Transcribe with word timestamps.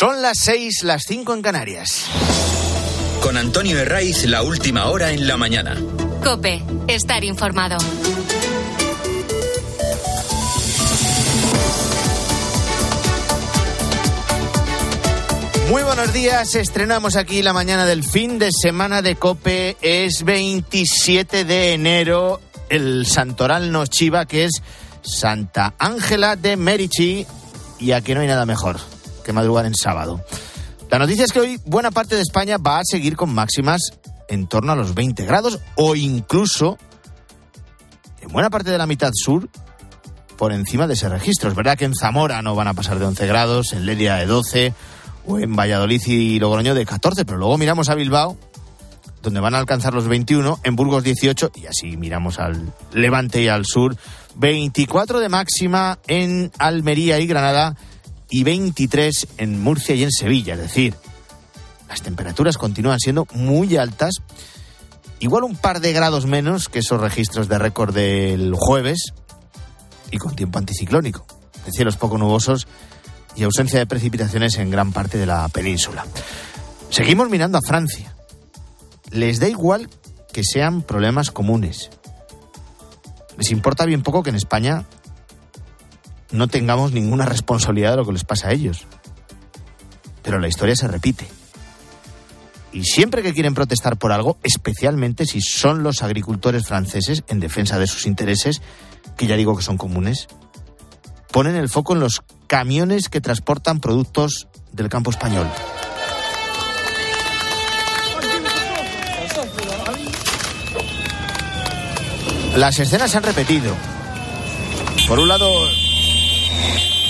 Son 0.00 0.22
las 0.22 0.38
seis, 0.38 0.84
las 0.84 1.02
cinco 1.08 1.34
en 1.34 1.42
Canarias. 1.42 2.06
Con 3.20 3.36
Antonio 3.36 3.80
Herraiz, 3.80 4.26
la 4.26 4.44
última 4.44 4.86
hora 4.86 5.10
en 5.10 5.26
la 5.26 5.36
mañana. 5.36 5.76
Cope, 6.22 6.62
estar 6.86 7.24
informado. 7.24 7.78
Muy 15.68 15.82
buenos 15.82 16.12
días, 16.12 16.54
estrenamos 16.54 17.16
aquí 17.16 17.42
la 17.42 17.52
mañana 17.52 17.84
del 17.84 18.04
fin 18.04 18.38
de 18.38 18.50
semana 18.52 19.02
de 19.02 19.16
Cope. 19.16 19.76
Es 19.82 20.22
27 20.22 21.44
de 21.44 21.72
enero, 21.72 22.40
el 22.68 23.04
santoral 23.04 23.72
nos 23.72 23.90
chiva 23.90 24.26
que 24.26 24.44
es 24.44 24.62
Santa 25.02 25.74
Ángela 25.76 26.36
de 26.36 26.56
Merici 26.56 27.26
y 27.80 27.90
aquí 27.90 28.14
no 28.14 28.20
hay 28.20 28.28
nada 28.28 28.46
mejor 28.46 28.78
que 29.28 29.34
madrugar 29.34 29.66
en 29.66 29.74
sábado. 29.74 30.24
La 30.90 30.98
noticia 30.98 31.26
es 31.26 31.32
que 31.32 31.40
hoy 31.40 31.60
buena 31.66 31.90
parte 31.90 32.16
de 32.16 32.22
España 32.22 32.56
va 32.56 32.78
a 32.78 32.82
seguir 32.82 33.14
con 33.14 33.34
máximas 33.34 33.90
en 34.26 34.46
torno 34.46 34.72
a 34.72 34.74
los 34.74 34.94
20 34.94 35.26
grados 35.26 35.60
o 35.76 35.94
incluso 35.94 36.78
en 38.22 38.30
buena 38.30 38.48
parte 38.48 38.70
de 38.70 38.78
la 38.78 38.86
mitad 38.86 39.10
sur 39.12 39.50
por 40.38 40.52
encima 40.52 40.86
de 40.86 40.94
ese 40.94 41.10
registro. 41.10 41.50
Es 41.50 41.54
verdad 41.54 41.76
que 41.76 41.84
en 41.84 41.94
Zamora 41.94 42.40
no 42.40 42.54
van 42.54 42.68
a 42.68 42.72
pasar 42.72 42.98
de 42.98 43.04
11 43.04 43.26
grados, 43.26 43.74
en 43.74 43.84
Ledia 43.84 44.14
de 44.14 44.24
12 44.24 44.72
o 45.26 45.38
en 45.38 45.54
Valladolid 45.54 46.00
y 46.06 46.38
Logroño 46.38 46.74
de 46.74 46.86
14, 46.86 47.26
pero 47.26 47.36
luego 47.36 47.58
miramos 47.58 47.90
a 47.90 47.94
Bilbao 47.94 48.38
donde 49.22 49.40
van 49.40 49.54
a 49.54 49.58
alcanzar 49.58 49.92
los 49.92 50.08
21, 50.08 50.60
en 50.62 50.76
Burgos 50.76 51.04
18 51.04 51.50
y 51.56 51.66
así 51.66 51.98
miramos 51.98 52.38
al 52.38 52.72
Levante 52.92 53.42
y 53.42 53.48
al 53.48 53.66
sur, 53.66 53.94
24 54.36 55.20
de 55.20 55.28
máxima 55.28 55.98
en 56.06 56.50
Almería 56.58 57.18
y 57.18 57.26
Granada 57.26 57.76
y 58.30 58.44
23 58.44 59.28
en 59.38 59.60
Murcia 59.60 59.94
y 59.94 60.04
en 60.04 60.10
Sevilla. 60.10 60.54
Es 60.54 60.60
decir, 60.60 60.94
las 61.88 62.02
temperaturas 62.02 62.58
continúan 62.58 62.98
siendo 63.00 63.26
muy 63.32 63.76
altas, 63.76 64.16
igual 65.20 65.44
un 65.44 65.56
par 65.56 65.80
de 65.80 65.92
grados 65.92 66.26
menos 66.26 66.68
que 66.68 66.80
esos 66.80 67.00
registros 67.00 67.48
de 67.48 67.58
récord 67.58 67.94
del 67.94 68.54
jueves 68.54 69.12
y 70.10 70.18
con 70.18 70.36
tiempo 70.36 70.58
anticiclónico, 70.58 71.26
de 71.64 71.72
cielos 71.72 71.96
poco 71.96 72.18
nubosos 72.18 72.66
y 73.34 73.44
ausencia 73.44 73.78
de 73.78 73.86
precipitaciones 73.86 74.58
en 74.58 74.70
gran 74.70 74.92
parte 74.92 75.16
de 75.18 75.26
la 75.26 75.48
península. 75.48 76.04
Seguimos 76.90 77.30
mirando 77.30 77.58
a 77.58 77.62
Francia. 77.62 78.14
Les 79.10 79.40
da 79.40 79.48
igual 79.48 79.88
que 80.32 80.42
sean 80.44 80.82
problemas 80.82 81.30
comunes. 81.30 81.90
Les 83.36 83.50
importa 83.50 83.84
bien 83.86 84.02
poco 84.02 84.22
que 84.22 84.30
en 84.30 84.36
España 84.36 84.84
no 86.30 86.48
tengamos 86.48 86.92
ninguna 86.92 87.24
responsabilidad 87.24 87.92
de 87.92 87.96
lo 87.98 88.06
que 88.06 88.12
les 88.12 88.24
pasa 88.24 88.48
a 88.48 88.52
ellos. 88.52 88.86
Pero 90.22 90.38
la 90.38 90.48
historia 90.48 90.76
se 90.76 90.88
repite. 90.88 91.26
Y 92.72 92.84
siempre 92.84 93.22
que 93.22 93.32
quieren 93.32 93.54
protestar 93.54 93.96
por 93.96 94.12
algo, 94.12 94.38
especialmente 94.42 95.24
si 95.24 95.40
son 95.40 95.82
los 95.82 96.02
agricultores 96.02 96.66
franceses 96.66 97.24
en 97.28 97.40
defensa 97.40 97.78
de 97.78 97.86
sus 97.86 98.06
intereses, 98.06 98.60
que 99.16 99.26
ya 99.26 99.36
digo 99.36 99.56
que 99.56 99.62
son 99.62 99.78
comunes, 99.78 100.28
ponen 101.32 101.56
el 101.56 101.68
foco 101.68 101.94
en 101.94 102.00
los 102.00 102.22
camiones 102.46 103.08
que 103.08 103.20
transportan 103.20 103.80
productos 103.80 104.48
del 104.72 104.88
campo 104.88 105.10
español. 105.10 105.48
Las 112.56 112.78
escenas 112.80 113.10
se 113.10 113.16
han 113.18 113.22
repetido. 113.22 113.72
Por 115.06 115.20
un 115.20 115.28
lado, 115.28 115.68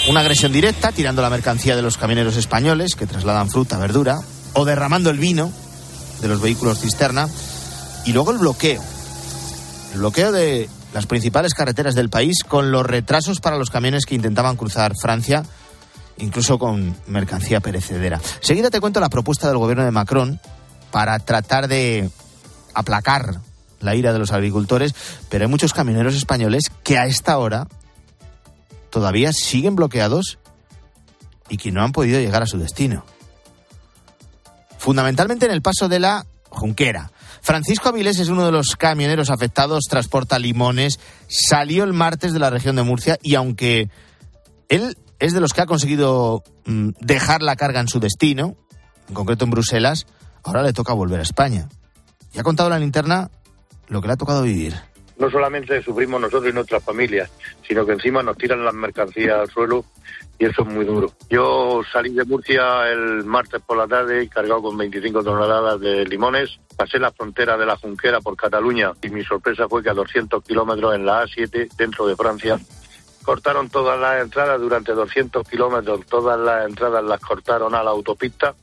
una 0.08 0.20
agresión 0.20 0.52
directa 0.52 0.90
tirando 0.90 1.20
la 1.20 1.28
mercancía 1.28 1.76
de 1.76 1.82
los 1.82 1.98
camioneros 1.98 2.36
españoles 2.36 2.94
que 2.94 3.06
trasladan 3.06 3.50
fruta, 3.50 3.76
verdura, 3.76 4.18
o 4.54 4.64
derramando 4.64 5.10
el 5.10 5.18
vino 5.18 5.52
de 6.22 6.28
los 6.28 6.40
vehículos 6.40 6.80
cisterna, 6.80 7.28
y 8.06 8.12
luego 8.12 8.30
el 8.30 8.38
bloqueo. 8.38 8.82
El 9.92 9.98
bloqueo 9.98 10.32
de 10.32 10.68
las 10.94 11.06
principales 11.06 11.52
carreteras 11.52 11.94
del 11.94 12.08
país 12.08 12.38
con 12.46 12.72
los 12.72 12.86
retrasos 12.86 13.40
para 13.40 13.58
los 13.58 13.68
camiones 13.68 14.06
que 14.06 14.14
intentaban 14.14 14.56
cruzar 14.56 14.94
Francia, 15.00 15.44
incluso 16.16 16.58
con 16.58 16.96
mercancía 17.06 17.60
perecedera. 17.60 18.18
Seguida 18.40 18.70
te 18.70 18.80
cuento 18.80 19.00
la 19.00 19.10
propuesta 19.10 19.48
del 19.48 19.58
gobierno 19.58 19.84
de 19.84 19.90
Macron 19.90 20.40
para 20.90 21.18
tratar 21.18 21.68
de 21.68 22.08
aplacar 22.72 23.40
la 23.80 23.94
ira 23.94 24.14
de 24.14 24.18
los 24.18 24.32
agricultores, 24.32 24.94
pero 25.28 25.44
hay 25.44 25.50
muchos 25.50 25.74
camioneros 25.74 26.14
españoles 26.14 26.64
que 26.82 26.96
a 26.96 27.06
esta 27.06 27.36
hora 27.36 27.68
todavía 28.90 29.32
siguen 29.32 29.76
bloqueados 29.76 30.38
y 31.48 31.56
que 31.56 31.72
no 31.72 31.82
han 31.82 31.92
podido 31.92 32.20
llegar 32.20 32.42
a 32.42 32.46
su 32.46 32.58
destino. 32.58 33.04
Fundamentalmente 34.78 35.46
en 35.46 35.52
el 35.52 35.62
paso 35.62 35.88
de 35.88 35.98
la 35.98 36.26
Junquera. 36.50 37.10
Francisco 37.42 37.88
Avilés 37.88 38.18
es 38.18 38.28
uno 38.28 38.44
de 38.44 38.52
los 38.52 38.76
camioneros 38.76 39.30
afectados, 39.30 39.84
transporta 39.88 40.38
limones, 40.38 40.98
salió 41.28 41.84
el 41.84 41.92
martes 41.92 42.32
de 42.32 42.38
la 42.38 42.50
región 42.50 42.76
de 42.76 42.82
Murcia 42.82 43.18
y 43.22 43.34
aunque 43.34 43.90
él 44.68 44.96
es 45.18 45.34
de 45.34 45.40
los 45.40 45.52
que 45.52 45.62
ha 45.62 45.66
conseguido 45.66 46.42
mm, 46.66 46.90
dejar 47.00 47.42
la 47.42 47.56
carga 47.56 47.80
en 47.80 47.88
su 47.88 48.00
destino, 48.00 48.56
en 49.08 49.14
concreto 49.14 49.44
en 49.44 49.50
Bruselas, 49.50 50.06
ahora 50.42 50.62
le 50.62 50.72
toca 50.72 50.92
volver 50.92 51.20
a 51.20 51.24
España. 51.24 51.68
Y 52.32 52.38
ha 52.38 52.42
contado 52.42 52.70
la 52.70 52.78
linterna 52.78 53.30
lo 53.88 54.00
que 54.00 54.08
le 54.08 54.14
ha 54.14 54.18
tocado 54.18 54.42
vivir. 54.42 54.74
No 55.18 55.30
solamente 55.30 55.82
sufrimos 55.82 56.20
nosotros 56.20 56.50
y 56.50 56.54
nuestras 56.54 56.84
familias, 56.84 57.30
sino 57.66 57.84
que 57.84 57.92
encima 57.92 58.22
nos 58.22 58.36
tiran 58.36 58.64
las 58.64 58.74
mercancías 58.74 59.40
al 59.40 59.50
suelo 59.50 59.84
y 60.38 60.44
eso 60.44 60.62
es 60.62 60.68
muy 60.68 60.84
duro. 60.84 61.12
Yo 61.28 61.82
salí 61.92 62.14
de 62.14 62.24
Murcia 62.24 62.88
el 62.88 63.24
martes 63.24 63.60
por 63.66 63.76
la 63.76 63.88
tarde 63.88 64.28
cargado 64.28 64.62
con 64.62 64.76
25 64.76 65.24
toneladas 65.24 65.80
de 65.80 66.04
limones. 66.04 66.60
Pasé 66.76 66.98
la 66.98 67.10
frontera 67.10 67.56
de 67.56 67.66
la 67.66 67.76
Junquera 67.76 68.20
por 68.20 68.36
Cataluña 68.36 68.92
y 69.02 69.08
mi 69.08 69.24
sorpresa 69.24 69.68
fue 69.68 69.82
que 69.82 69.90
a 69.90 69.94
200 69.94 70.44
kilómetros 70.44 70.94
en 70.94 71.04
la 71.04 71.24
A7, 71.24 71.68
dentro 71.76 72.06
de 72.06 72.14
Francia, 72.14 72.60
cortaron 73.24 73.68
todas 73.68 73.98
las 73.98 74.22
entradas 74.22 74.60
durante 74.60 74.92
200 74.92 75.48
kilómetros. 75.48 76.06
Todas 76.06 76.38
las 76.38 76.68
entradas 76.68 77.02
las 77.02 77.20
cortaron 77.20 77.74
a 77.74 77.82
la 77.82 77.90
autopista 77.90 78.54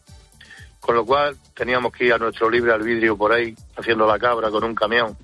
con 0.85 0.95
lo 0.95 1.03
cual 1.03 1.35
teníamos 1.55 1.91
que 1.91 2.05
ir 2.05 2.13
a 2.13 2.19
nuestro 2.19 2.47
libre 2.47 2.71
albedrío 2.71 3.17
por 3.17 3.33
ahí, 3.33 3.55
haciendo 3.75 4.05
la 4.05 4.19
cabra 4.19 4.51
con 4.51 4.63
un 4.63 4.75
camión. 4.75 5.17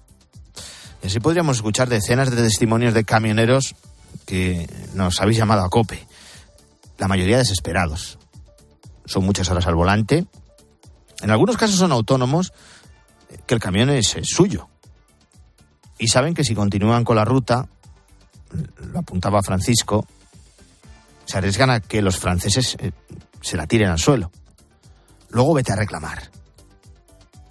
Y 1.03 1.07
así 1.07 1.19
podríamos 1.19 1.57
escuchar 1.57 1.89
decenas 1.89 2.29
de 2.29 2.37
testimonios 2.37 2.93
de 2.93 3.03
camioneros 3.03 3.75
que 4.25 4.69
nos 4.93 5.19
habéis 5.21 5.37
llamado 5.37 5.63
a 5.63 5.69
COPE. 5.69 6.05
La 6.97 7.07
mayoría 7.07 7.37
desesperados. 7.37 8.19
Son 9.05 9.25
muchas 9.25 9.49
horas 9.49 9.65
al 9.67 9.75
volante. 9.75 10.25
En 11.21 11.31
algunos 11.31 11.57
casos 11.57 11.77
son 11.77 11.91
autónomos, 11.91 12.53
que 13.47 13.55
el 13.55 13.59
camión 13.59 13.89
es, 13.89 14.15
es 14.15 14.27
suyo. 14.27 14.69
Y 15.97 16.07
saben 16.07 16.33
que 16.33 16.43
si 16.43 16.55
continúan 16.55 17.03
con 17.03 17.15
la 17.15 17.25
ruta, 17.25 17.67
lo 18.91 18.99
apuntaba 18.99 19.41
Francisco, 19.41 20.05
se 21.25 21.37
arriesgan 21.37 21.69
a 21.69 21.79
que 21.79 22.01
los 22.01 22.17
franceses 22.17 22.75
eh, 22.79 22.91
se 23.41 23.57
la 23.57 23.67
tiren 23.67 23.89
al 23.89 23.99
suelo 23.99 24.31
luego 25.31 25.53
vete 25.53 25.73
a 25.73 25.75
reclamar. 25.75 26.29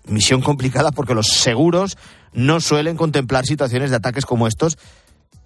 Misión 0.07 0.41
complicada 0.41 0.93
porque 0.93 1.15
los 1.15 1.29
seguros 1.29 1.97
no 2.33 2.61
suelen 2.61 2.97
contemplar 2.97 3.45
situaciones 3.45 3.91
de 3.91 3.97
ataques 3.97 4.27
como 4.27 4.47
estos 4.47 4.79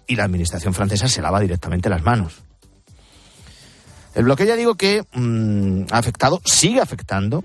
y 0.07 0.15
la 0.15 0.23
administración 0.23 0.73
francesa 0.73 1.07
se 1.07 1.21
lava 1.21 1.39
directamente 1.39 1.89
las 1.89 2.03
manos. 2.03 2.43
El 4.13 4.23
bloqueo 4.23 4.45
ya 4.45 4.55
digo 4.55 4.75
que 4.75 5.03
mm, 5.13 5.87
ha 5.91 5.97
afectado, 5.97 6.39
sigue 6.45 6.79
afectando 6.79 7.43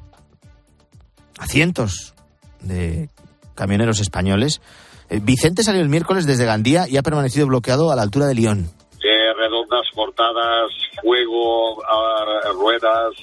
a 1.39 1.47
cientos 1.47 2.15
de 2.61 3.09
camioneros 3.55 4.01
españoles. 4.01 4.61
Eh, 5.09 5.21
Vicente 5.23 5.65
salió 5.65 5.81
el 5.81 5.89
miércoles 5.89 6.27
desde 6.27 6.45
Gandía 6.45 6.87
y 6.89 6.97
ha 6.97 7.03
permanecido 7.03 7.47
bloqueado 7.47 7.91
a 7.91 7.97
la 7.97 8.03
altura 8.03 8.27
de 8.27 8.34
Lyon. 8.34 8.71
Eh, 9.03 9.33
redondas, 9.37 9.87
cortadas, 9.95 10.71
fuego, 11.03 11.83
ruedas, 12.55 13.15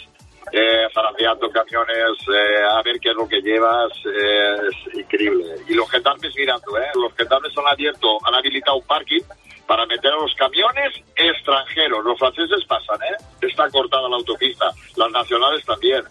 eh, 0.51 0.87
zarandeando 0.93 1.49
camiones, 1.49 2.17
eh, 2.27 2.63
a 2.71 2.81
ver 2.83 2.99
qué 2.99 3.09
es 3.09 3.15
lo 3.15 3.27
que 3.27 3.41
llevas, 3.41 3.91
eh, 4.05 4.55
es 4.69 4.99
increíble. 4.99 5.55
Y 5.67 5.73
los 5.73 5.89
gendarmes 5.89 6.33
mirando, 6.35 6.77
¿eh? 6.77 6.87
Los 6.95 7.13
gendarmes 7.15 7.51
han 7.57 7.67
abierto, 7.67 8.17
han 8.25 8.35
habilitado 8.35 8.77
un 8.77 8.85
parking 8.85 9.21
para 9.67 9.85
meter 9.85 10.11
a 10.11 10.15
los 10.15 10.33
camiones 10.35 10.93
extranjeros. 11.15 12.03
Los 12.03 12.17
franceses 12.17 12.63
pasan, 12.67 12.97
¿eh? 13.03 13.23
Está 13.41 13.69
cortada 13.69 14.07
la 14.07 14.15
autopista, 14.15 14.65
las 14.95 15.11
nacionales 15.11 15.65
también. 15.65 16.03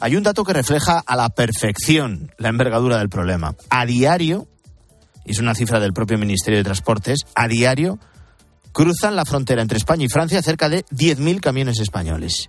Hay 0.00 0.16
un 0.16 0.22
dato 0.22 0.44
que 0.44 0.52
refleja 0.52 1.02
a 1.04 1.16
la 1.16 1.28
perfección 1.28 2.30
la 2.38 2.48
envergadura 2.48 2.98
del 2.98 3.08
problema. 3.08 3.54
A 3.68 3.84
diario, 3.84 4.46
y 5.24 5.32
es 5.32 5.38
una 5.38 5.54
cifra 5.54 5.80
del 5.80 5.92
propio 5.92 6.18
Ministerio 6.18 6.58
de 6.58 6.64
Transportes, 6.64 7.26
a 7.34 7.48
diario 7.48 7.98
cruzan 8.72 9.16
la 9.16 9.24
frontera 9.24 9.62
entre 9.62 9.76
España 9.76 10.04
y 10.04 10.08
Francia 10.08 10.42
cerca 10.42 10.68
de 10.68 10.84
10.000 10.86 11.40
camiones 11.40 11.78
españoles. 11.78 12.48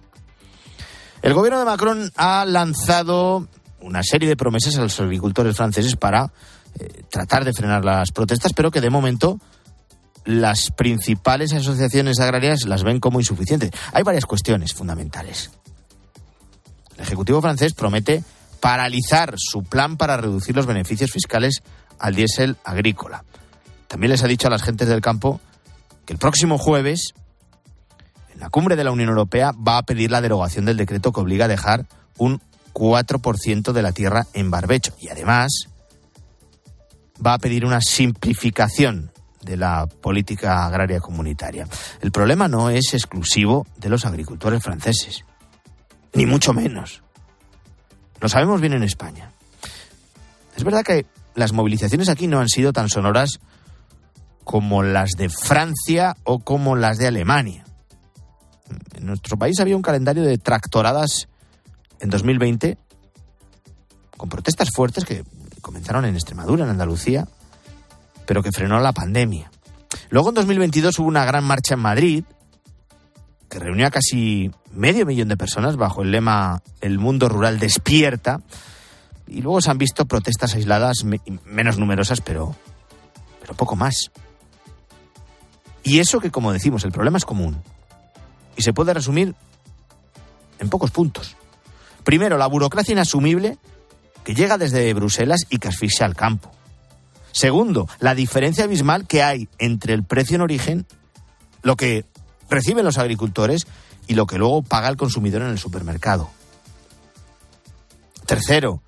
El 1.24 1.34
gobierno 1.34 1.60
de 1.60 1.66
Macron 1.66 2.12
ha 2.18 2.44
lanzado 2.44 3.48
una 3.80 4.04
serie 4.04 4.28
de 4.28 4.36
promesas 4.36 4.78
a 4.78 4.82
los 4.82 5.00
agricultores 5.00 5.56
franceses 5.56 5.96
para 5.96 6.34
eh, 6.78 7.04
tratar 7.10 7.46
de 7.46 7.54
frenar 7.54 7.86
las 7.86 8.12
protestas, 8.12 8.52
pero 8.52 8.72
que 8.72 8.82
de 8.82 8.90
momento 8.90 9.40
las 10.26 10.70
principales 10.72 11.54
asociaciones 11.54 12.20
agrarias 12.20 12.66
las 12.66 12.84
ven 12.84 13.00
como 13.00 13.22
insuficientes. 13.22 13.72
Hay 13.94 14.04
varias 14.04 14.26
cuestiones 14.26 14.74
fundamentales. 14.74 15.52
El 16.98 17.04
Ejecutivo 17.04 17.42
francés 17.42 17.74
promete 17.74 18.22
paralizar 18.60 19.36
su 19.38 19.64
plan 19.64 19.96
para 19.96 20.18
reducir 20.18 20.58
los 20.58 20.66
beneficios 20.66 21.10
fiscales 21.10 21.64
al 22.00 22.16
diésel 22.16 22.58
agrícola. 22.66 23.24
También 23.88 24.12
les 24.12 24.24
ha 24.24 24.28
dicho 24.28 24.48
a 24.48 24.52
las 24.52 24.62
gentes 24.62 24.90
del 24.90 25.00
campo 25.00 25.40
que 26.06 26.12
el 26.12 26.20
próximo 26.20 26.58
jueves, 26.58 27.14
en 28.34 28.40
la 28.40 28.50
cumbre 28.50 28.76
de 28.76 28.84
la 28.84 28.92
Unión 28.92 29.10
Europea, 29.10 29.52
va 29.52 29.78
a 29.78 29.84
pedir 29.84 30.12
la 30.12 30.22
derogación 30.22 30.66
del 30.66 30.78
decreto 30.78 31.12
que 31.12 31.22
obliga 31.22 31.46
a 31.46 31.50
dejar 31.50 31.86
un 32.18 32.42
4% 32.74 33.72
de 33.72 33.82
la 33.82 33.92
tierra 33.92 34.26
en 34.34 34.50
barbecho. 34.50 34.96
Y 35.00 35.10
además 35.10 35.68
va 37.26 37.34
a 37.34 37.40
pedir 37.40 37.66
una 37.66 37.80
simplificación 37.82 39.12
de 39.42 39.58
la 39.58 39.86
política 39.86 40.66
agraria 40.66 41.00
comunitaria. 41.00 41.68
El 42.02 42.12
problema 42.12 42.48
no 42.48 42.70
es 42.70 42.94
exclusivo 42.94 43.68
de 43.78 43.90
los 43.90 44.06
agricultores 44.06 44.64
franceses, 44.64 45.26
ni 46.14 46.26
mucho 46.26 46.54
menos. 46.54 47.04
Lo 48.20 48.30
sabemos 48.30 48.62
bien 48.62 48.74
en 48.74 48.84
España. 48.84 49.32
Es 50.56 50.64
verdad 50.64 50.84
que 50.84 51.06
las 51.36 51.52
movilizaciones 51.52 52.10
aquí 52.10 52.28
no 52.28 52.40
han 52.40 52.50
sido 52.50 52.74
tan 52.74 52.90
sonoras 52.90 53.40
como 54.44 54.84
las 54.84 55.12
de 55.12 55.30
Francia 55.30 56.16
o 56.24 56.40
como 56.40 56.76
las 56.76 56.98
de 56.98 57.08
Alemania. 57.08 57.63
En 58.96 59.06
nuestro 59.06 59.38
país 59.38 59.60
había 59.60 59.76
un 59.76 59.82
calendario 59.82 60.24
de 60.24 60.38
tractoradas 60.38 61.28
en 62.00 62.10
2020 62.10 62.78
con 64.18 64.30
protestas 64.30 64.70
fuertes 64.74 65.06
que 65.06 65.24
comenzaron 65.62 66.06
en 66.06 66.16
Extremadura, 66.16 66.64
en 66.64 66.72
Andalucía, 66.72 67.28
pero 68.26 68.42
que 68.42 68.52
frenó 68.52 68.80
la 68.80 68.94
pandemia. 68.94 69.52
Luego 70.10 70.30
en 70.30 70.36
2022 70.36 71.00
hubo 71.00 71.08
una 71.08 71.26
gran 71.26 71.44
marcha 71.44 71.74
en 71.74 71.80
Madrid 71.82 72.24
que 73.50 73.60
reunió 73.60 73.86
a 73.86 73.92
casi 73.92 74.50
medio 74.72 75.06
millón 75.06 75.28
de 75.28 75.38
personas 75.38 75.76
bajo 75.76 76.02
el 76.02 76.12
lema 76.12 76.64
El 76.82 76.98
mundo 76.98 77.30
rural 77.30 77.60
despierta. 77.60 78.42
Y 79.28 79.42
luego 79.42 79.62
se 79.62 79.70
han 79.70 79.78
visto 79.78 80.06
protestas 80.06 80.56
aisladas 80.56 81.06
menos 81.46 81.78
numerosas, 81.78 82.22
pero, 82.22 82.56
pero 83.40 83.54
poco 83.54 83.76
más. 83.76 84.12
Y 85.84 86.00
eso 86.00 86.20
que, 86.20 86.32
como 86.32 86.52
decimos, 86.52 86.84
el 86.84 86.92
problema 86.92 87.18
es 87.18 87.26
común. 87.26 87.62
Y 88.56 88.62
se 88.62 88.74
puede 88.74 88.94
resumir 88.94 89.36
en 90.60 90.70
pocos 90.70 90.92
puntos. 90.92 91.36
Primero, 92.04 92.38
la 92.38 92.48
burocracia 92.48 92.92
inasumible 92.92 93.58
que 94.24 94.36
llega 94.36 94.58
desde 94.58 94.94
Bruselas 94.94 95.42
y 95.50 95.58
que 95.58 95.68
asfixia 95.68 96.06
al 96.06 96.16
campo. 96.16 96.52
Segundo, 97.32 97.88
la 98.00 98.16
diferencia 98.16 98.64
abismal 98.64 99.08
que 99.08 99.24
hay 99.24 99.50
entre 99.58 99.94
el 99.94 100.04
precio 100.04 100.36
en 100.36 100.42
origen, 100.42 100.86
lo 101.62 101.76
que 101.76 102.06
reciben 102.50 102.86
los 102.86 102.98
agricultores 102.98 103.66
y 104.08 104.14
lo 104.14 104.28
que 104.28 104.38
luego 104.38 104.62
paga 104.62 104.90
el 104.90 104.98
consumidor 104.98 105.42
en 105.42 105.50
el 105.50 105.58
supermercado. 105.58 106.30
Tercero, 108.26 108.82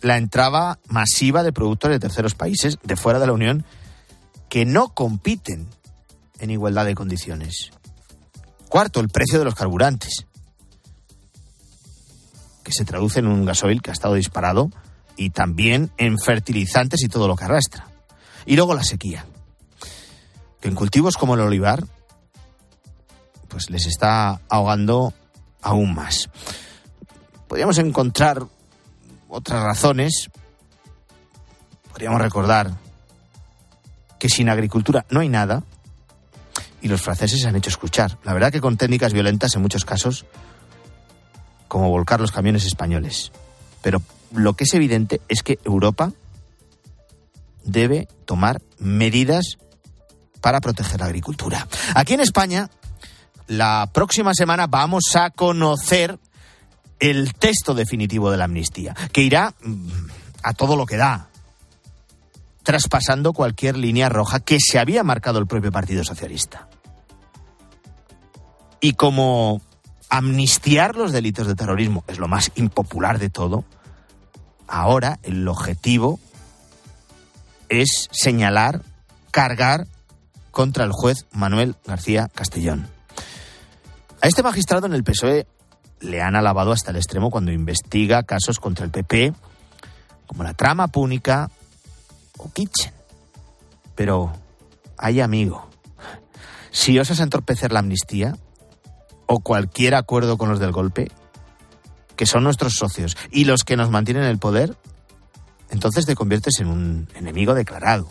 la 0.00 0.16
entrada 0.16 0.78
masiva 0.88 1.42
de 1.42 1.52
productos 1.52 1.90
de 1.90 2.00
terceros 2.00 2.34
países 2.34 2.78
de 2.82 2.96
fuera 2.96 3.18
de 3.18 3.26
la 3.26 3.32
Unión 3.32 3.64
que 4.48 4.64
no 4.64 4.94
compiten 4.94 5.68
en 6.38 6.50
igualdad 6.50 6.86
de 6.86 6.94
condiciones. 6.94 7.70
Cuarto, 8.72 9.00
el 9.00 9.10
precio 9.10 9.38
de 9.38 9.44
los 9.44 9.54
carburantes, 9.54 10.24
que 12.64 12.72
se 12.72 12.86
traduce 12.86 13.18
en 13.18 13.26
un 13.26 13.44
gasoil 13.44 13.82
que 13.82 13.90
ha 13.90 13.92
estado 13.92 14.14
disparado 14.14 14.70
y 15.14 15.28
también 15.28 15.90
en 15.98 16.18
fertilizantes 16.18 17.02
y 17.02 17.08
todo 17.08 17.28
lo 17.28 17.36
que 17.36 17.44
arrastra. 17.44 17.88
Y 18.46 18.56
luego 18.56 18.72
la 18.72 18.82
sequía, 18.82 19.26
que 20.62 20.68
en 20.68 20.74
cultivos 20.74 21.18
como 21.18 21.34
el 21.34 21.40
olivar, 21.40 21.84
pues 23.48 23.68
les 23.68 23.84
está 23.84 24.40
ahogando 24.48 25.12
aún 25.60 25.94
más. 25.94 26.30
Podríamos 27.48 27.76
encontrar 27.76 28.42
otras 29.28 29.62
razones. 29.62 30.30
Podríamos 31.90 32.22
recordar 32.22 32.78
que 34.18 34.30
sin 34.30 34.48
agricultura 34.48 35.04
no 35.10 35.20
hay 35.20 35.28
nada, 35.28 35.62
y 36.82 36.88
los 36.88 37.00
franceses 37.00 37.40
se 37.40 37.48
han 37.48 37.56
hecho 37.56 37.70
escuchar. 37.70 38.18
La 38.24 38.34
verdad 38.34 38.52
que 38.52 38.60
con 38.60 38.76
técnicas 38.76 39.12
violentas 39.12 39.54
en 39.54 39.62
muchos 39.62 39.84
casos, 39.84 40.26
como 41.68 41.88
volcar 41.88 42.20
los 42.20 42.32
camiones 42.32 42.66
españoles. 42.66 43.32
Pero 43.80 44.02
lo 44.34 44.54
que 44.54 44.64
es 44.64 44.74
evidente 44.74 45.20
es 45.28 45.42
que 45.42 45.58
Europa 45.64 46.12
debe 47.64 48.08
tomar 48.24 48.60
medidas 48.78 49.58
para 50.40 50.60
proteger 50.60 51.00
la 51.00 51.06
agricultura. 51.06 51.68
Aquí 51.94 52.14
en 52.14 52.20
España, 52.20 52.68
la 53.46 53.88
próxima 53.92 54.34
semana 54.34 54.66
vamos 54.66 55.14
a 55.14 55.30
conocer 55.30 56.18
el 56.98 57.34
texto 57.34 57.74
definitivo 57.74 58.30
de 58.30 58.36
la 58.36 58.44
amnistía, 58.44 58.94
que 59.12 59.22
irá 59.22 59.54
mm, 59.62 59.88
a 60.42 60.52
todo 60.54 60.76
lo 60.76 60.86
que 60.86 60.96
da, 60.96 61.28
traspasando 62.62 63.32
cualquier 63.32 63.76
línea 63.76 64.08
roja 64.08 64.40
que 64.40 64.58
se 64.60 64.78
había 64.78 65.02
marcado 65.02 65.38
el 65.38 65.46
propio 65.46 65.72
Partido 65.72 66.04
Socialista. 66.04 66.68
Y 68.80 68.94
como 68.94 69.60
amnistiar 70.08 70.96
los 70.96 71.12
delitos 71.12 71.46
de 71.46 71.54
terrorismo 71.54 72.04
es 72.06 72.18
lo 72.18 72.28
más 72.28 72.50
impopular 72.56 73.18
de 73.18 73.30
todo, 73.30 73.64
ahora 74.66 75.18
el 75.22 75.46
objetivo 75.48 76.18
es 77.68 78.08
señalar, 78.10 78.82
cargar 79.30 79.86
contra 80.50 80.84
el 80.84 80.92
juez 80.92 81.26
Manuel 81.32 81.76
García 81.86 82.28
Castellón. 82.34 82.88
A 84.20 84.28
este 84.28 84.42
magistrado 84.42 84.86
en 84.86 84.92
el 84.92 85.04
PSOE 85.04 85.46
le 86.00 86.20
han 86.20 86.36
alabado 86.36 86.72
hasta 86.72 86.90
el 86.90 86.96
extremo 86.96 87.30
cuando 87.30 87.52
investiga 87.52 88.22
casos 88.22 88.60
contra 88.60 88.84
el 88.84 88.90
PP, 88.90 89.32
como 90.26 90.44
la 90.44 90.54
trama 90.54 90.88
púnica 90.88 91.50
o 92.38 92.50
Kitchen. 92.50 92.92
Pero 93.94 94.32
hay 94.96 95.20
amigo. 95.20 95.68
Si 96.70 96.98
osas 96.98 97.20
entorpecer 97.20 97.72
la 97.72 97.80
amnistía 97.80 98.36
o 99.26 99.40
cualquier 99.40 99.94
acuerdo 99.94 100.38
con 100.38 100.48
los 100.48 100.58
del 100.58 100.72
golpe, 100.72 101.10
que 102.16 102.26
son 102.26 102.44
nuestros 102.44 102.74
socios 102.74 103.16
y 103.30 103.44
los 103.44 103.64
que 103.64 103.76
nos 103.76 103.90
mantienen 103.90 104.24
en 104.24 104.30
el 104.30 104.38
poder, 104.38 104.76
entonces 105.70 106.06
te 106.06 106.14
conviertes 106.14 106.60
en 106.60 106.68
un 106.68 107.08
enemigo 107.14 107.54
declarado, 107.54 108.08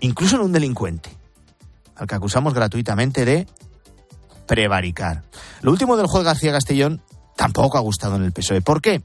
incluso 0.00 0.36
en 0.36 0.42
un 0.42 0.52
delincuente, 0.52 1.10
al 1.96 2.06
que 2.06 2.14
acusamos 2.14 2.54
gratuitamente 2.54 3.24
de 3.24 3.46
prevaricar. 4.46 5.22
Lo 5.60 5.70
último 5.70 5.96
del 5.96 6.06
juez 6.06 6.24
García 6.24 6.52
Castellón 6.52 7.02
tampoco 7.36 7.78
ha 7.78 7.82
gustado 7.82 8.16
en 8.16 8.24
el 8.24 8.32
PSOE. 8.32 8.62
¿Por 8.62 8.80
qué? 8.80 9.02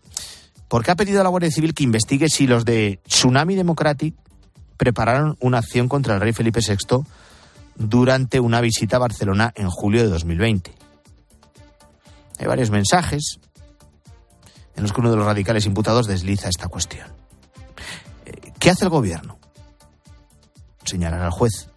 Porque 0.73 0.89
ha 0.89 0.95
pedido 0.95 1.21
a 1.21 1.23
la 1.23 1.29
Guardia 1.29 1.51
Civil 1.51 1.75
que 1.75 1.83
investigue 1.83 2.29
si 2.29 2.47
los 2.47 2.65
de 2.65 2.99
Tsunami 3.07 3.53
Democratic 3.53 4.15
prepararon 4.75 5.37
una 5.39 5.59
acción 5.59 5.87
contra 5.87 6.15
el 6.15 6.19
rey 6.19 6.33
Felipe 6.33 6.61
VI 6.67 7.03
durante 7.75 8.39
una 8.39 8.59
visita 8.59 8.95
a 8.95 8.99
Barcelona 8.99 9.53
en 9.55 9.69
julio 9.69 10.01
de 10.01 10.09
2020. 10.09 10.73
Hay 12.39 12.47
varios 12.47 12.71
mensajes 12.71 13.37
en 14.75 14.81
los 14.81 14.91
que 14.91 15.01
uno 15.01 15.11
de 15.11 15.17
los 15.17 15.27
radicales 15.27 15.67
imputados 15.67 16.07
desliza 16.07 16.49
esta 16.49 16.67
cuestión. 16.69 17.07
Eh, 18.25 18.51
¿Qué 18.57 18.71
hace 18.71 18.85
el 18.85 18.89
gobierno? 18.89 19.37
Señalar 20.85 21.21
al 21.21 21.29
juez. 21.29 21.69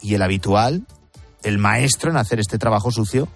Y 0.00 0.14
el 0.14 0.22
habitual, 0.22 0.86
el 1.42 1.58
maestro 1.58 2.12
en 2.12 2.16
hacer 2.16 2.38
este 2.38 2.58
trabajo 2.58 2.92
sucio, 2.92 3.26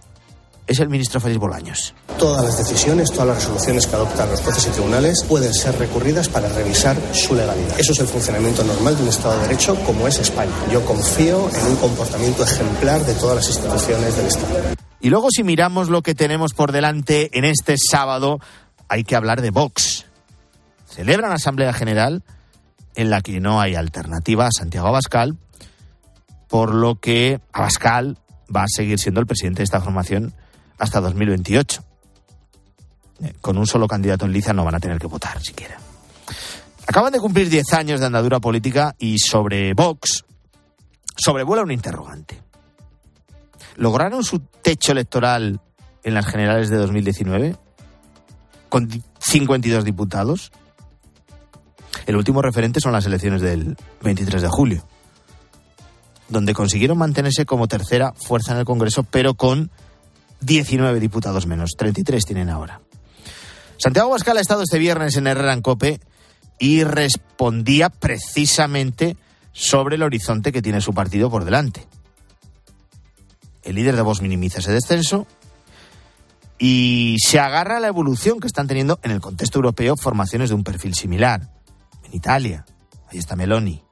es 0.69 0.79
el 0.79 0.88
ministro 0.88 1.19
Félix 1.19 1.41
Bolaños. 1.41 1.95
Todas 2.19 2.45
las 2.45 2.57
decisiones, 2.57 3.11
todas 3.13 3.27
las 3.29 3.37
resoluciones 3.37 3.87
que 3.87 3.95
adoptan 3.95 4.31
los 4.31 4.41
jueces 4.41 4.67
y 4.69 4.71
tribunales 4.71 5.23
pueden 5.25 5.53
ser 5.53 5.79
recurridas 5.79 6.31
para 6.31 6.49
revisar 6.49 6.97
su 7.13 7.35
legalidad. 7.35 7.79
Eso 7.79 7.93
es 7.93 7.99
el 7.99 8.07
funcionamiento 8.07 8.65
normal 8.65 8.97
de 8.97 9.03
un 9.03 9.09
Estado 9.11 9.37
de 9.37 9.49
Derecho 9.49 9.75
como 9.85 10.09
es 10.09 10.19
España. 10.19 10.53
Yo 10.73 10.83
confío 10.87 11.51
en 11.55 11.67
un 11.67 11.77
comportamiento 11.77 12.43
ejemplar 12.43 13.05
de 13.05 13.13
todas 13.15 13.37
las 13.37 13.49
instituciones 13.49 14.17
del 14.17 14.27
Estado. 14.27 14.77
Y 15.01 15.11
luego 15.11 15.29
si 15.31 15.43
miramos 15.45 15.91
lo 15.91 16.03
que 16.03 16.15
tenemos 16.15 16.55
por 16.55 16.73
delante 16.73 17.37
en 17.37 17.45
este 17.45 17.77
sábado, 17.77 18.41
hay 18.89 19.05
que 19.05 19.15
hablar 19.15 19.43
de 19.43 19.51
Vox. 19.51 20.07
Celebran 20.89 21.33
Asamblea 21.33 21.75
General 21.75 22.23
en 22.95 23.11
la 23.11 23.21
que 23.21 23.41
no 23.41 23.61
hay 23.61 23.75
alternativa 23.75 24.47
a 24.47 24.53
Santiago 24.53 24.89
Abascal, 24.89 25.37
por 26.49 26.75
lo 26.75 26.95
que 26.95 27.41
Abascal 27.53 28.17
va 28.55 28.63
a 28.63 28.69
seguir 28.69 28.99
siendo 28.99 29.21
el 29.21 29.27
presidente 29.27 29.59
de 29.59 29.65
esta 29.65 29.83
formación 29.83 30.33
hasta 30.79 31.01
2028. 31.01 31.85
Eh, 33.23 33.35
con 33.41 33.57
un 33.57 33.67
solo 33.67 33.87
candidato 33.87 34.27
en 34.27 34.33
liza 34.33 34.53
no 34.53 34.65
van 34.65 34.75
a 34.75 34.81
tener 34.81 34.99
que 34.99 35.07
votar 35.07 35.41
siquiera. 35.41 35.79
Acaban 36.87 37.13
de 37.13 37.21
cumplir 37.21 37.49
10 37.49 37.73
años 37.73 38.01
de 38.01 38.07
andadura 38.07 38.41
política 38.41 38.95
y 38.99 39.19
sobre 39.19 39.75
Vox 39.75 40.25
sobrevuela 41.17 41.63
un 41.63 41.73
interrogante. 41.73 42.43
¿Lograron 43.77 44.23
su 44.23 44.39
techo 44.39 44.93
electoral 44.93 45.61
en 46.03 46.15
las 46.15 46.27
generales 46.27 46.71
de 46.71 46.77
2019? 46.77 47.57
Con 48.69 48.89
52 49.19 49.85
diputados. 49.85 50.53
El 52.07 52.17
último 52.17 52.41
referente 52.43 52.81
son 52.81 52.93
las 52.93 53.07
elecciones 53.07 53.43
del 53.43 53.77
23 54.03 54.43
de 54.43 54.49
julio, 54.49 54.87
donde 56.29 56.55
consiguieron 56.55 56.99
mantenerse 56.99 57.47
como 57.47 57.67
tercera 57.67 58.13
fuerza 58.15 58.53
en 58.53 58.59
el 58.59 58.65
Congreso, 58.65 59.03
pero 59.03 59.35
con 59.35 59.71
19 60.41 61.01
diputados 61.01 61.47
menos, 61.47 61.73
33 61.77 62.25
tienen 62.25 62.49
ahora. 62.49 62.81
Santiago 63.78 64.09
Abascal 64.09 64.38
ha 64.38 64.40
estado 64.40 64.62
este 64.62 64.78
viernes 64.78 65.16
en 65.16 65.26
Herrera 65.26 65.52
en 65.52 65.62
Cope 65.62 66.00
y 66.59 66.85
respondía 66.85 67.90
precisamente 67.90 69.16
sobre 69.52 69.97
el 69.97 70.02
horizonte 70.02 70.52
que 70.52 70.62
tiene 70.62 70.80
su 70.80 70.95
partido 70.95 71.30
por 71.30 71.45
delante. 71.45 71.87
El 73.62 73.75
líder 73.75 73.97
de 73.97 74.02
Vox 74.02 74.23
minimiza 74.23 74.61
ese 74.61 74.73
descenso 74.73 75.26
y 76.59 77.16
se 77.21 77.38
agarra 77.38 77.76
a 77.76 77.80
la 77.80 77.88
evolución 77.88 78.40
que 78.40 78.47
están 78.47 78.66
teniendo 78.66 78.99
en 79.02 79.11
el 79.11 79.21
contexto 79.21 79.59
europeo 79.59 79.97
formaciones 79.97 80.49
de 80.49 80.54
un 80.54 80.64
perfil 80.64 80.95
similar. 80.95 81.50
En 82.04 82.14
Italia, 82.14 82.64
ahí 83.11 83.18
está 83.18 83.37
Meloni. 83.37 83.83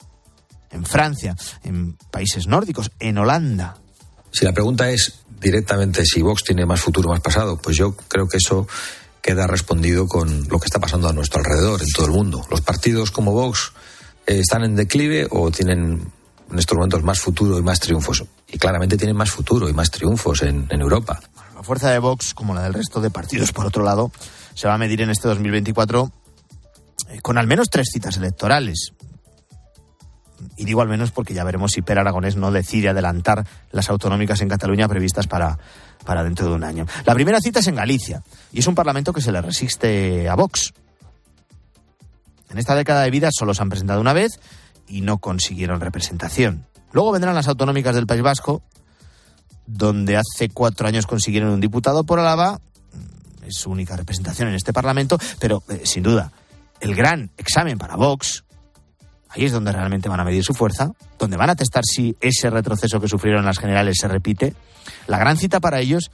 En 0.71 0.85
Francia, 0.85 1.37
en 1.63 1.97
países 2.11 2.47
nórdicos, 2.47 2.91
en 2.99 3.19
Holanda. 3.19 3.77
Si 4.31 4.45
la 4.45 4.53
pregunta 4.53 4.91
es 4.91 5.21
directamente 5.41 6.05
si 6.05 6.23
Vox 6.23 6.43
tiene 6.43 6.67
más 6.67 6.81
futuro 6.81 7.11
más 7.11 7.21
pasado, 7.21 7.59
pues 7.59 7.77
yo 7.77 7.95
creo 7.95 8.27
que 8.27 8.39
eso 8.39 8.67
queda 9.25 9.47
respondido 9.47 10.07
con 10.07 10.47
lo 10.51 10.61
que 10.61 10.67
está 10.67 10.79
pasando 10.79 11.09
a 11.09 11.15
nuestro 11.15 11.41
alrededor, 11.41 11.81
en 11.81 11.89
todo 11.91 12.05
el 12.05 12.13
mundo. 12.13 12.47
Los 12.51 12.61
partidos 12.61 13.11
como 13.11 13.33
Vox 13.33 13.73
eh, 14.27 14.39
están 14.39 14.65
en 14.65 14.77
declive 14.77 15.27
o 15.31 15.51
tienen 15.51 16.13
en 16.51 16.59
estos 16.59 16.77
momentos 16.77 17.03
más 17.03 17.21
futuro 17.21 17.59
y 17.59 17.63
más 17.63 17.81
triunfos. 17.81 18.23
Y 18.47 18.59
claramente 18.59 18.99
tienen 18.99 19.17
más 19.17 19.31
futuro 19.31 19.67
y 19.71 19.73
más 19.73 19.91
triunfos 19.91 20.43
en, 20.43 20.67
en 20.69 20.81
Europa. 20.83 21.23
La 21.55 21.63
fuerza 21.63 21.91
de 21.91 21.99
Vox, 22.01 22.35
como 22.35 22.53
la 22.53 22.65
del 22.65 22.75
resto 22.75 23.01
de 23.01 23.09
partidos, 23.09 23.53
por 23.53 23.65
otro 23.65 23.83
lado, 23.83 24.13
se 24.53 24.69
va 24.69 24.75
a 24.75 24.79
medir 24.79 25.01
en 25.01 25.09
este 25.09 25.27
2024 25.27 26.13
eh, 27.09 27.21
con 27.23 27.39
al 27.39 27.47
menos 27.47 27.71
tres 27.71 27.89
citas 27.91 28.19
electorales. 28.19 28.93
Y 30.59 30.67
digo 30.67 30.83
al 30.83 30.89
menos 30.89 31.13
porque 31.13 31.33
ya 31.33 31.45
veremos 31.45 31.73
si 31.73 31.81
Per 31.81 31.99
Aragonés 31.99 32.37
no 32.37 32.53
decide 32.53 32.91
adelantar 32.91 33.47
las 33.73 33.89
autonómicas 33.89 34.43
en 34.43 34.51
Cataluña 34.51 34.87
previstas 34.87 35.27
para, 35.27 35.59
para 36.05 36.23
dentro 36.23 36.49
de 36.49 36.55
un 36.55 36.65
año. 36.65 36.87
La 37.05 37.15
primera 37.15 37.41
cita 37.41 37.61
es 37.61 37.67
en 37.67 37.77
Galicia 37.77 38.23
y 38.53 38.61
es 38.61 38.67
un 38.67 38.75
parlamento 38.75 39.13
que 39.13 39.21
se 39.21 39.33
le 39.33 39.41
resiste 39.41 40.29
a 40.29 40.35
Vox. 40.35 40.75
En 42.51 42.59
esta 42.59 42.75
década 42.75 43.03
de 43.03 43.11
vida 43.11 43.31
solo 43.33 43.55
se 43.55 43.63
han 43.63 43.69
presentado 43.69 44.01
una 44.01 44.13
vez 44.13 44.39
y 44.87 45.01
no 45.01 45.19
consiguieron 45.19 45.81
representación. 45.81 46.67
Luego 46.93 47.13
vendrán 47.13 47.35
las 47.35 47.49
autonómicas 47.49 47.95
del 47.95 48.07
País 48.07 48.23
Vasco, 48.23 48.63
donde 49.67 50.17
hace 50.17 50.49
cuatro 50.51 50.87
años 50.87 51.07
consiguieron 51.07 51.51
un 51.51 51.61
diputado 51.61 52.05
por 52.05 52.21
Álava. 52.21 52.61
Es 53.45 53.57
su 53.57 53.71
única 53.71 53.97
representación 53.97 54.49
en 54.49 54.55
este 54.55 54.73
Parlamento, 54.73 55.19
pero 55.41 55.63
eh, 55.69 55.83
sin 55.85 56.03
duda, 56.03 56.33
el 56.81 56.95
gran 56.95 57.31
examen 57.37 57.79
para 57.79 57.97
Vox, 57.97 58.45
ahí 59.35 59.45
es 59.45 59.53
donde 59.53 59.73
realmente 59.73 60.09
van 60.09 60.21
a 60.21 60.25
medir 60.25 60.45
su 60.45 60.55
fuerza, 60.55 60.93
donde 61.19 61.37
van 61.37 61.51
a 61.51 61.57
testar 61.57 61.85
si 61.85 62.17
ese 62.21 62.51
retroceso 62.51 63.01
que 63.01 63.09
sufrieron 63.09 63.45
las 63.45 63.59
generales 63.59 63.97
se 64.01 64.09
repite. 64.09 64.55
La 65.07 65.19
gran 65.19 65.37
cita 65.37 65.61
para 65.61 65.81
ellos 65.81 66.11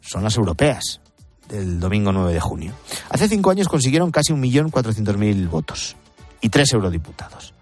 son 0.00 0.22
las 0.22 0.36
europeas 0.36 1.00
del 1.48 1.80
domingo 1.80 2.12
9 2.12 2.32
de 2.32 2.40
junio. 2.40 2.72
Hace 3.10 3.28
cinco 3.28 3.50
años 3.50 3.68
consiguieron 3.68 4.10
casi 4.10 4.32
1.400.000 4.32 5.48
votos 5.48 5.96
y 6.40 6.48
tres 6.48 6.72
eurodiputados. 6.72 7.54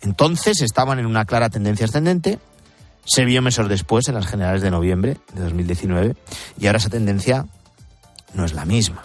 Entonces 0.00 0.60
estaban 0.62 0.98
en 0.98 1.06
una 1.06 1.24
clara 1.24 1.50
tendencia 1.50 1.86
ascendente, 1.86 2.38
se 3.04 3.24
vio 3.24 3.42
meses 3.42 3.68
después 3.68 4.08
en 4.08 4.14
las 4.14 4.26
generales 4.26 4.62
de 4.62 4.70
noviembre 4.70 5.18
de 5.34 5.42
2019 5.42 6.16
y 6.58 6.66
ahora 6.66 6.78
esa 6.78 6.90
tendencia 6.90 7.46
no 8.34 8.44
es 8.44 8.52
la 8.54 8.64
misma. 8.64 9.04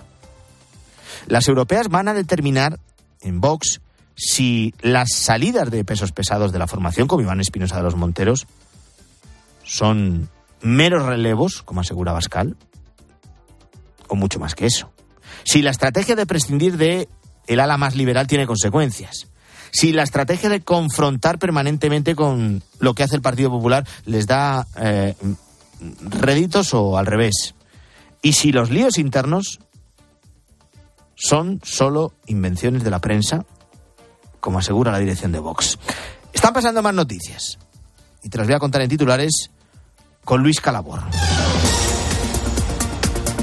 Las 1.27 1.47
europeas 1.47 1.89
van 1.89 2.07
a 2.07 2.13
determinar 2.13 2.79
en 3.27 3.41
Vox 3.41 3.81
si 4.17 4.73
las 4.81 5.09
salidas 5.13 5.69
de 5.69 5.85
pesos 5.85 6.11
pesados 6.11 6.51
de 6.51 6.57
la 6.57 6.67
formación, 6.67 7.07
como 7.07 7.21
Iván 7.21 7.39
Espinosa 7.39 7.77
de 7.77 7.83
los 7.83 7.95
Monteros, 7.95 8.47
son 9.63 10.29
meros 10.61 11.05
relevos, 11.05 11.61
como 11.61 11.81
asegura 11.81 12.13
Bascal, 12.13 12.57
o 14.07 14.15
mucho 14.15 14.39
más 14.39 14.55
que 14.55 14.65
eso. 14.65 14.91
Si 15.43 15.61
la 15.61 15.69
estrategia 15.69 16.15
de 16.15 16.25
prescindir 16.25 16.77
de 16.77 17.07
el 17.45 17.59
ala 17.59 17.77
más 17.77 17.95
liberal 17.95 18.27
tiene 18.27 18.47
consecuencias. 18.47 19.27
Si 19.71 19.93
la 19.93 20.03
estrategia 20.03 20.49
de 20.49 20.61
confrontar 20.61 21.37
permanentemente 21.37 22.15
con 22.15 22.63
lo 22.79 22.93
que 22.95 23.03
hace 23.03 23.15
el 23.15 23.21
Partido 23.21 23.51
Popular 23.51 23.85
les 24.05 24.25
da 24.25 24.65
eh, 24.77 25.15
réditos 26.01 26.73
o 26.73 26.97
al 26.97 27.05
revés. 27.05 27.53
Y 28.21 28.33
si 28.33 28.51
los 28.51 28.71
líos 28.71 28.97
internos 28.97 29.59
son 31.17 31.59
solo 31.63 32.13
invenciones 32.27 32.83
de 32.83 32.91
la 32.91 32.99
prensa, 32.99 33.45
como 34.39 34.59
asegura 34.59 34.91
la 34.91 34.99
dirección 34.99 35.31
de 35.31 35.39
Vox. 35.39 35.77
Están 36.31 36.53
pasando 36.53 36.81
más 36.83 36.93
noticias. 36.93 37.57
Y 38.23 38.29
te 38.29 38.37
las 38.37 38.47
voy 38.47 38.55
a 38.55 38.59
contar 38.59 38.81
en 38.81 38.89
titulares 38.89 39.49
con 40.23 40.43
Luis 40.43 40.61
Calabor. 40.61 41.01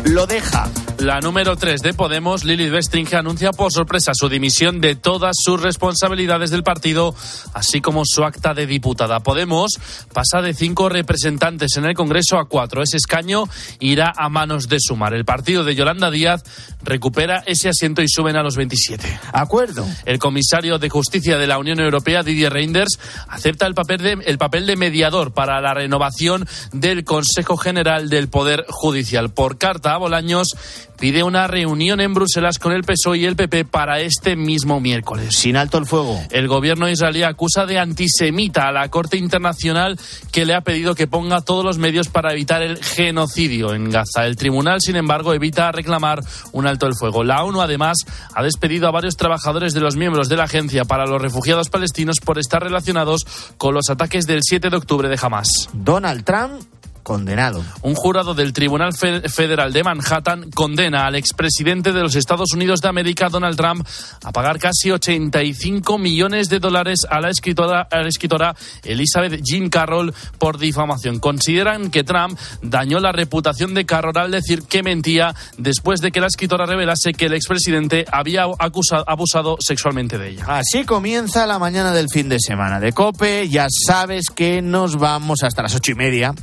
Lo 0.05 0.27
deja 0.27 0.71
la 0.99 1.21
número 1.21 1.57
3 1.57 1.83
de 1.83 1.93
Podemos, 1.93 2.45
Lili 2.45 2.71
Westringe, 2.71 3.17
anuncia 3.17 3.53
por 3.53 3.73
sorpresa 3.73 4.13
su 4.15 4.29
dimisión 4.29 4.81
de 4.81 4.95
todas 4.95 5.37
sus 5.39 5.61
responsabilidades 5.61 6.51
del 6.51 6.63
partido, 6.63 7.15
así 7.53 7.81
como 7.81 8.05
su 8.07 8.25
acta 8.25 8.55
de 8.55 8.67
diputada. 8.67 9.21
Podemos 9.21 9.79
pasa 10.15 10.41
de 10.41 10.55
cinco 10.55 10.89
representantes 10.89 11.77
en 11.77 11.85
el 11.85 11.95
Congreso 11.95 12.39
a 12.39 12.49
cuatro. 12.49 12.83
Ese 12.83 12.97
escaño 12.97 13.45
irá 13.81 14.13
a 14.17 14.29
manos 14.29 14.69
de 14.69 14.79
Sumar. 14.81 15.15
El 15.15 15.25
partido 15.25 15.65
de 15.65 15.75
Yolanda 15.75 16.11
Díaz 16.11 16.43
recupera 16.83 17.43
ese 17.45 17.69
asiento 17.69 18.01
y 18.01 18.09
suben 18.09 18.37
a 18.37 18.43
los 18.43 18.57
27. 18.57 19.19
Acuerdo. 19.33 19.87
El 20.07 20.19
comisario 20.19 20.79
de 20.79 20.89
Justicia 20.89 21.37
de 21.37 21.47
la 21.47 21.59
Unión 21.59 21.81
Europea, 21.81 22.23
Didier 22.23 22.53
Reinders, 22.53 22.99
acepta 23.29 23.67
el 23.67 23.75
papel 23.75 23.99
de, 23.99 24.19
el 24.25 24.39
papel 24.39 24.67
de 24.67 24.77
mediador 24.77 25.35
para 25.35 25.61
la 25.61 25.75
renovación 25.75 26.47
del 26.73 27.05
Consejo 27.05 27.57
General 27.57 28.09
del 28.09 28.29
Poder 28.29 28.65
Judicial. 28.69 29.31
Por 29.31 29.59
carta 29.59 29.94
Bolaños, 29.97 30.57
pide 30.99 31.23
una 31.23 31.47
reunión 31.47 32.01
en 32.01 32.15
Bruselas 32.15 32.59
con 32.59 32.73
el 32.73 32.85
PSOE 32.85 33.19
y 33.19 33.25
el 33.27 33.37
PP 33.37 33.65
para 33.65 34.01
este 34.01 34.37
mismo 34.37 34.81
miércoles. 34.81 35.37
Sin 35.37 35.57
alto 35.57 35.79
el 35.79 35.87
fuego. 35.87 36.21
El 36.31 36.49
gobierno 36.49 36.89
israelí 36.89 37.23
acusa 37.23 37.67
de 37.67 37.79
antisemita 37.79 38.69
a 38.69 38.73
la 38.73 38.89
Corte 38.89 39.17
Internacional 39.17 39.99
que 40.33 40.45
le 40.45 40.55
ha 40.55 40.61
pedido 40.63 40.95
que 40.95 41.07
ponga 41.07 41.41
todos 41.41 41.65
los 41.65 41.79
medios 41.79 42.09
para 42.09 42.33
evitar 42.33 42.63
el 42.63 42.83
genocidio 42.83 43.75
en 43.75 43.91
Gaza. 43.91 44.27
El 44.27 44.37
tribunal, 44.37 44.81
sin 44.81 44.97
embargo, 44.97 45.35
evita 45.35 45.71
reclamar 45.73 46.23
un 46.53 46.67
alto 46.67 46.87
el 46.87 46.95
fuego. 46.95 47.25
La 47.25 47.45
ONU, 47.45 47.61
además, 47.61 47.99
ha 48.35 48.43
despedido 48.43 48.89
a 48.89 48.93
varios 48.93 49.17
trabajadores 49.17 49.75
de 49.75 49.81
los 49.81 49.97
miembros 49.97 50.29
de 50.29 50.37
la 50.37 50.45
Agencia 50.45 50.85
para 50.85 51.07
los 51.07 51.21
Refugiados 51.21 51.71
Palestinos 51.71 52.17
por 52.25 52.39
estar 52.39 52.63
relacionados 52.63 53.27
con 53.59 53.75
los 53.75 53.91
ataques 53.91 54.27
del 54.27 54.41
7 54.43 54.71
de 54.71 54.77
octubre 54.77 55.09
de 55.09 55.19
Hamas. 55.21 55.49
Donald 55.73 56.25
Trump 56.25 56.63
condenado. 57.05 57.63
Un 57.83 57.95
jurado 57.95 58.35
del 58.35 58.53
Tribunal 58.53 58.93
Federal 58.95 59.73
de 59.73 59.85
Manhattan 59.85 60.51
condena 60.51 61.07
al 61.07 61.15
expresidente 61.15 61.93
de 61.93 62.01
los 62.01 62.17
Estados 62.17 62.53
Unidos 62.53 62.81
de 62.81 62.89
América, 62.89 63.29
Donald 63.29 63.57
Trump, 63.57 63.87
a 64.25 64.33
pagar 64.33 64.59
casi 64.59 64.91
85 64.91 65.99
millones 65.99 66.49
de 66.49 66.59
dólares 66.59 67.07
a 67.09 67.21
la 67.21 67.31
escritora, 67.31 67.87
a 67.89 68.01
la 68.01 68.09
escritora 68.09 68.57
Elizabeth 68.83 69.41
Jean 69.45 69.69
Carroll 69.69 70.13
por 70.39 70.59
difamación. 70.59 71.21
Consideran 71.21 71.91
que 71.91 72.03
Trump 72.03 72.39
dañó 72.63 72.99
la 72.99 73.13
reputación 73.13 73.75
de 73.75 73.87
Carroll 73.87 74.19
al 74.19 74.31
decir 74.31 74.63
que 74.63 74.83
mentía 74.83 75.35
después 75.59 76.01
de 76.01 76.11
que 76.11 76.21
la 76.21 76.27
escritora 76.27 76.67
revelase 76.67 77.13
que 77.13 77.27
el 77.27 77.35
expresidente 77.35 78.07
había 78.11 78.47
acusado, 78.59 79.05
abusado 79.07 79.57
sexualmente 79.61 80.19
de 80.19 80.31
ella. 80.31 80.45
Así 80.49 80.85
comienza 80.85 81.47
la 81.47 81.59
mañana 81.59 81.93
del 81.93 82.09
fin 82.09 82.29
de 82.29 82.39
semana 82.41 82.81
de 82.81 82.93
COPE. 82.93 83.49
Ya 83.51 83.67
sabes 83.69 84.31
que 84.35 84.63
nos 84.63 84.97
vamos 84.97 85.43
hasta 85.43 85.63
las 85.63 85.75
ocho 85.75 85.93
y 85.93 85.95
media 85.95 86.35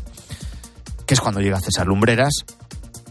que 1.11 1.15
es 1.15 1.19
cuando 1.19 1.41
llega 1.41 1.59
César 1.59 1.87
Lumbreras, 1.87 2.45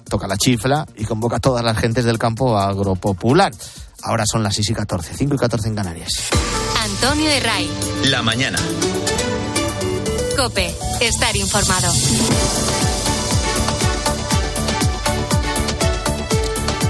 toca 0.09 0.27
la 0.27 0.39
chifla 0.39 0.87
y 0.97 1.05
convoca 1.05 1.37
a 1.37 1.39
todas 1.39 1.63
las 1.63 1.77
gentes 1.77 2.07
del 2.07 2.17
campo 2.17 2.59
agropopular. 2.59 3.53
Ahora 4.03 4.25
son 4.25 4.43
las 4.43 4.55
6 4.55 4.71
y 4.71 4.73
14, 4.73 5.13
5 5.15 5.35
y 5.35 5.39
14 5.39 5.69
en 5.69 5.75
Canarias. 5.75 6.31
Antonio 6.83 7.29
de 7.29 7.41
Ray. 7.41 7.71
La 8.05 8.23
mañana. 8.23 8.59
Cope, 10.35 10.75
estar 11.03 11.37
informado. 11.37 11.93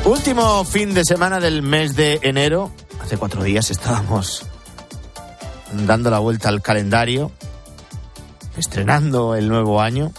Último 0.05 0.65
fin 0.65 0.95
de 0.95 1.05
semana 1.05 1.41
del 1.41 1.63
mes 1.63 1.97
de 1.97 2.21
enero. 2.23 2.71
Hace 3.03 3.17
cuatro 3.17 3.43
días 3.43 3.69
estábamos 3.73 4.47
dando 5.73 6.09
la 6.09 6.21
vuelta 6.21 6.51
al 6.51 6.63
calendario, 6.63 7.33
estrenando 8.57 9.35
el 9.35 9.49
nuevo 9.49 9.81
año 9.81 10.13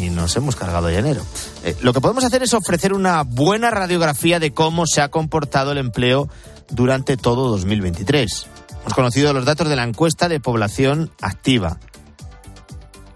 y 0.00 0.10
nos 0.10 0.36
hemos 0.36 0.56
cargado 0.56 0.90
ya 0.90 0.98
enero. 0.98 1.22
Eh, 1.64 1.76
lo 1.82 1.92
que 1.92 2.00
podemos 2.00 2.24
hacer 2.24 2.42
es 2.42 2.54
ofrecer 2.54 2.92
una 2.92 3.22
buena 3.22 3.70
radiografía 3.70 4.38
de 4.38 4.52
cómo 4.52 4.86
se 4.86 5.00
ha 5.00 5.08
comportado 5.08 5.72
el 5.72 5.78
empleo 5.78 6.28
durante 6.70 7.16
todo 7.16 7.48
2023. 7.48 8.46
Hemos 8.80 8.94
conocido 8.94 9.32
los 9.32 9.44
datos 9.44 9.68
de 9.68 9.76
la 9.76 9.84
encuesta 9.84 10.28
de 10.28 10.40
población 10.40 11.10
activa, 11.20 11.78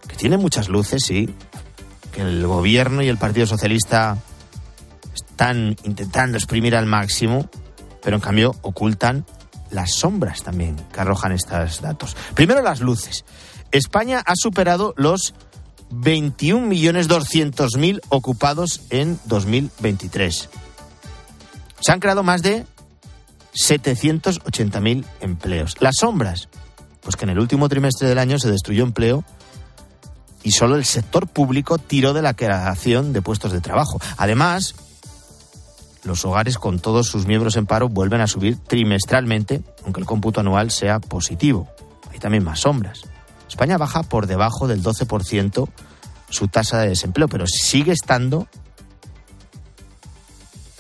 que 0.08 0.16
tiene 0.16 0.36
muchas 0.36 0.68
luces, 0.68 1.04
sí, 1.06 1.34
que 2.12 2.22
el 2.22 2.46
gobierno 2.46 3.02
y 3.02 3.08
el 3.08 3.16
Partido 3.16 3.46
Socialista 3.46 4.18
están 5.14 5.76
intentando 5.84 6.36
exprimir 6.36 6.76
al 6.76 6.86
máximo, 6.86 7.48
pero 8.02 8.16
en 8.16 8.22
cambio 8.22 8.54
ocultan 8.62 9.24
las 9.70 9.94
sombras 9.94 10.42
también 10.42 10.76
que 10.92 11.00
arrojan 11.00 11.32
estos 11.32 11.80
datos. 11.80 12.16
Primero 12.34 12.60
las 12.60 12.80
luces. 12.80 13.24
España 13.70 14.22
ha 14.24 14.34
superado 14.36 14.92
los 14.96 15.34
21.200.000 15.92 18.00
ocupados 18.08 18.82
en 18.90 19.18
2023. 19.26 20.48
Se 21.80 21.92
han 21.92 22.00
creado 22.00 22.22
más 22.22 22.42
de 22.42 22.64
780.000 23.54 25.04
empleos. 25.20 25.76
Las 25.80 25.96
sombras, 26.00 26.48
pues 27.02 27.16
que 27.16 27.24
en 27.24 27.30
el 27.30 27.38
último 27.38 27.68
trimestre 27.68 28.08
del 28.08 28.18
año 28.18 28.38
se 28.38 28.50
destruyó 28.50 28.84
empleo 28.84 29.24
y 30.42 30.52
solo 30.52 30.76
el 30.76 30.84
sector 30.84 31.28
público 31.28 31.78
tiró 31.78 32.12
de 32.12 32.22
la 32.22 32.34
creación 32.34 33.12
de 33.12 33.22
puestos 33.22 33.52
de 33.52 33.60
trabajo. 33.60 34.00
Además, 34.16 34.74
los 36.04 36.24
hogares 36.24 36.58
con 36.58 36.80
todos 36.80 37.06
sus 37.06 37.26
miembros 37.26 37.56
en 37.56 37.66
paro 37.66 37.88
vuelven 37.88 38.20
a 38.20 38.26
subir 38.26 38.56
trimestralmente, 38.56 39.62
aunque 39.84 40.00
el 40.00 40.06
cómputo 40.06 40.40
anual 40.40 40.70
sea 40.70 40.98
positivo. 40.98 41.68
Hay 42.10 42.18
también 42.18 42.44
más 42.44 42.60
sombras. 42.60 43.02
España 43.52 43.76
baja 43.76 44.02
por 44.02 44.26
debajo 44.26 44.66
del 44.66 44.82
12% 44.82 45.68
su 46.30 46.48
tasa 46.48 46.78
de 46.78 46.88
desempleo, 46.88 47.28
pero 47.28 47.46
sigue 47.46 47.92
estando 47.92 48.48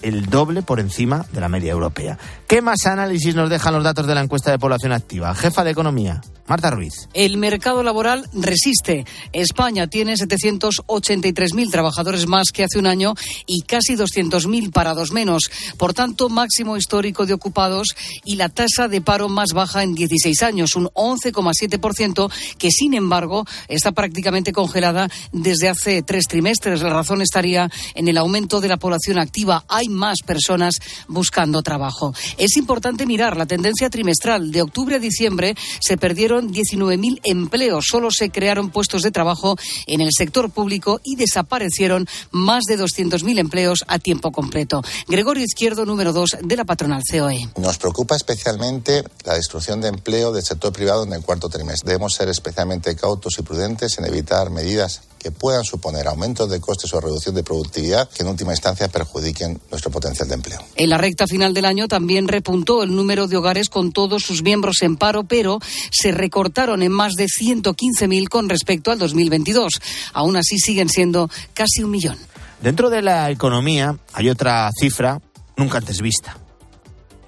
el 0.00 0.30
doble 0.30 0.62
por 0.62 0.80
encima 0.80 1.26
de 1.32 1.40
la 1.42 1.50
media 1.50 1.72
europea. 1.72 2.18
¿Qué 2.52 2.60
más 2.60 2.84
análisis 2.84 3.34
nos 3.34 3.48
dejan 3.48 3.72
los 3.72 3.82
datos 3.82 4.06
de 4.06 4.14
la 4.14 4.20
encuesta 4.20 4.50
de 4.50 4.58
población 4.58 4.92
activa? 4.92 5.34
Jefa 5.34 5.64
de 5.64 5.70
Economía, 5.70 6.20
Marta 6.46 6.70
Ruiz. 6.70 7.08
El 7.14 7.38
mercado 7.38 7.82
laboral 7.82 8.28
resiste. 8.34 9.06
España 9.32 9.86
tiene 9.86 10.16
783.000 10.16 11.70
trabajadores 11.70 12.26
más 12.26 12.50
que 12.52 12.64
hace 12.64 12.78
un 12.78 12.86
año 12.86 13.14
y 13.46 13.62
casi 13.62 13.96
200.000 13.96 14.70
parados 14.70 15.12
menos. 15.12 15.50
Por 15.78 15.94
tanto, 15.94 16.28
máximo 16.28 16.76
histórico 16.76 17.24
de 17.24 17.32
ocupados 17.32 17.88
y 18.22 18.36
la 18.36 18.50
tasa 18.50 18.86
de 18.86 19.00
paro 19.00 19.30
más 19.30 19.54
baja 19.54 19.82
en 19.82 19.94
16 19.94 20.42
años, 20.42 20.76
un 20.76 20.88
11,7%, 20.88 22.30
que 22.58 22.70
sin 22.70 22.92
embargo 22.92 23.46
está 23.68 23.92
prácticamente 23.92 24.52
congelada 24.52 25.08
desde 25.32 25.70
hace 25.70 26.02
tres 26.02 26.24
trimestres. 26.28 26.82
La 26.82 26.90
razón 26.90 27.22
estaría 27.22 27.70
en 27.94 28.08
el 28.08 28.18
aumento 28.18 28.60
de 28.60 28.68
la 28.68 28.76
población 28.76 29.18
activa. 29.18 29.64
Hay 29.68 29.88
más 29.88 30.18
personas 30.20 30.74
buscando 31.08 31.62
trabajo. 31.62 32.12
Es 32.42 32.56
importante 32.56 33.06
mirar 33.06 33.36
la 33.36 33.46
tendencia 33.46 33.88
trimestral. 33.88 34.50
De 34.50 34.62
octubre 34.62 34.96
a 34.96 34.98
diciembre 34.98 35.54
se 35.78 35.96
perdieron 35.96 36.52
19.000 36.52 37.20
empleos. 37.22 37.84
Solo 37.88 38.10
se 38.10 38.30
crearon 38.30 38.70
puestos 38.70 39.02
de 39.02 39.12
trabajo 39.12 39.56
en 39.86 40.00
el 40.00 40.08
sector 40.10 40.50
público 40.50 41.00
y 41.04 41.14
desaparecieron 41.14 42.08
más 42.32 42.64
de 42.64 42.80
200.000 42.80 43.38
empleos 43.38 43.84
a 43.86 44.00
tiempo 44.00 44.32
completo. 44.32 44.82
Gregorio 45.06 45.44
Izquierdo, 45.44 45.86
número 45.86 46.12
2 46.12 46.38
de 46.42 46.56
la 46.56 46.64
patronal 46.64 47.02
COE. 47.08 47.48
Nos 47.58 47.78
preocupa 47.78 48.16
especialmente 48.16 49.04
la 49.24 49.34
destrucción 49.34 49.80
de 49.80 49.86
empleo 49.86 50.32
del 50.32 50.42
sector 50.42 50.72
privado 50.72 51.04
en 51.04 51.12
el 51.12 51.22
cuarto 51.22 51.48
trimestre. 51.48 51.90
Debemos 51.90 52.14
ser 52.14 52.28
especialmente 52.28 52.96
cautos 52.96 53.38
y 53.38 53.42
prudentes 53.42 53.96
en 53.98 54.06
evitar 54.06 54.50
medidas 54.50 55.02
que 55.22 55.30
puedan 55.30 55.62
suponer 55.64 56.08
aumentos 56.08 56.50
de 56.50 56.60
costes 56.60 56.92
o 56.94 57.00
reducción 57.00 57.34
de 57.36 57.44
productividad 57.44 58.08
que 58.10 58.24
en 58.24 58.28
última 58.28 58.52
instancia 58.52 58.88
perjudiquen 58.88 59.60
nuestro 59.70 59.90
potencial 59.90 60.28
de 60.28 60.34
empleo. 60.34 60.60
En 60.74 60.90
la 60.90 60.98
recta 60.98 61.26
final 61.28 61.54
del 61.54 61.64
año 61.64 61.86
también 61.86 62.26
repuntó 62.26 62.82
el 62.82 62.94
número 62.94 63.28
de 63.28 63.36
hogares 63.36 63.68
con 63.68 63.92
todos 63.92 64.24
sus 64.24 64.42
miembros 64.42 64.82
en 64.82 64.96
paro, 64.96 65.22
pero 65.22 65.60
se 65.90 66.10
recortaron 66.10 66.82
en 66.82 66.90
más 66.90 67.12
de 67.14 67.26
115.000 67.26 68.28
con 68.28 68.48
respecto 68.48 68.90
al 68.90 68.98
2022. 68.98 69.80
Aún 70.12 70.36
así 70.36 70.58
siguen 70.58 70.88
siendo 70.88 71.30
casi 71.54 71.84
un 71.84 71.92
millón. 71.92 72.18
Dentro 72.60 72.90
de 72.90 73.02
la 73.02 73.30
economía 73.30 73.96
hay 74.12 74.28
otra 74.28 74.70
cifra 74.76 75.20
nunca 75.56 75.78
antes 75.78 76.00
vista. 76.00 76.36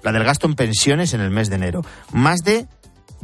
La 0.03 0.11
del 0.11 0.23
gasto 0.23 0.47
en 0.47 0.55
pensiones 0.55 1.13
en 1.13 1.21
el 1.21 1.31
mes 1.31 1.49
de 1.49 1.55
enero. 1.55 1.81
Más 2.11 2.41
de 2.43 2.67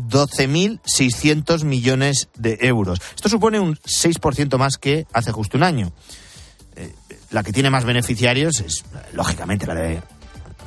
12.600 0.07 1.63
millones 1.63 2.29
de 2.37 2.57
euros. 2.61 3.01
Esto 3.15 3.29
supone 3.29 3.59
un 3.59 3.75
6% 3.75 4.57
más 4.57 4.77
que 4.77 5.07
hace 5.13 5.31
justo 5.31 5.57
un 5.57 5.63
año. 5.63 5.91
Eh, 6.75 6.93
la 7.31 7.43
que 7.43 7.51
tiene 7.51 7.69
más 7.69 7.85
beneficiarios 7.85 8.59
es, 8.59 8.83
lógicamente, 9.13 9.67
la 9.67 9.75
de 9.75 10.01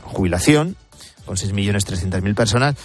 jubilación, 0.03 0.77
con 1.25 1.37
6.300.000 1.37 2.35
personas. 2.35 2.77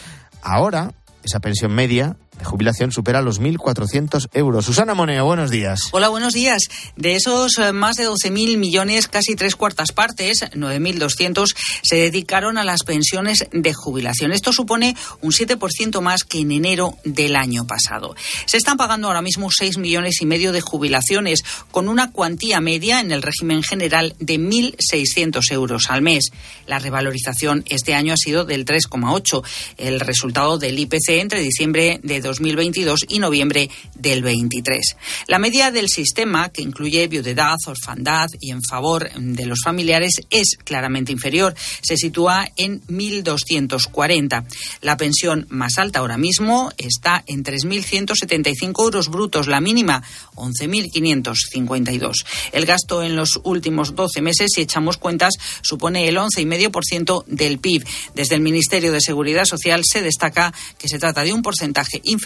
Ahora, 0.41 0.93
esa 1.23 1.39
pensión 1.39 1.73
media 1.73 2.15
de 2.39 2.45
jubilación 2.45 2.91
supera 2.91 3.21
los 3.21 3.39
1.400 3.39 4.29
euros. 4.33 4.65
Susana 4.65 4.93
Moneo, 4.93 5.25
buenos 5.25 5.51
días. 5.51 5.89
Hola, 5.91 6.09
buenos 6.09 6.33
días. 6.33 6.63
De 6.95 7.15
esos 7.15 7.57
eh, 7.57 7.73
más 7.73 7.97
de 7.97 8.07
12.000 8.07 8.57
millones, 8.57 9.07
casi 9.07 9.35
tres 9.35 9.55
cuartas 9.55 9.91
partes, 9.91 10.41
9.200, 10.53 11.53
se 11.83 11.97
dedicaron 11.97 12.57
a 12.57 12.63
las 12.63 12.83
pensiones 12.83 13.47
de 13.51 13.73
jubilación. 13.73 14.31
Esto 14.31 14.53
supone 14.53 14.95
un 15.21 15.31
7% 15.31 16.01
más 16.01 16.23
que 16.23 16.39
en 16.39 16.51
enero 16.51 16.97
del 17.03 17.35
año 17.35 17.67
pasado. 17.67 18.15
Se 18.45 18.57
están 18.57 18.77
pagando 18.77 19.07
ahora 19.07 19.21
mismo 19.21 19.51
6 19.51 19.77
millones 19.77 20.21
y 20.21 20.25
medio 20.25 20.51
de 20.51 20.61
jubilaciones, 20.61 21.43
con 21.71 21.89
una 21.89 22.11
cuantía 22.11 22.61
media 22.61 23.01
en 23.01 23.11
el 23.11 23.21
régimen 23.21 23.63
general 23.63 24.15
de 24.19 24.39
1.600 24.39 25.51
euros 25.51 25.89
al 25.89 26.01
mes. 26.01 26.31
La 26.65 26.79
revalorización 26.79 27.65
este 27.67 27.93
año 27.93 28.13
ha 28.13 28.17
sido 28.17 28.45
del 28.45 28.65
3,8, 28.65 29.43
el 29.77 29.99
resultado 29.99 30.57
del 30.57 30.79
IPC 30.79 31.09
entre 31.09 31.41
diciembre 31.41 31.99
de 32.01 32.21
2022 32.29 33.05
y 33.09 33.17
noviembre 33.17 33.71
del 33.95 34.21
23. 34.21 34.95
La 35.27 35.39
media 35.39 35.71
del 35.71 35.89
sistema, 35.89 36.49
que 36.49 36.61
incluye 36.61 37.07
viudedad, 37.07 37.57
orfandad 37.65 38.29
y 38.39 38.51
en 38.51 38.61
favor 38.61 39.09
de 39.11 39.45
los 39.47 39.61
familiares, 39.63 40.21
es 40.29 40.57
claramente 40.63 41.11
inferior. 41.11 41.55
Se 41.81 41.97
sitúa 41.97 42.47
en 42.55 42.81
1.240. 42.83 44.45
La 44.81 44.95
pensión 44.95 45.47
más 45.49 45.79
alta 45.79 45.99
ahora 45.99 46.17
mismo 46.17 46.71
está 46.77 47.23
en 47.25 47.43
3.175 47.43 48.83
euros 48.83 49.09
brutos, 49.09 49.47
la 49.47 49.59
mínima 49.59 50.03
11.552. 50.35 52.13
El 52.51 52.65
gasto 52.67 53.01
en 53.01 53.15
los 53.15 53.39
últimos 53.43 53.95
12 53.95 54.21
meses, 54.21 54.51
si 54.53 54.61
echamos 54.61 54.97
cuentas, 54.97 55.33
supone 55.61 56.07
el 56.07 56.17
11,5% 56.17 57.25
del 57.25 57.57
PIB. 57.57 57.85
Desde 58.13 58.35
el 58.35 58.41
Ministerio 58.41 58.91
de 58.91 59.01
Seguridad 59.01 59.45
Social 59.45 59.81
se 59.83 60.03
destaca 60.03 60.53
que 60.77 60.87
se 60.87 60.99
trata 60.99 61.23
de 61.23 61.33
un 61.33 61.41
porcentaje 61.41 62.01
inferior 62.03 62.18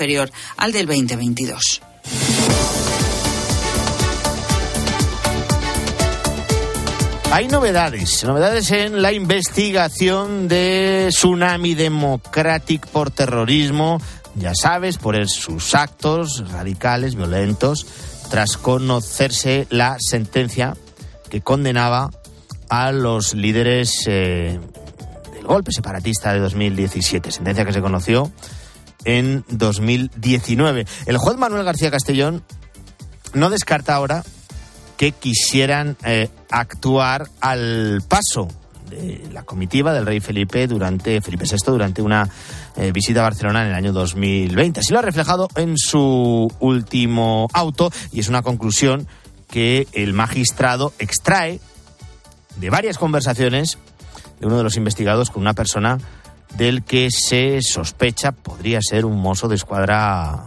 al 0.58 0.72
del 0.72 0.86
2022. 0.88 1.82
Hay 7.32 7.48
novedades, 7.48 8.24
novedades 8.26 8.70
en 8.72 9.02
la 9.02 9.12
investigación 9.12 10.48
de 10.48 11.08
Tsunami 11.10 11.74
Democratic 11.74 12.86
por 12.88 13.10
terrorismo, 13.10 14.00
ya 14.36 14.54
sabes, 14.54 14.98
por 14.98 15.28
sus 15.28 15.74
actos 15.74 16.44
radicales, 16.52 17.16
violentos, 17.16 17.88
tras 18.30 18.58
conocerse 18.58 19.66
la 19.72 19.98
sentencia 20.00 20.76
que 21.30 21.42
condenaba 21.42 22.12
a 22.70 22.92
los 22.92 23.34
líderes 23.34 24.04
eh, 24.06 24.60
del 25.34 25.44
golpe 25.46 25.72
separatista 25.72 26.34
de 26.34 26.40
2017, 26.40 27.32
sentencia 27.32 27.66
que 27.66 27.74
se 27.74 27.82
conoció 27.82 28.32
en 29.06 29.44
2019. 29.50 30.86
El 31.06 31.18
juez 31.18 31.38
Manuel 31.38 31.64
García 31.64 31.92
Castellón 31.92 32.44
no 33.34 33.50
descarta 33.50 33.96
ahora 33.96 34.24
que 34.98 35.12
quisieran 35.12 35.98
eh, 36.06 36.30
actuar 36.50 37.28
al 37.42 38.02
paso 38.08 38.48
de 38.90 39.28
la 39.32 39.44
comitiva 39.44 39.94
del 39.94 40.06
rey 40.06 40.20
Felipe 40.20 40.68
durante 40.68 41.20
Felipe 41.22 41.46
VI 41.46 41.58
durante 41.66 42.02
una 42.02 42.30
eh, 42.76 42.92
visita 42.92 43.22
a 43.22 43.24
Barcelona 43.24 43.64
en 43.64 43.70
el 43.70 43.76
año 43.76 43.94
2020. 43.94 44.80
Así 44.80 44.94
lo 44.94 45.00
ha 45.00 45.04
reflejado 45.04 45.48
en 45.56 45.78
su 45.78 46.52
último 46.60 47.48
auto 47.54 47.92
y 48.12 48.20
es 48.20 48.30
una 48.30 48.42
conclusión 48.42 49.08
que 49.50 49.88
el 49.94 50.14
magistrado 50.14 50.94
extrae 51.00 51.60
de 52.58 52.70
varias 52.70 52.98
conversaciones 52.98 53.78
de 54.40 54.48
uno 54.48 54.58
de 54.58 54.64
los 54.64 54.78
investigados 54.78 55.30
con 55.30 55.42
una 55.42 55.54
persona 55.54 55.98
del 56.56 56.84
que 56.84 57.10
se 57.12 57.62
sospecha 57.62 58.32
podría 58.32 58.80
ser 58.82 59.06
un 59.06 59.20
mozo 59.20 59.48
de 59.48 59.56
escuadra 59.56 60.46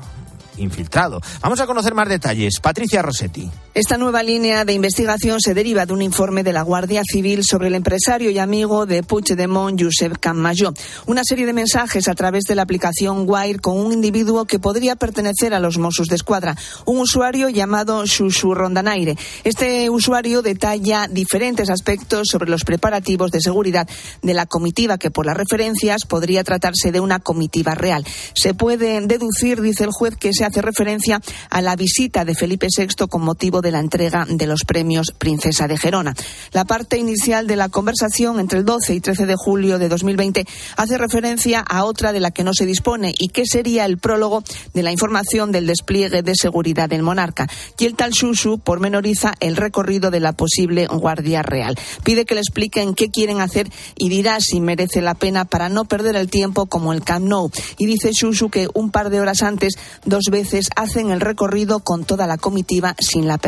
infiltrado. 0.57 1.21
Vamos 1.41 1.61
a 1.61 1.67
conocer 1.67 1.95
más 1.95 2.09
detalles. 2.09 2.61
Patricia 2.61 3.03
Rossetti. 3.03 3.51
Esta 3.77 3.99
nueva 3.99 4.23
línea 4.23 4.65
de 4.65 4.73
investigación 4.73 5.39
se 5.39 5.53
deriva 5.53 5.85
de 5.85 5.93
un 5.93 6.01
informe 6.01 6.43
de 6.43 6.55
la 6.55 6.63
Guardia 6.63 7.03
Civil 7.05 7.45
sobre 7.45 7.69
el 7.69 7.75
empresario 7.75 8.31
y 8.31 8.39
amigo 8.39 8.87
de 8.87 9.03
Puigdemont, 9.03 9.79
Josep 9.79 10.17
Camayó. 10.19 10.73
Una 11.05 11.25
serie 11.25 11.45
de 11.45 11.53
mensajes 11.53 12.09
a 12.09 12.15
través 12.15 12.45
de 12.45 12.55
la 12.55 12.63
aplicación 12.63 13.27
Wire 13.29 13.59
con 13.59 13.77
un 13.77 13.93
individuo 13.93 14.47
que 14.47 14.59
podría 14.59 14.97
pertenecer 14.97 15.53
a 15.53 15.61
los 15.61 15.77
Mossos 15.77 16.07
de 16.07 16.17
Escuadra, 16.17 16.57
un 16.87 17.01
usuario 17.01 17.51
llamado 17.51 18.07
Susu 18.07 18.55
Rondanaire. 18.55 19.19
Este 19.45 19.91
usuario 19.91 20.41
detalla 20.41 21.07
diferentes 21.07 21.69
aspectos 21.69 22.29
sobre 22.31 22.49
los 22.49 22.65
preparativos 22.65 23.31
de 23.31 23.43
seguridad 23.43 23.87
de 24.23 24.33
la 24.33 24.47
comitiva, 24.47 24.97
que 24.97 25.11
por 25.11 25.27
las 25.27 25.37
referencias 25.37 26.07
podría 26.07 26.45
tratarse 26.45 26.93
de 26.93 27.01
una 27.01 27.19
comitiva 27.19 27.75
real. 27.75 28.07
Se 28.33 28.55
puede 28.55 29.03
deducir, 29.03 29.61
dice 29.61 29.85
el 29.85 29.91
juez, 29.91 30.17
que 30.17 30.33
se 30.33 30.47
hace 30.47 30.63
referencia 30.63 31.21
a 31.51 31.61
la 31.61 31.77
visita 31.77 32.25
de 32.25 32.35
Felipe 32.35 32.69
VI 32.75 33.07
con 33.07 33.21
motivo 33.21 33.61
de 33.61 33.66
de 33.67 33.73
la 33.73 33.81
entrega 33.81 34.27
de 34.29 34.47
los 34.47 34.61
premios 34.65 35.13
Princesa 35.19 35.67
de 35.67 35.77
Gerona. 35.77 36.15
La 36.53 36.65
parte 36.65 36.99
inicial 36.99 37.49
de 37.49 37.57
la 37.57 37.69
conversación 37.69 38.39
entre 38.39 38.61
el 38.61 38.65
12 38.65 38.95
y 38.95 39.01
13 39.01 39.27
de 39.27 39.35
julio 39.37 39.81
de 39.81 39.89
2020 39.89 40.47
hace 40.77 40.97
referencia 40.97 41.65
a 41.69 41.83
otra 41.83 42.13
de 42.13 42.21
la 42.21 42.31
que 42.31 42.45
no 42.45 42.53
se 42.55 42.65
dispone 42.65 43.13
y 43.19 43.31
que 43.31 43.43
sería 43.45 43.85
el 43.85 43.99
prólogo 43.99 44.45
de 44.73 44.85
la 44.85 44.93
información 44.93 45.51
del 45.51 45.67
despliegue 45.67 46.23
de 46.23 46.35
seguridad 46.37 46.89
del 46.89 47.03
monarca. 47.03 47.49
Y 47.77 47.87
el 47.87 47.97
tal 47.97 48.13
Shushu 48.13 48.59
pormenoriza 48.59 49.35
el 49.41 49.57
recorrido 49.57 50.13
de 50.13 50.21
la 50.21 50.33
posible 50.33 50.87
Guardia 50.87 51.43
Real. 51.43 51.77
Pide 52.05 52.25
que 52.25 52.35
le 52.35 52.43
expliquen 52.43 52.95
qué 52.95 53.11
quieren 53.11 53.41
hacer 53.41 53.69
y 53.99 54.09
dirá 54.09 54.39
si 54.39 54.61
merece 54.61 55.03
la 55.03 55.15
pena 55.15 55.45
para 55.45 55.69
no 55.69 55.87
perder 55.87 56.15
el 56.15 56.31
tiempo 56.31 56.67
como 56.67 56.93
el 56.93 57.03
Camp 57.03 57.27
Nou. 57.27 57.51
Y 57.79 57.87
dice 57.87 58.13
Shushu 58.13 58.49
que 58.49 58.69
un 58.75 58.93
par 58.93 59.11
de 59.11 59.21
horas 59.21 59.43
antes, 59.43 59.75
dos 60.05 60.27
veces 60.31 60.69
hacen 60.77 61.11
el 61.11 61.21
recorrido 61.21 61.81
con 61.81 62.05
toda 62.05 62.29
la 62.29 62.39
comitiva 62.39 62.95
sin 63.01 63.27
la 63.27 63.39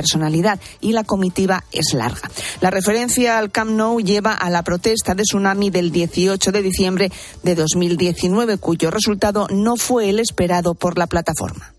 y 0.80 0.92
la 0.92 1.04
comitiva 1.04 1.64
es 1.72 1.92
larga. 1.94 2.30
La 2.60 2.70
referencia 2.70 3.38
al 3.38 3.50
Camp 3.50 3.70
Nou 3.70 4.00
lleva 4.00 4.32
a 4.32 4.50
la 4.50 4.62
protesta 4.62 5.14
de 5.14 5.22
tsunami 5.22 5.70
del 5.70 5.90
18 5.90 6.52
de 6.52 6.62
diciembre 6.62 7.12
de 7.42 7.54
2019, 7.54 8.58
cuyo 8.58 8.90
resultado 8.90 9.46
no 9.50 9.76
fue 9.76 10.08
el 10.10 10.20
esperado 10.20 10.74
por 10.74 10.98
la 10.98 11.06
plataforma. 11.06 11.72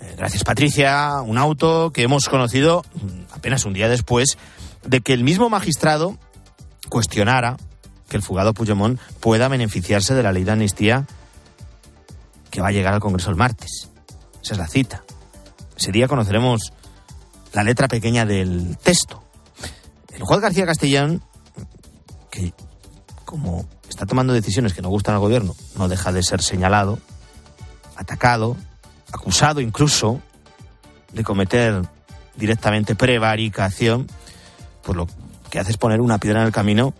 Eh, 0.00 0.14
gracias, 0.16 0.44
Patricia. 0.44 1.22
Un 1.24 1.38
auto 1.38 1.92
que 1.92 2.02
hemos 2.02 2.28
conocido 2.28 2.84
apenas 3.32 3.64
un 3.64 3.72
día 3.72 3.88
después 3.88 4.38
de 4.84 5.00
que 5.00 5.12
el 5.12 5.24
mismo 5.24 5.48
magistrado 5.48 6.18
cuestionara 6.88 7.56
que 8.08 8.16
el 8.16 8.22
fugado 8.22 8.52
Puigdemont 8.52 9.00
pueda 9.20 9.48
beneficiarse 9.48 10.14
de 10.14 10.22
la 10.22 10.32
ley 10.32 10.44
de 10.44 10.52
amnistía 10.52 11.06
que 12.50 12.60
va 12.60 12.68
a 12.68 12.72
llegar 12.72 12.92
al 12.92 13.00
Congreso 13.00 13.30
el 13.30 13.36
martes. 13.36 13.88
Esa 14.42 14.54
es 14.54 14.58
la 14.58 14.68
cita. 14.68 15.04
Ese 15.76 15.92
día 15.92 16.08
conoceremos 16.08 16.72
la 17.52 17.62
letra 17.64 17.88
pequeña 17.88 18.24
del 18.24 18.76
texto. 18.78 19.22
El 20.14 20.22
juez 20.22 20.40
García 20.40 20.66
Castellón, 20.66 21.22
que 22.30 22.52
como 23.24 23.66
está 23.88 24.06
tomando 24.06 24.32
decisiones 24.32 24.74
que 24.74 24.82
no 24.82 24.88
gustan 24.88 25.14
al 25.14 25.20
gobierno, 25.20 25.54
no 25.76 25.88
deja 25.88 26.12
de 26.12 26.22
ser 26.22 26.42
señalado, 26.42 26.98
atacado, 27.96 28.56
acusado 29.12 29.60
incluso 29.60 30.20
de 31.12 31.24
cometer 31.24 31.82
directamente 32.36 32.94
prevaricación, 32.94 34.06
pues 34.82 34.96
lo 34.96 35.06
que 35.50 35.58
hace 35.58 35.72
es 35.72 35.76
poner 35.76 36.00
una 36.00 36.18
piedra 36.18 36.40
en 36.40 36.46
el 36.46 36.52
camino 36.52 36.94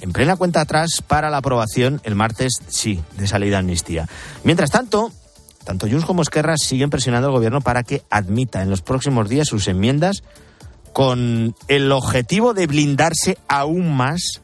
en 0.00 0.12
plena 0.12 0.36
cuenta 0.36 0.60
atrás 0.60 1.02
para 1.06 1.30
la 1.30 1.38
aprobación 1.38 2.00
el 2.04 2.14
martes, 2.14 2.60
sí, 2.68 3.02
de 3.16 3.24
esa 3.24 3.38
ley 3.38 3.48
de 3.48 3.56
amnistía. 3.56 4.06
Mientras 4.42 4.70
tanto, 4.70 5.12
tanto 5.64 5.88
Junts 5.88 6.04
como 6.04 6.22
Esquerra 6.22 6.56
siguen 6.56 6.90
presionando 6.90 7.28
al 7.28 7.34
gobierno 7.34 7.60
para 7.60 7.82
que 7.82 8.02
admita 8.10 8.62
en 8.62 8.70
los 8.70 8.82
próximos 8.82 9.28
días 9.28 9.48
sus 9.48 9.66
enmiendas 9.68 10.22
con 10.92 11.54
el 11.68 11.90
objetivo 11.90 12.54
de 12.54 12.66
blindarse 12.66 13.38
aún 13.48 13.96
más 13.96 14.40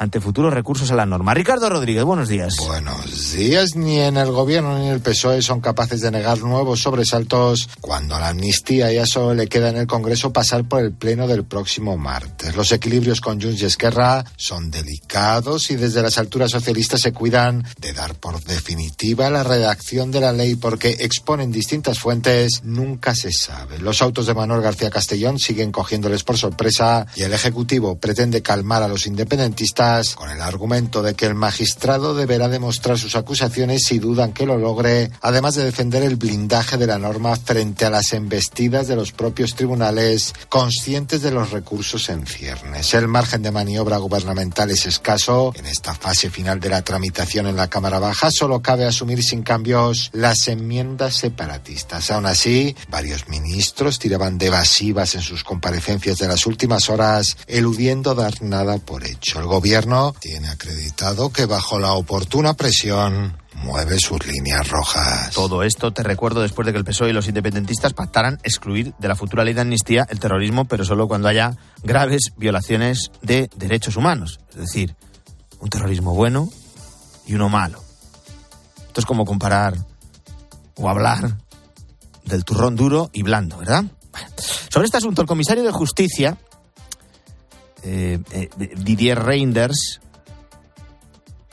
ante 0.00 0.18
futuros 0.18 0.54
recursos 0.54 0.90
a 0.90 0.94
la 0.94 1.04
norma. 1.04 1.34
Ricardo 1.34 1.68
Rodríguez, 1.68 2.04
buenos 2.04 2.30
días. 2.30 2.56
Buenos 2.56 3.32
días. 3.32 3.76
Ni 3.76 4.00
en 4.00 4.16
el 4.16 4.32
gobierno 4.32 4.78
ni 4.78 4.86
en 4.86 4.94
el 4.94 5.00
PSOE 5.00 5.42
son 5.42 5.60
capaces 5.60 6.00
de 6.00 6.10
negar 6.10 6.38
nuevos 6.38 6.80
sobresaltos 6.80 7.68
cuando 7.82 8.18
la 8.18 8.28
amnistía 8.28 8.90
ya 8.90 9.04
solo 9.04 9.34
le 9.34 9.46
queda 9.46 9.68
en 9.68 9.76
el 9.76 9.86
Congreso 9.86 10.32
pasar 10.32 10.66
por 10.66 10.80
el 10.80 10.92
pleno 10.92 11.26
del 11.26 11.44
próximo 11.44 11.98
martes. 11.98 12.56
Los 12.56 12.72
equilibrios 12.72 13.20
con 13.20 13.42
Junts 13.42 13.60
y 13.60 13.66
Esquerra 13.66 14.24
son 14.36 14.70
delicados 14.70 15.70
y 15.70 15.76
desde 15.76 16.00
las 16.00 16.16
alturas 16.16 16.50
socialistas 16.50 17.02
se 17.02 17.12
cuidan 17.12 17.66
de 17.78 17.92
dar 17.92 18.14
por 18.14 18.42
definitiva 18.42 19.28
la 19.28 19.42
redacción 19.42 20.10
de 20.10 20.20
la 20.20 20.32
ley 20.32 20.54
porque 20.54 20.96
exponen 21.00 21.52
distintas 21.52 21.98
fuentes, 21.98 22.62
nunca 22.64 23.14
se 23.14 23.32
sabe. 23.32 23.78
Los 23.78 24.00
autos 24.00 24.24
de 24.24 24.32
Manuel 24.32 24.62
García 24.62 24.88
Castellón 24.88 25.38
siguen 25.38 25.72
cogiéndoles 25.72 26.24
por 26.24 26.38
sorpresa 26.38 27.06
y 27.16 27.22
el 27.22 27.34
Ejecutivo 27.34 27.98
pretende 27.98 28.40
calmar 28.40 28.82
a 28.82 28.88
los 28.88 29.06
independentistas 29.06 29.89
con 30.14 30.30
el 30.30 30.40
argumento 30.40 31.02
de 31.02 31.14
que 31.14 31.26
el 31.26 31.34
magistrado 31.34 32.14
deberá 32.14 32.48
demostrar 32.48 32.96
sus 32.96 33.16
acusaciones 33.16 33.82
si 33.86 33.98
dudan 33.98 34.32
que 34.32 34.46
lo 34.46 34.56
logre, 34.56 35.10
además 35.20 35.56
de 35.56 35.64
defender 35.64 36.04
el 36.04 36.16
blindaje 36.16 36.76
de 36.76 36.86
la 36.86 36.98
norma 36.98 37.34
frente 37.36 37.84
a 37.84 37.90
las 37.90 38.12
embestidas 38.12 38.86
de 38.86 38.94
los 38.94 39.10
propios 39.12 39.56
tribunales, 39.56 40.32
conscientes 40.48 41.22
de 41.22 41.32
los 41.32 41.50
recursos 41.50 42.08
en 42.08 42.24
ciernes. 42.26 42.94
El 42.94 43.08
margen 43.08 43.42
de 43.42 43.50
maniobra 43.50 43.98
gubernamental 43.98 44.70
es 44.70 44.86
escaso. 44.86 45.52
En 45.56 45.66
esta 45.66 45.92
fase 45.92 46.30
final 46.30 46.60
de 46.60 46.68
la 46.68 46.82
tramitación 46.82 47.48
en 47.48 47.56
la 47.56 47.68
Cámara 47.68 47.98
Baja 47.98 48.30
solo 48.30 48.62
cabe 48.62 48.86
asumir 48.86 49.22
sin 49.24 49.42
cambios 49.42 50.10
las 50.12 50.46
enmiendas 50.46 51.16
separatistas. 51.16 52.10
Aún 52.10 52.26
así, 52.26 52.76
varios 52.88 53.28
ministros 53.28 53.98
tiraban 53.98 54.38
de 54.38 54.46
evasivas 54.46 55.16
en 55.16 55.22
sus 55.22 55.42
comparecencias 55.42 56.18
de 56.18 56.28
las 56.28 56.46
últimas 56.46 56.88
horas, 56.88 57.36
eludiendo 57.46 58.14
dar 58.14 58.40
nada 58.42 58.78
por 58.78 59.04
hecho. 59.04 59.40
El 59.40 59.46
gobierno 59.46 59.79
tiene 60.20 60.48
acreditado 60.48 61.32
que 61.32 61.46
bajo 61.46 61.78
la 61.78 61.92
oportuna 61.94 62.54
presión 62.54 63.36
mueve 63.54 63.98
sus 63.98 64.26
líneas 64.26 64.68
rojas. 64.68 65.30
Todo 65.32 65.62
esto 65.62 65.92
te 65.92 66.02
recuerdo 66.02 66.42
después 66.42 66.66
de 66.66 66.72
que 66.72 66.78
el 66.78 66.84
PSOE 66.84 67.10
y 67.10 67.12
los 67.12 67.28
independentistas 67.28 67.94
pactaran 67.94 68.38
excluir 68.42 68.94
de 68.98 69.08
la 69.08 69.16
futura 69.16 69.42
ley 69.42 69.54
de 69.54 69.62
amnistía 69.62 70.06
el 70.10 70.20
terrorismo, 70.20 70.66
pero 70.66 70.84
solo 70.84 71.08
cuando 71.08 71.28
haya 71.28 71.56
graves 71.82 72.32
violaciones 72.36 73.10
de 73.22 73.48
derechos 73.56 73.96
humanos. 73.96 74.40
Es 74.50 74.56
decir, 74.56 74.94
un 75.60 75.70
terrorismo 75.70 76.14
bueno 76.14 76.50
y 77.26 77.34
uno 77.34 77.48
malo. 77.48 77.82
Esto 78.86 79.00
es 79.00 79.06
como 79.06 79.24
comparar 79.24 79.78
o 80.76 80.90
hablar 80.90 81.38
del 82.24 82.44
turrón 82.44 82.76
duro 82.76 83.08
y 83.12 83.22
blando, 83.22 83.56
¿verdad? 83.56 83.84
Sobre 84.68 84.84
este 84.84 84.98
asunto, 84.98 85.22
el 85.22 85.28
comisario 85.28 85.62
de 85.62 85.72
Justicia 85.72 86.36
eh, 87.84 88.18
eh, 88.32 88.48
Didier 88.76 89.18
Reinders 89.18 90.00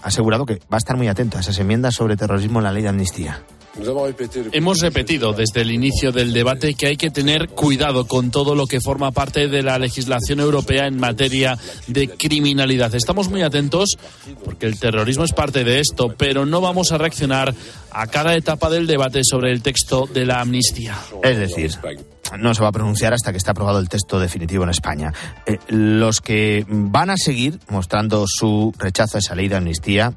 ha 0.01 0.07
asegurado 0.07 0.45
que 0.45 0.55
va 0.71 0.75
a 0.75 0.77
estar 0.77 0.95
muy 0.95 1.07
atento 1.07 1.37
a 1.37 1.41
esas 1.41 1.57
enmiendas 1.59 1.95
sobre 1.95 2.15
terrorismo 2.15 2.59
en 2.59 2.63
la 2.65 2.71
ley 2.71 2.83
de 2.83 2.89
amnistía. 2.89 3.43
Hemos 4.51 4.79
repetido 4.79 5.33
desde 5.33 5.61
el 5.61 5.71
inicio 5.71 6.11
del 6.11 6.33
debate 6.33 6.73
que 6.73 6.87
hay 6.87 6.97
que 6.97 7.11
tener 7.11 7.49
cuidado 7.49 8.07
con 8.07 8.31
todo 8.31 8.55
lo 8.55 8.65
que 8.65 8.81
forma 8.81 9.11
parte 9.11 9.47
de 9.47 9.61
la 9.61 9.77
legislación 9.77 10.39
europea 10.39 10.87
en 10.87 10.97
materia 10.97 11.57
de 11.85 12.07
criminalidad. 12.07 12.95
Estamos 12.95 13.29
muy 13.29 13.43
atentos 13.43 13.97
porque 14.43 14.65
el 14.65 14.79
terrorismo 14.79 15.25
es 15.25 15.33
parte 15.33 15.63
de 15.63 15.79
esto, 15.79 16.13
pero 16.17 16.45
no 16.45 16.59
vamos 16.59 16.91
a 16.91 16.97
reaccionar 16.97 17.53
a 17.91 18.07
cada 18.07 18.35
etapa 18.35 18.69
del 18.69 18.87
debate 18.87 19.21
sobre 19.23 19.51
el 19.51 19.61
texto 19.61 20.07
de 20.11 20.25
la 20.25 20.41
amnistía. 20.41 20.97
Es 21.23 21.37
decir, 21.37 21.71
no 22.37 22.53
se 22.53 22.61
va 22.61 22.69
a 22.69 22.71
pronunciar 22.71 23.13
hasta 23.13 23.31
que 23.31 23.37
esté 23.37 23.51
aprobado 23.51 23.79
el 23.79 23.89
texto 23.89 24.19
definitivo 24.19 24.63
en 24.63 24.69
España. 24.69 25.13
Eh, 25.45 25.59
los 25.69 26.21
que 26.21 26.65
van 26.67 27.09
a 27.09 27.15
seguir 27.17 27.59
mostrando 27.69 28.25
su 28.27 28.73
rechazo 28.77 29.17
a 29.17 29.19
esa 29.19 29.35
ley 29.35 29.47
de 29.47 29.55
amnistía 29.55 30.13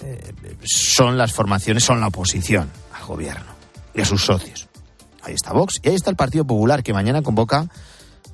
eh, 0.00 0.32
son 0.64 1.18
las 1.18 1.32
formaciones, 1.32 1.84
son 1.84 2.00
la 2.00 2.08
oposición 2.08 2.70
al 2.94 3.04
gobierno 3.06 3.52
y 3.94 4.00
a 4.00 4.04
sus 4.04 4.24
socios. 4.24 4.68
Ahí 5.22 5.34
está 5.34 5.52
Vox 5.52 5.80
y 5.82 5.88
ahí 5.88 5.94
está 5.94 6.10
el 6.10 6.16
Partido 6.16 6.46
Popular 6.46 6.82
que 6.82 6.92
mañana 6.92 7.22
convoca 7.22 7.68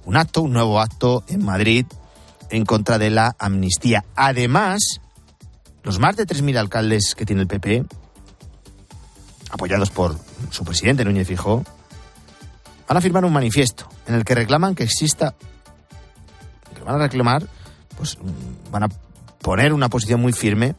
un 0.05 0.17
acto, 0.17 0.43
un 0.43 0.53
nuevo 0.53 0.81
acto 0.81 1.25
en 1.29 1.45
Madrid 1.45 1.87
en 2.51 2.65
contra 2.65 2.99
de 2.99 3.11
la 3.11 3.35
amnistía. 3.39 4.05
Además, 4.15 5.01
los 5.83 5.99
más 5.99 6.17
de 6.17 6.27
3.000 6.27 6.59
alcaldes 6.59 7.15
que 7.15 7.25
tiene 7.25 7.43
el 7.43 7.49
PP, 7.49 7.85
apoyados 9.51 9.91
por 9.91 10.17
su 10.51 10.65
presidente 10.65 11.05
Núñez 11.05 11.27
Fijó, 11.27 11.65
van 12.89 12.97
a 12.97 13.01
firmar 13.01 13.25
un 13.25 13.33
manifiesto 13.33 13.89
en 14.07 14.15
el 14.15 14.25
que 14.25 14.35
reclaman 14.35 14.75
que 14.75 14.85
exista, 14.85 15.35
que 16.75 16.83
van 16.83 16.97
a 16.97 16.99
reclamar, 16.99 17.47
pues 17.97 18.19
van 18.71 18.85
a 18.85 18.89
poner 19.41 19.73
una 19.73 19.89
posición 19.89 20.21
muy 20.21 20.33
firme 20.33 20.75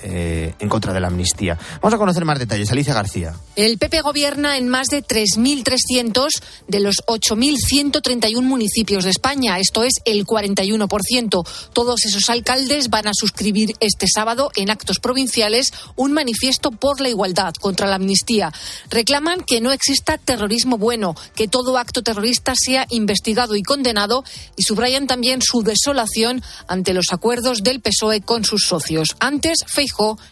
eh, 0.00 0.54
en 0.58 0.68
contra 0.68 0.92
de 0.92 1.00
la 1.00 1.08
amnistía. 1.08 1.58
Vamos 1.80 1.94
a 1.94 1.98
conocer 1.98 2.24
más 2.24 2.38
detalles. 2.38 2.70
Alicia 2.70 2.94
García. 2.94 3.34
El 3.56 3.78
PP 3.78 4.00
gobierna 4.02 4.56
en 4.56 4.68
más 4.68 4.88
de 4.88 5.02
3.300 5.02 6.28
de 6.68 6.80
los 6.80 6.96
8.131 7.06 8.40
municipios 8.42 9.04
de 9.04 9.10
España. 9.10 9.58
Esto 9.58 9.82
es 9.82 9.94
el 10.04 10.24
41%. 10.24 11.48
Todos 11.72 12.04
esos 12.04 12.30
alcaldes 12.30 12.90
van 12.90 13.08
a 13.08 13.12
suscribir 13.14 13.74
este 13.80 14.06
sábado 14.06 14.50
en 14.56 14.70
actos 14.70 14.98
provinciales 15.00 15.72
un 15.96 16.12
manifiesto 16.12 16.70
por 16.70 17.00
la 17.00 17.08
igualdad 17.08 17.54
contra 17.54 17.86
la 17.86 17.96
amnistía. 17.96 18.52
Reclaman 18.90 19.42
que 19.42 19.60
no 19.60 19.72
exista 19.72 20.18
terrorismo 20.18 20.78
bueno, 20.78 21.14
que 21.34 21.48
todo 21.48 21.78
acto 21.78 22.02
terrorista 22.02 22.54
sea 22.56 22.86
investigado 22.90 23.56
y 23.56 23.62
condenado 23.62 24.24
y 24.56 24.62
subrayan 24.62 25.06
también 25.06 25.40
su 25.42 25.62
desolación 25.62 26.42
ante 26.66 26.94
los 26.94 27.06
acuerdos 27.10 27.62
del 27.62 27.80
PSOE 27.80 28.20
con 28.20 28.44
sus 28.44 28.62
socios. 28.66 29.16
Antes, 29.20 29.58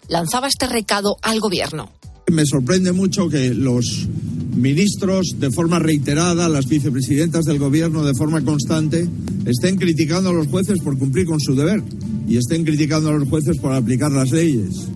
lanzaba 0.08 0.48
este 0.48 0.66
recado 0.66 1.16
al 1.22 1.40
gobierno. 1.40 1.90
Me 2.30 2.44
sorprende 2.44 2.92
mucho 2.92 3.28
que 3.28 3.54
los 3.54 4.08
ministros, 4.56 5.36
de 5.38 5.50
forma 5.50 5.78
reiterada, 5.78 6.48
las 6.48 6.66
vicepresidentas 6.66 7.44
del 7.44 7.58
gobierno, 7.58 8.04
de 8.04 8.14
forma 8.14 8.42
constante, 8.42 9.06
estén 9.44 9.76
criticando 9.76 10.30
a 10.30 10.32
los 10.32 10.48
jueces 10.48 10.80
por 10.80 10.98
cumplir 10.98 11.26
con 11.26 11.38
su 11.38 11.54
deber 11.54 11.82
y 12.28 12.36
estén 12.36 12.64
criticando 12.64 13.10
a 13.10 13.12
los 13.12 13.28
jueces 13.28 13.58
por 13.58 13.72
aplicar 13.72 14.10
las 14.10 14.32
leyes. 14.32 14.88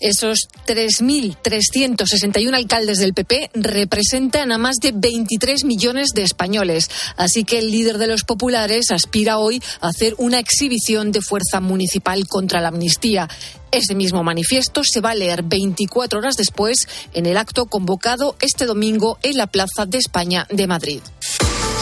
Esos 0.00 0.48
3.361 0.66 2.54
alcaldes 2.54 2.98
del 2.98 3.14
PP 3.14 3.50
representan 3.54 4.52
a 4.52 4.58
más 4.58 4.76
de 4.76 4.92
23 4.92 5.64
millones 5.64 6.10
de 6.14 6.22
españoles. 6.22 6.90
Así 7.16 7.44
que 7.44 7.58
el 7.58 7.70
líder 7.70 7.98
de 7.98 8.06
los 8.06 8.24
populares 8.24 8.90
aspira 8.90 9.38
hoy 9.38 9.62
a 9.80 9.88
hacer 9.88 10.14
una 10.18 10.38
exhibición 10.38 11.12
de 11.12 11.22
fuerza 11.22 11.60
municipal 11.60 12.26
contra 12.26 12.60
la 12.60 12.68
amnistía. 12.68 13.28
Ese 13.70 13.94
mismo 13.94 14.22
manifiesto 14.24 14.82
se 14.84 15.00
va 15.00 15.10
a 15.10 15.14
leer 15.14 15.42
24 15.42 16.18
horas 16.18 16.36
después 16.36 16.76
en 17.12 17.26
el 17.26 17.36
acto 17.36 17.66
convocado 17.66 18.36
este 18.40 18.64
domingo 18.64 19.18
en 19.22 19.36
la 19.36 19.46
Plaza 19.46 19.84
de 19.86 19.98
España 19.98 20.46
de 20.50 20.66
Madrid. 20.66 21.00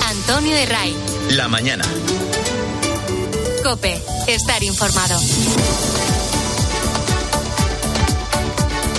Antonio 0.08 0.54
de 0.54 0.66
Ray. 0.66 0.96
La 1.30 1.48
mañana. 1.48 1.84
Cope, 3.62 4.00
estar 4.28 4.62
informado. 4.62 5.20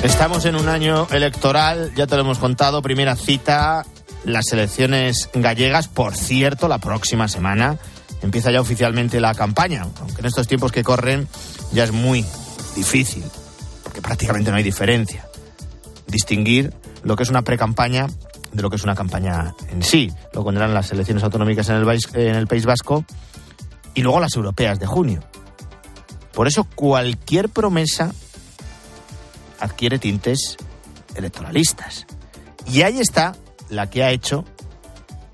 Estamos 0.03 0.45
en 0.45 0.55
un 0.55 0.69
año 0.69 1.07
electoral, 1.11 1.91
ya 1.95 2.07
te 2.07 2.15
lo 2.15 2.21
hemos 2.21 2.37
contado, 2.37 2.81
primera 2.81 3.15
cita, 3.15 3.85
las 4.23 4.51
elecciones 4.53 5.29
gallegas, 5.33 5.87
por 5.87 6.15
cierto, 6.15 6.67
la 6.67 6.77
próxima 6.77 7.27
semana 7.27 7.77
empieza 8.21 8.51
ya 8.51 8.61
oficialmente 8.61 9.19
la 9.19 9.33
campaña, 9.33 9.87
aunque 9.99 10.19
en 10.19 10.27
estos 10.27 10.47
tiempos 10.47 10.71
que 10.71 10.83
corren 10.83 11.27
ya 11.73 11.83
es 11.83 11.91
muy 11.91 12.23
difícil, 12.75 13.23
porque 13.83 14.01
prácticamente 14.01 14.51
no 14.51 14.57
hay 14.57 14.63
diferencia, 14.63 15.27
distinguir 16.07 16.73
lo 17.03 17.15
que 17.15 17.23
es 17.23 17.29
una 17.29 17.41
pre-campaña 17.41 18.07
de 18.53 18.61
lo 18.61 18.69
que 18.69 18.75
es 18.77 18.83
una 18.83 18.95
campaña 18.95 19.55
en 19.69 19.83
sí. 19.83 20.11
Lo 20.33 20.43
pondrán 20.43 20.73
las 20.73 20.91
elecciones 20.91 21.23
autonómicas 21.23 21.69
en 21.69 21.75
el, 21.75 21.85
país, 21.85 22.07
en 22.13 22.35
el 22.35 22.47
País 22.47 22.65
Vasco 22.65 23.03
y 23.93 24.01
luego 24.01 24.19
las 24.19 24.35
europeas 24.35 24.79
de 24.79 24.85
junio. 24.85 25.21
Por 26.33 26.47
eso 26.47 26.65
cualquier 26.75 27.49
promesa 27.49 28.13
adquiere 29.59 29.99
tintes 29.99 30.57
electoralistas. 31.15 32.05
Y 32.71 32.81
ahí 32.81 32.99
está 32.99 33.35
la 33.69 33.89
que 33.89 34.03
ha 34.03 34.11
hecho 34.11 34.45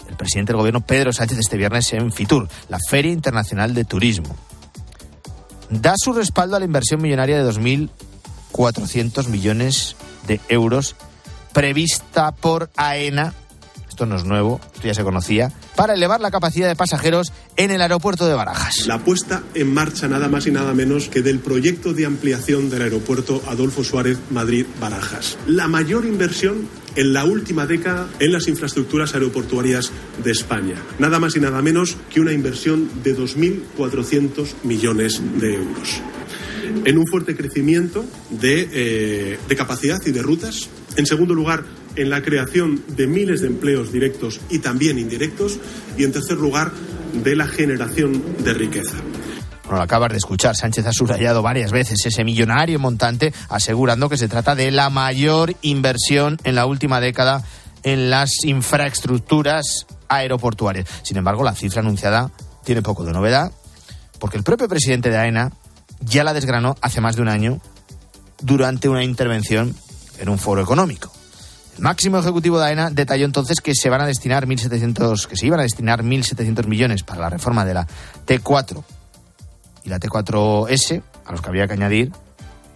el 0.08 0.16
presidente 0.16 0.52
del 0.52 0.58
gobierno 0.58 0.82
Pedro 0.82 1.14
Sánchez 1.14 1.40
este 1.40 1.58
viernes 1.58 1.92
en 1.94 2.12
Fitur, 2.12 2.48
la 2.70 2.78
Feria 2.90 3.12
Internacional 3.12 3.74
de 3.74 3.86
Turismo. 3.86 4.36
Da 5.70 5.94
su 5.98 6.14
respaldo 6.14 6.56
a 6.56 6.60
la 6.60 6.66
inversión 6.66 7.02
millonaria 7.02 7.44
de 7.44 7.52
2.400 7.52 9.28
millones 9.28 9.96
de 10.28 10.40
euros 10.50 10.96
prevista 11.54 12.32
por 12.32 12.70
AENA, 12.76 13.34
esto 13.93 14.06
no 14.08 14.15
es 14.15 14.25
nuevo, 14.25 14.60
esto 14.73 14.88
ya 14.88 14.93
se 14.93 15.03
conocía, 15.03 15.51
para 15.75 15.93
elevar 15.93 16.19
la 16.19 16.32
capacidad 16.32 16.67
de 16.67 16.75
pasajeros 16.75 17.32
en 17.58 17.69
el 17.69 17.82
aeropuerto 17.82 18.27
de 18.27 18.34
Barajas. 18.34 18.88
La 18.88 18.99
puesta 18.99 19.43
en 19.53 19.71
marcha 19.71 20.08
nada 20.08 20.27
más 20.27 20.47
y 20.47 20.51
nada 20.51 20.73
menos 20.73 21.10
que 21.10 21.21
del 21.21 21.39
proyecto 21.39 21.93
de 21.93 22.08
ampliación 22.08 22.71
del 22.71 22.82
aeropuerto 22.82 23.41
Adolfo 23.47 23.84
Suárez 23.84 24.17
Madrid-Barajas. 24.32 25.38
La 25.45 25.67
mayor 25.67 26.06
inversión 26.06 26.67
en 26.95 27.13
la 27.13 27.25
última 27.25 27.67
década 27.67 28.08
en 28.19 28.32
las 28.32 28.47
infraestructuras 28.47 29.13
aeroportuarias 29.13 29.91
de 30.23 30.32
España. 30.32 30.75
Nada 30.97 31.19
más 31.19 31.36
y 31.36 31.39
nada 31.39 31.62
menos 31.62 31.95
que 32.12 32.19
una 32.19 32.34
inversión 32.34 32.89
de 33.03 33.15
2.400 33.15 34.63
millones 34.63 35.21
de 35.39 35.56
euros. 35.56 36.01
En 36.86 36.97
un 36.97 37.06
fuerte 37.06 37.36
crecimiento 37.36 38.06
de, 38.32 38.69
eh, 38.71 39.39
de 39.47 39.56
capacidad 39.56 40.01
y 40.03 40.12
de 40.12 40.21
rutas. 40.21 40.69
En 40.95 41.06
segundo 41.06 41.34
lugar, 41.34 41.63
en 41.95 42.10
la 42.10 42.21
creación 42.21 42.84
de 42.95 43.08
miles 43.08 43.41
de 43.41 43.47
empleos 43.47 43.91
directos 43.91 44.39
y 44.49 44.60
también 44.60 44.99
indirectos. 44.99 45.60
Y 45.97 46.03
en 46.03 46.12
tercer 46.12 46.38
lugar, 46.38 46.71
de 47.13 47.36
la 47.36 47.47
generación 47.47 48.23
de 48.43 48.53
riqueza. 48.53 48.95
Bueno, 49.63 49.77
lo 49.77 49.84
acabas 49.84 50.12
de 50.12 50.17
escuchar. 50.17 50.56
Sánchez 50.56 50.86
ha 50.88 50.93
subrayado 50.93 51.41
varias 51.41 51.71
veces 51.71 52.06
ese 52.06 52.23
millonario 52.23 52.79
montante, 52.79 53.34
asegurando 53.49 54.10
que 54.10 54.17
se 54.17 54.27
trata 54.27 54.56
de 54.56 54.71
la 54.71 54.89
mayor 54.89 55.56
inversión 55.62 56.38
en 56.43 56.56
la 56.56 56.65
última 56.65 56.99
década 56.99 57.43
en 57.84 58.10
las 58.10 58.43
infraestructuras 58.43 59.86
aeroportuarias. 60.08 60.88
Sin 61.03 61.17
embargo, 61.17 61.43
la 61.43 61.56
cifra 61.56 61.82
anunciada 61.82 62.32
tiene 62.63 62.82
poco 62.82 63.03
de 63.03 63.13
novedad, 63.13 63.51
porque 64.19 64.38
el 64.38 64.43
propio 64.43 64.67
presidente 64.67 65.10
de 65.10 65.17
AENA 65.17 65.51
ya 66.01 66.23
la 66.23 66.34
desgranó 66.34 66.75
hace 66.82 67.01
más 67.01 67.15
de 67.15 67.21
un 67.21 67.29
año 67.29 67.62
durante 68.41 68.89
una 68.89 69.03
intervención 69.03 69.75
en 70.19 70.29
un 70.29 70.39
foro 70.39 70.62
económico. 70.62 71.12
El 71.78 71.84
máximo 71.84 72.20
ejecutivo 72.20 72.60
de 72.60 72.66
AENA 72.66 72.90
detalló 72.92 73.26
entonces 73.26 73.60
que 73.60 73.74
se 73.74 73.90
van 73.90 74.02
a 74.02 74.06
destinar 74.06 74.46
1.700, 74.46 75.26
que 75.26 75.36
se 75.36 75.48
iban 75.48 75.60
a 75.60 75.64
destinar 75.64 76.04
1.700 76.04 76.68
millones 76.68 77.04
para 77.04 77.22
la 77.22 77.30
reforma 77.30 77.66
de 77.66 77.74
la 77.74 77.88
T4 78.28 78.84
y 79.84 79.90
la 79.90 80.00
T4S, 80.00 81.02
a 81.26 81.32
los 81.32 81.42
que 81.42 81.50
había 81.50 81.68
que 81.68 81.74
añadir 81.74 82.12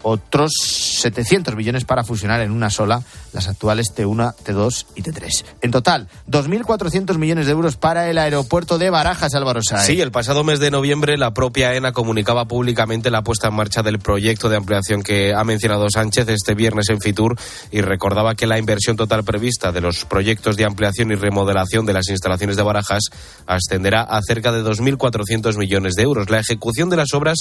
otros 0.04 0.52
700 1.00 1.56
millones 1.56 1.86
para 1.86 2.04
fusionar 2.04 2.42
en 2.42 2.52
una 2.52 2.70
sola 2.70 3.02
las 3.38 3.48
actuales 3.48 3.94
T1, 3.96 4.34
T2 4.44 4.86
y 4.96 5.04
T3. 5.04 5.46
En 5.62 5.70
total, 5.70 6.08
2.400 6.28 7.20
millones 7.20 7.46
de 7.46 7.52
euros 7.52 7.78
para 7.78 8.10
el 8.10 8.18
aeropuerto 8.18 8.80
de 8.80 8.90
Barajas, 8.90 9.36
Álvaro 9.36 9.62
Sáez. 9.62 9.86
Sí, 9.86 10.02
el 10.02 10.10
pasado 10.10 10.44
mes 10.44 10.60
de 10.60 10.72
noviembre 10.72 11.20
la 11.20 11.36
propia 11.36 11.76
ENA 11.76 11.92
comunicaba 11.92 12.46
públicamente 12.46 13.12
la 13.12 13.22
puesta 13.22 13.50
en 13.50 13.54
marcha 13.54 13.84
del 13.84 14.00
proyecto 14.00 14.50
de 14.50 14.58
ampliación 14.58 15.04
que 15.04 15.36
ha 15.36 15.44
mencionado 15.44 15.88
Sánchez 15.88 16.28
este 16.30 16.56
viernes 16.56 16.90
en 16.90 17.00
Fitur 17.00 17.38
y 17.70 17.82
recordaba 17.82 18.34
que 18.34 18.48
la 18.48 18.58
inversión 18.58 18.98
total 18.98 19.24
prevista 19.24 19.72
de 19.72 19.82
los 19.82 20.06
proyectos 20.06 20.58
de 20.58 20.66
ampliación 20.66 21.12
y 21.12 21.16
remodelación 21.16 21.86
de 21.86 21.94
las 21.94 22.10
instalaciones 22.10 22.58
de 22.58 22.64
Barajas 22.64 23.04
ascenderá 23.46 24.02
a 24.02 24.20
cerca 24.24 24.52
de 24.52 24.64
2.400 24.64 25.58
millones 25.58 25.94
de 25.94 26.02
euros. 26.02 26.32
La 26.32 26.40
ejecución 26.40 26.90
de 26.90 26.98
las 26.98 27.14
obras 27.14 27.38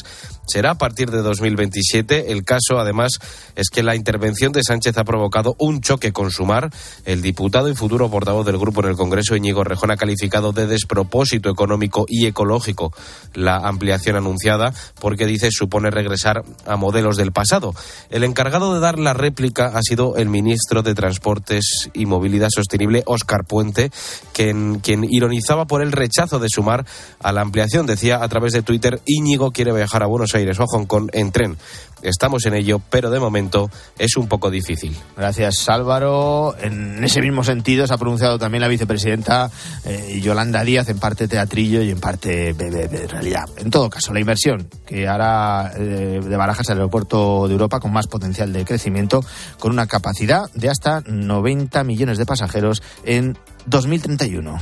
será 0.46 0.72
a 0.72 0.78
partir 0.78 1.10
de 1.10 1.22
2027. 1.22 2.32
El 2.32 2.44
caso, 2.44 2.78
además, 2.78 3.12
es 3.54 3.70
que 3.70 3.82
la 3.82 3.96
intervención 3.96 4.52
de 4.52 4.62
Sánchez 4.62 4.98
ha 4.98 5.04
provocado 5.04 5.56
un 5.58 5.80
choque 5.86 6.12
con 6.12 6.32
Sumar. 6.32 6.70
El 7.04 7.22
diputado 7.22 7.68
y 7.68 7.76
futuro 7.76 8.10
portavoz 8.10 8.44
del 8.44 8.58
grupo 8.58 8.82
en 8.82 8.90
el 8.90 8.96
Congreso, 8.96 9.36
Íñigo 9.36 9.62
Rejón, 9.62 9.92
ha 9.92 9.96
calificado 9.96 10.52
de 10.52 10.66
despropósito 10.66 11.48
económico 11.48 12.06
y 12.08 12.26
ecológico 12.26 12.92
la 13.34 13.58
ampliación 13.58 14.16
anunciada 14.16 14.74
porque 15.00 15.26
dice 15.26 15.50
supone 15.52 15.90
regresar 15.90 16.42
a 16.66 16.76
modelos 16.76 17.16
del 17.16 17.30
pasado. 17.30 17.72
El 18.10 18.24
encargado 18.24 18.74
de 18.74 18.80
dar 18.80 18.98
la 18.98 19.14
réplica 19.14 19.66
ha 19.74 19.82
sido 19.82 20.16
el 20.16 20.28
ministro 20.28 20.82
de 20.82 20.94
Transportes 20.94 21.88
y 21.94 22.06
Movilidad 22.06 22.48
Sostenible, 22.50 23.04
Óscar 23.06 23.44
Puente, 23.44 23.92
quien, 24.32 24.80
quien 24.80 25.04
ironizaba 25.08 25.66
por 25.66 25.82
el 25.82 25.92
rechazo 25.92 26.40
de 26.40 26.48
Sumar 26.48 26.84
a 27.20 27.30
la 27.30 27.42
ampliación. 27.42 27.86
Decía 27.86 28.24
a 28.24 28.28
través 28.28 28.52
de 28.52 28.62
Twitter, 28.62 29.00
Íñigo 29.06 29.52
quiere 29.52 29.72
viajar 29.72 30.02
a 30.02 30.06
Buenos 30.06 30.34
Aires 30.34 30.58
o 30.58 30.64
a 30.64 30.66
Hong 30.66 30.86
Kong 30.86 31.10
en 31.12 31.30
tren. 31.30 31.56
Estamos 32.02 32.44
en 32.46 32.54
ello, 32.54 32.80
pero 32.90 33.10
de 33.10 33.18
momento 33.18 33.70
es 33.98 34.16
un 34.16 34.28
poco 34.28 34.50
difícil. 34.50 34.96
Gracias, 35.16 35.68
Álvaro. 35.68 36.54
En 36.60 37.02
ese 37.02 37.20
mismo 37.20 37.42
sentido 37.42 37.86
se 37.86 37.94
ha 37.94 37.98
pronunciado 37.98 38.38
también 38.38 38.60
la 38.60 38.68
vicepresidenta 38.68 39.50
eh, 39.84 40.20
Yolanda 40.22 40.62
Díaz, 40.62 40.88
en 40.88 40.98
parte 40.98 41.26
teatrillo 41.26 41.82
y 41.82 41.90
en 41.90 41.98
parte 42.00 42.52
de, 42.52 42.70
de- 42.70 42.88
de 42.88 43.06
realidad. 43.06 43.48
En 43.56 43.70
todo 43.70 43.88
caso, 43.90 44.12
la 44.12 44.20
inversión 44.20 44.68
que 44.86 45.08
hará 45.08 45.72
eh, 45.76 46.20
de 46.22 46.36
Barajas 46.36 46.68
el 46.68 46.74
aeropuerto 46.76 47.46
de 47.48 47.52
Europa 47.54 47.80
con 47.80 47.92
más 47.92 48.06
potencial 48.06 48.52
de 48.52 48.64
crecimiento, 48.64 49.24
con 49.58 49.72
una 49.72 49.86
capacidad 49.86 50.50
de 50.54 50.68
hasta 50.68 51.00
90 51.06 51.82
millones 51.84 52.18
de 52.18 52.26
pasajeros 52.26 52.82
en 53.04 53.36
2031. 53.66 54.58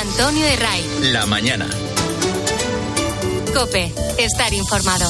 Antonio 0.00 0.44
de 0.44 0.56
Ray. 0.56 0.84
La 1.12 1.26
mañana. 1.26 1.66
Cope, 3.54 3.92
estar 4.18 4.52
informado. 4.52 5.08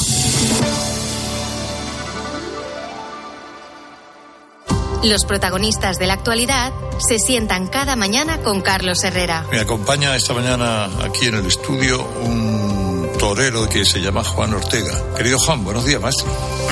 Los 5.04 5.26
protagonistas 5.26 5.98
de 5.98 6.06
la 6.06 6.14
actualidad 6.14 6.72
se 7.06 7.18
sientan 7.18 7.66
cada 7.66 7.94
mañana 7.94 8.38
con 8.38 8.62
Carlos 8.62 9.04
Herrera. 9.04 9.46
Me 9.50 9.60
acompaña 9.60 10.16
esta 10.16 10.32
mañana 10.32 10.86
aquí 11.04 11.26
en 11.26 11.34
el 11.34 11.44
estudio 11.44 12.02
un 12.22 13.10
torero 13.18 13.68
que 13.68 13.84
se 13.84 14.00
llama 14.00 14.24
Juan 14.24 14.54
Ortega. 14.54 15.14
Querido 15.14 15.38
Juan, 15.38 15.62
buenos 15.62 15.84
días, 15.84 16.00
maestro. 16.00 16.26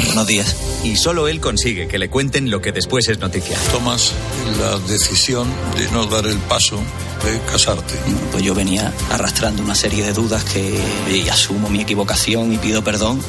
Buenos 0.06 0.26
días. 0.26 0.56
Y 0.82 0.96
solo 0.96 1.28
él 1.28 1.40
consigue 1.40 1.86
que 1.86 1.98
le 1.98 2.08
cuenten 2.08 2.50
lo 2.50 2.62
que 2.62 2.72
después 2.72 3.06
es 3.08 3.18
noticia. 3.18 3.58
Tomas 3.70 4.14
la 4.58 4.78
decisión 4.78 5.46
de 5.76 5.90
no 5.90 6.06
dar 6.06 6.26
el 6.26 6.38
paso 6.38 6.78
de 7.24 7.38
casarte. 7.50 7.94
Pues 8.30 8.42
yo 8.42 8.54
venía 8.54 8.94
arrastrando 9.10 9.62
una 9.62 9.74
serie 9.74 10.04
de 10.04 10.14
dudas 10.14 10.42
que 10.44 10.80
y 11.10 11.28
asumo 11.28 11.68
mi 11.68 11.82
equivocación 11.82 12.50
y 12.50 12.56
pido 12.56 12.82
perdón, 12.82 13.20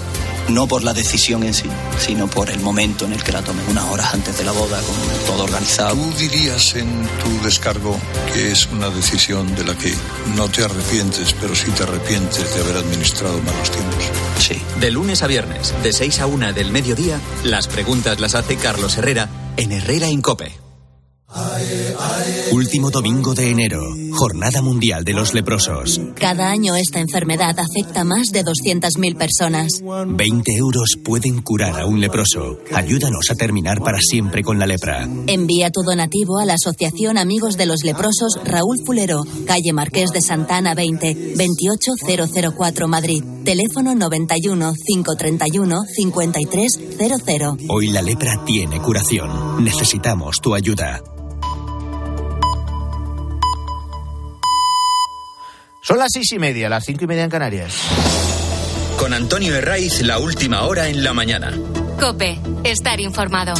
no 0.49 0.67
por 0.67 0.83
la 0.83 0.93
decisión 0.93 1.43
en 1.43 1.53
sí, 1.53 1.69
sino 1.99 2.27
por 2.27 2.49
el 2.49 2.59
momento 2.59 3.05
en 3.05 3.13
el 3.13 3.23
que 3.23 3.31
la 3.31 3.41
tomé, 3.41 3.61
unas 3.69 3.85
horas 3.85 4.13
antes 4.13 4.37
de 4.37 4.43
la 4.43 4.51
boda, 4.51 4.81
con 4.81 5.25
todo 5.25 5.43
organizado. 5.43 5.95
¿Tú 5.95 6.13
dirías 6.17 6.75
en 6.75 6.89
tu 7.23 7.45
descargo 7.45 7.97
que 8.33 8.51
es 8.51 8.67
una 8.67 8.89
decisión 8.89 9.53
de 9.55 9.63
la 9.63 9.75
que 9.77 9.93
no 10.35 10.49
te 10.49 10.63
arrepientes, 10.63 11.33
pero 11.39 11.55
sí 11.55 11.71
te 11.71 11.83
arrepientes 11.83 12.53
de 12.55 12.61
haber 12.61 12.77
administrado 12.77 13.39
malos 13.41 13.71
tiempos? 13.71 14.03
Sí. 14.39 14.61
De 14.79 14.91
lunes 14.91 15.23
a 15.23 15.27
viernes, 15.27 15.73
de 15.83 15.93
6 15.93 16.19
a 16.19 16.25
1 16.27 16.53
del 16.53 16.71
mediodía, 16.71 17.19
las 17.43 17.67
preguntas 17.67 18.19
las 18.19 18.35
hace 18.35 18.57
Carlos 18.57 18.97
Herrera 18.97 19.29
en 19.57 19.71
Herrera 19.71 20.09
Incope. 20.09 20.59
Último 22.51 22.91
domingo 22.91 23.33
de 23.33 23.49
enero. 23.49 23.81
Jornada 24.13 24.61
Mundial 24.61 25.03
de 25.03 25.13
los 25.13 25.33
Leprosos. 25.33 25.99
Cada 26.15 26.49
año 26.49 26.75
esta 26.75 26.99
enfermedad 26.99 27.55
afecta 27.59 28.01
a 28.01 28.03
más 28.03 28.27
de 28.27 28.43
200.000 28.43 29.17
personas. 29.17 29.69
20 30.07 30.55
euros 30.55 30.91
pueden 31.03 31.41
curar 31.41 31.79
a 31.79 31.85
un 31.85 31.99
leproso. 31.99 32.59
Ayúdanos 32.73 33.29
a 33.31 33.35
terminar 33.35 33.81
para 33.81 33.99
siempre 33.99 34.43
con 34.43 34.59
la 34.59 34.67
lepra. 34.67 35.07
Envía 35.27 35.71
tu 35.71 35.81
donativo 35.81 36.39
a 36.39 36.45
la 36.45 36.53
Asociación 36.53 37.17
Amigos 37.17 37.57
de 37.57 37.65
los 37.65 37.83
Leprosos 37.83 38.39
Raúl 38.45 38.77
Fulero, 38.85 39.23
calle 39.47 39.73
Marqués 39.73 40.11
de 40.11 40.21
Santana 40.21 40.75
20, 40.75 41.35
28004 41.35 42.87
Madrid. 42.87 43.23
Teléfono 43.43 43.95
91 43.95 44.73
531 44.85 45.83
5300. 45.95 47.67
Hoy 47.69 47.87
la 47.87 48.01
lepra 48.01 48.43
tiene 48.45 48.79
curación. 48.79 49.63
Necesitamos 49.63 50.39
tu 50.41 50.53
ayuda. 50.53 51.01
Son 55.85 55.97
las 55.97 56.11
seis 56.13 56.31
y 56.31 56.39
media, 56.39 56.69
las 56.69 56.85
cinco 56.85 57.03
y 57.03 57.07
media 57.07 57.25
en 57.25 57.29
Canarias. 57.29 57.73
Con 58.97 59.13
Antonio 59.13 59.53
Herraiz, 59.53 60.01
la 60.01 60.17
última 60.17 60.61
hora 60.61 60.87
en 60.87 61.03
la 61.03 61.13
mañana. 61.13 61.51
Cope, 61.99 62.39
estar 62.63 63.01
informado. 63.01 63.53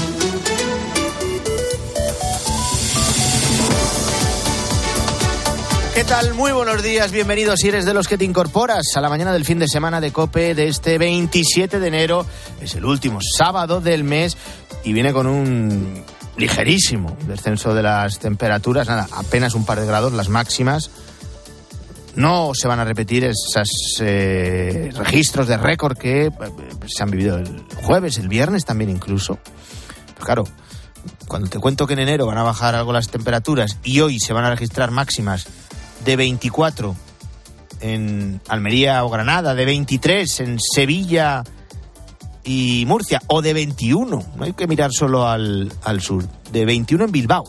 ¿Qué 5.94 6.06
tal? 6.06 6.34
Muy 6.36 6.54
buenos 6.54 6.82
días, 6.82 7.12
bienvenidos 7.12 7.60
si 7.60 7.68
eres 7.68 7.84
de 7.84 7.94
los 7.94 8.08
que 8.08 8.18
te 8.18 8.24
incorporas 8.24 8.96
a 8.96 9.02
la 9.02 9.10
mañana 9.10 9.34
del 9.34 9.44
fin 9.44 9.60
de 9.60 9.68
semana 9.68 10.00
de 10.00 10.14
Cope 10.14 10.56
de 10.56 10.70
este 10.70 10.98
27 10.98 11.78
de 11.82 11.88
enero. 11.90 12.26
Es 12.62 12.74
el 12.76 12.86
último 12.86 13.20
sábado 13.38 13.82
del 13.82 14.06
mes 14.06 14.38
y 14.86 14.94
viene 14.94 15.12
con 15.12 15.28
un 15.28 16.06
ligerísimo 16.38 17.18
descenso 17.28 17.76
de 17.76 17.84
las 17.84 18.20
temperaturas, 18.20 18.88
nada, 18.88 19.10
apenas 19.12 19.56
un 19.56 19.66
par 19.66 19.82
de 19.82 19.88
grados 19.88 20.14
las 20.14 20.30
máximas. 20.30 20.90
No 22.15 22.52
se 22.54 22.67
van 22.67 22.80
a 22.80 22.86
repetir 22.86 23.23
esos 23.23 23.67
eh, 23.99 24.91
registros 24.95 25.47
de 25.47 25.58
récord 25.58 25.97
que 25.97 26.28
eh, 26.28 26.32
se 26.88 27.02
han 27.02 27.10
vivido 27.10 27.38
el 27.38 27.63
jueves, 27.84 28.19
el 28.19 28.28
viernes 28.28 28.65
también 28.65 28.91
incluso. 28.91 29.39
Pero 30.13 30.26
claro, 30.26 30.43
cuando 31.28 31.49
te 31.49 31.60
cuento 31.60 31.88
que 31.88 31.93
en 31.93 31.99
enero 31.99 32.28
van 32.28 32.38
a 32.38 32.43
bajar 32.43 32.76
algo 32.76 32.93
las 32.93 33.08
temperaturas 33.08 33.80
y 33.84 33.99
hoy 34.02 34.19
se 34.19 34.34
van 34.34 34.45
a 34.45 34.52
registrar 34.52 34.91
máximas 34.91 35.47
de 36.06 36.15
24 36.15 36.95
en 37.82 38.41
Almería 38.47 39.04
o 39.04 39.10
Granada, 39.10 39.56
de 39.56 39.65
23 39.65 40.39
en 40.41 40.60
Sevilla 40.60 41.43
y 42.43 42.84
Murcia, 42.88 43.21
o 43.28 43.41
de 43.41 43.54
21, 43.54 44.26
no 44.36 44.43
hay 44.43 44.54
que 44.54 44.67
mirar 44.67 44.91
solo 44.93 45.28
al, 45.28 45.71
al 45.84 46.02
sur, 46.02 46.28
de 46.52 46.65
21 46.65 47.06
en 47.06 47.12
Bilbao. 47.12 47.43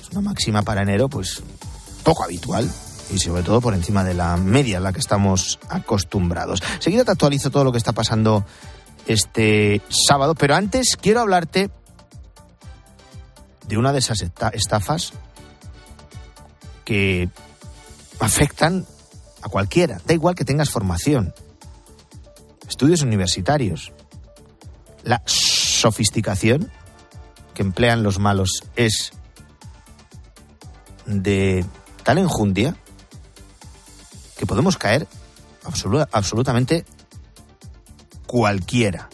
Es 0.00 0.10
una 0.10 0.22
máxima 0.22 0.62
para 0.62 0.82
enero, 0.82 1.08
pues 1.08 1.42
poco 2.02 2.24
habitual 2.24 2.70
y 3.10 3.18
sobre 3.18 3.42
todo 3.42 3.60
por 3.60 3.74
encima 3.74 4.04
de 4.04 4.14
la 4.14 4.36
media 4.36 4.78
a 4.78 4.80
la 4.80 4.92
que 4.92 5.00
estamos 5.00 5.58
acostumbrados. 5.68 6.62
Seguida 6.78 7.04
te 7.04 7.12
actualizo 7.12 7.50
todo 7.50 7.64
lo 7.64 7.72
que 7.72 7.78
está 7.78 7.92
pasando 7.92 8.44
este 9.06 9.82
sábado, 9.88 10.34
pero 10.34 10.54
antes 10.54 10.96
quiero 11.00 11.20
hablarte 11.20 11.70
de 13.68 13.78
una 13.78 13.92
de 13.92 13.98
esas 13.98 14.24
estafas 14.52 15.12
que 16.84 17.28
afectan 18.20 18.86
a 19.42 19.48
cualquiera, 19.48 20.00
da 20.06 20.14
igual 20.14 20.34
que 20.34 20.44
tengas 20.44 20.70
formación, 20.70 21.34
estudios 22.68 23.02
universitarios. 23.02 23.92
La 25.02 25.22
sofisticación 25.26 26.70
que 27.52 27.62
emplean 27.62 28.02
los 28.02 28.18
malos 28.18 28.62
es 28.74 29.12
de 31.06 31.64
tal 32.02 32.18
enjundia 32.18 32.76
que 34.36 34.46
podemos 34.46 34.76
caer 34.76 35.06
absolutamente 36.12 36.84
cualquiera. 38.26 39.08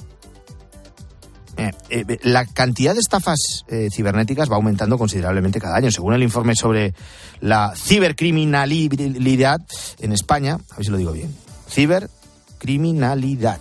Eh, 1.56 1.72
eh, 1.90 2.18
la 2.22 2.46
cantidad 2.46 2.94
de 2.94 3.00
estafas 3.00 3.66
eh, 3.68 3.88
cibernéticas 3.92 4.50
va 4.50 4.56
aumentando 4.56 4.96
considerablemente 4.96 5.60
cada 5.60 5.76
año. 5.76 5.90
Según 5.90 6.14
el 6.14 6.22
informe 6.22 6.54
sobre 6.54 6.94
la 7.40 7.74
cibercriminalidad 7.76 9.60
en 9.98 10.12
España, 10.12 10.54
a 10.54 10.76
ver 10.76 10.84
si 10.84 10.90
lo 10.90 10.96
digo 10.96 11.12
bien, 11.12 11.34
cibercriminalidad. 11.68 13.60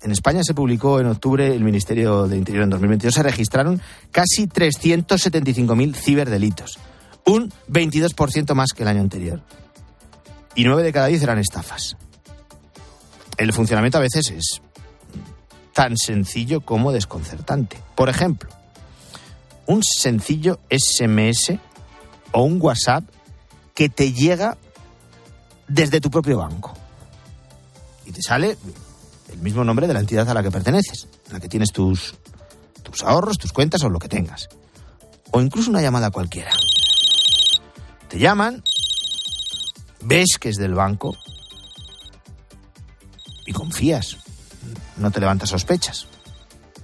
En 0.00 0.12
España 0.12 0.42
se 0.44 0.54
publicó 0.54 1.00
en 1.00 1.06
octubre 1.06 1.54
el 1.54 1.64
Ministerio 1.64 2.28
de 2.28 2.38
Interior 2.38 2.64
en 2.64 2.70
2022. 2.70 3.14
Se 3.14 3.22
registraron 3.22 3.82
casi 4.12 4.46
375.000 4.46 5.94
ciberdelitos, 5.94 6.78
un 7.26 7.52
22% 7.70 8.54
más 8.54 8.70
que 8.74 8.84
el 8.84 8.88
año 8.88 9.00
anterior. 9.00 9.42
Y 10.54 10.64
9 10.64 10.82
de 10.82 10.92
cada 10.92 11.06
10 11.06 11.22
eran 11.22 11.38
estafas. 11.38 11.96
El 13.36 13.52
funcionamiento 13.52 13.98
a 13.98 14.02
veces 14.02 14.30
es 14.30 14.60
tan 15.72 15.96
sencillo 15.96 16.60
como 16.60 16.90
desconcertante. 16.90 17.78
Por 17.94 18.08
ejemplo, 18.08 18.50
un 19.66 19.82
sencillo 19.84 20.58
SMS 20.70 21.58
o 22.32 22.42
un 22.42 22.60
WhatsApp 22.60 23.04
que 23.74 23.88
te 23.88 24.12
llega 24.12 24.58
desde 25.68 26.00
tu 26.00 26.10
propio 26.10 26.38
banco. 26.38 26.74
Y 28.06 28.12
te 28.12 28.22
sale 28.22 28.56
el 29.30 29.38
mismo 29.38 29.62
nombre 29.62 29.86
de 29.86 29.94
la 29.94 30.00
entidad 30.00 30.28
a 30.28 30.34
la 30.34 30.42
que 30.42 30.50
perteneces, 30.50 31.06
en 31.26 31.34
la 31.34 31.40
que 31.40 31.48
tienes 31.48 31.70
tus, 31.70 32.14
tus 32.82 33.02
ahorros, 33.02 33.38
tus 33.38 33.52
cuentas 33.52 33.84
o 33.84 33.88
lo 33.88 33.98
que 33.98 34.08
tengas. 34.08 34.48
O 35.30 35.40
incluso 35.40 35.70
una 35.70 35.82
llamada 35.82 36.10
cualquiera. 36.10 36.52
Te 38.08 38.18
llaman, 38.18 38.64
ves 40.08 40.38
que 40.40 40.48
es 40.48 40.56
del 40.56 40.74
banco 40.74 41.14
y 43.44 43.52
confías 43.52 44.16
no 44.96 45.10
te 45.10 45.20
levantas 45.20 45.50
sospechas. 45.50 46.06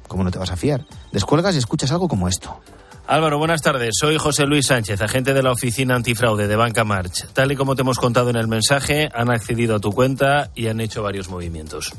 ¿Cómo 0.06 0.22
no 0.22 0.30
te 0.30 0.38
vas 0.38 0.50
a 0.50 0.56
fiar? 0.56 0.86
Descuelgas 1.10 1.54
y 1.54 1.58
escuchas 1.58 1.90
algo 1.90 2.06
como 2.06 2.28
esto. 2.28 2.60
Álvaro, 3.06 3.38
buenas 3.38 3.62
tardes. 3.62 3.94
Soy 3.98 4.18
José 4.18 4.44
Luis 4.44 4.66
Sánchez, 4.66 5.00
agente 5.00 5.34
de 5.34 5.42
la 5.42 5.52
Oficina 5.52 5.96
Antifraude 5.96 6.46
de 6.46 6.56
Banca 6.56 6.84
March. 6.84 7.26
Tal 7.32 7.50
y 7.50 7.56
como 7.56 7.74
te 7.74 7.82
hemos 7.82 7.98
contado 7.98 8.30
en 8.30 8.36
el 8.36 8.46
mensaje, 8.46 9.08
han 9.12 9.30
accedido 9.30 9.76
a 9.76 9.80
tu 9.80 9.90
cuenta 9.92 10.50
y 10.54 10.68
han 10.68 10.80
hecho 10.80 11.02
varios 11.02 11.28
movimientos. 11.28 11.92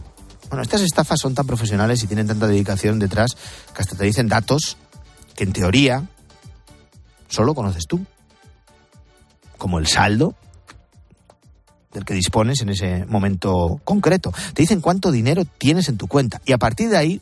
Bueno, 0.49 0.61
estas 0.61 0.81
estafas 0.81 1.19
son 1.19 1.35
tan 1.35 1.47
profesionales 1.47 2.01
y 2.03 2.07
tienen 2.07 2.27
tanta 2.27 2.47
dedicación 2.47 2.99
detrás 2.99 3.35
que 3.75 3.81
hasta 3.81 3.97
te 3.97 4.05
dicen 4.05 4.27
datos 4.27 4.77
que 5.35 5.43
en 5.43 5.53
teoría 5.53 6.03
solo 7.27 7.55
conoces 7.55 7.87
tú. 7.87 8.05
Como 9.57 9.79
el 9.79 9.87
saldo 9.87 10.35
del 11.95 12.05
que 12.05 12.13
dispones 12.13 12.61
en 12.61 12.69
ese 12.69 13.05
momento 13.05 13.79
concreto. 13.83 14.31
Te 14.53 14.61
dicen 14.61 14.81
cuánto 14.81 15.11
dinero 15.11 15.45
tienes 15.45 15.87
en 15.87 15.97
tu 15.97 16.07
cuenta 16.07 16.41
y 16.45 16.51
a 16.51 16.57
partir 16.57 16.89
de 16.89 16.97
ahí, 16.97 17.21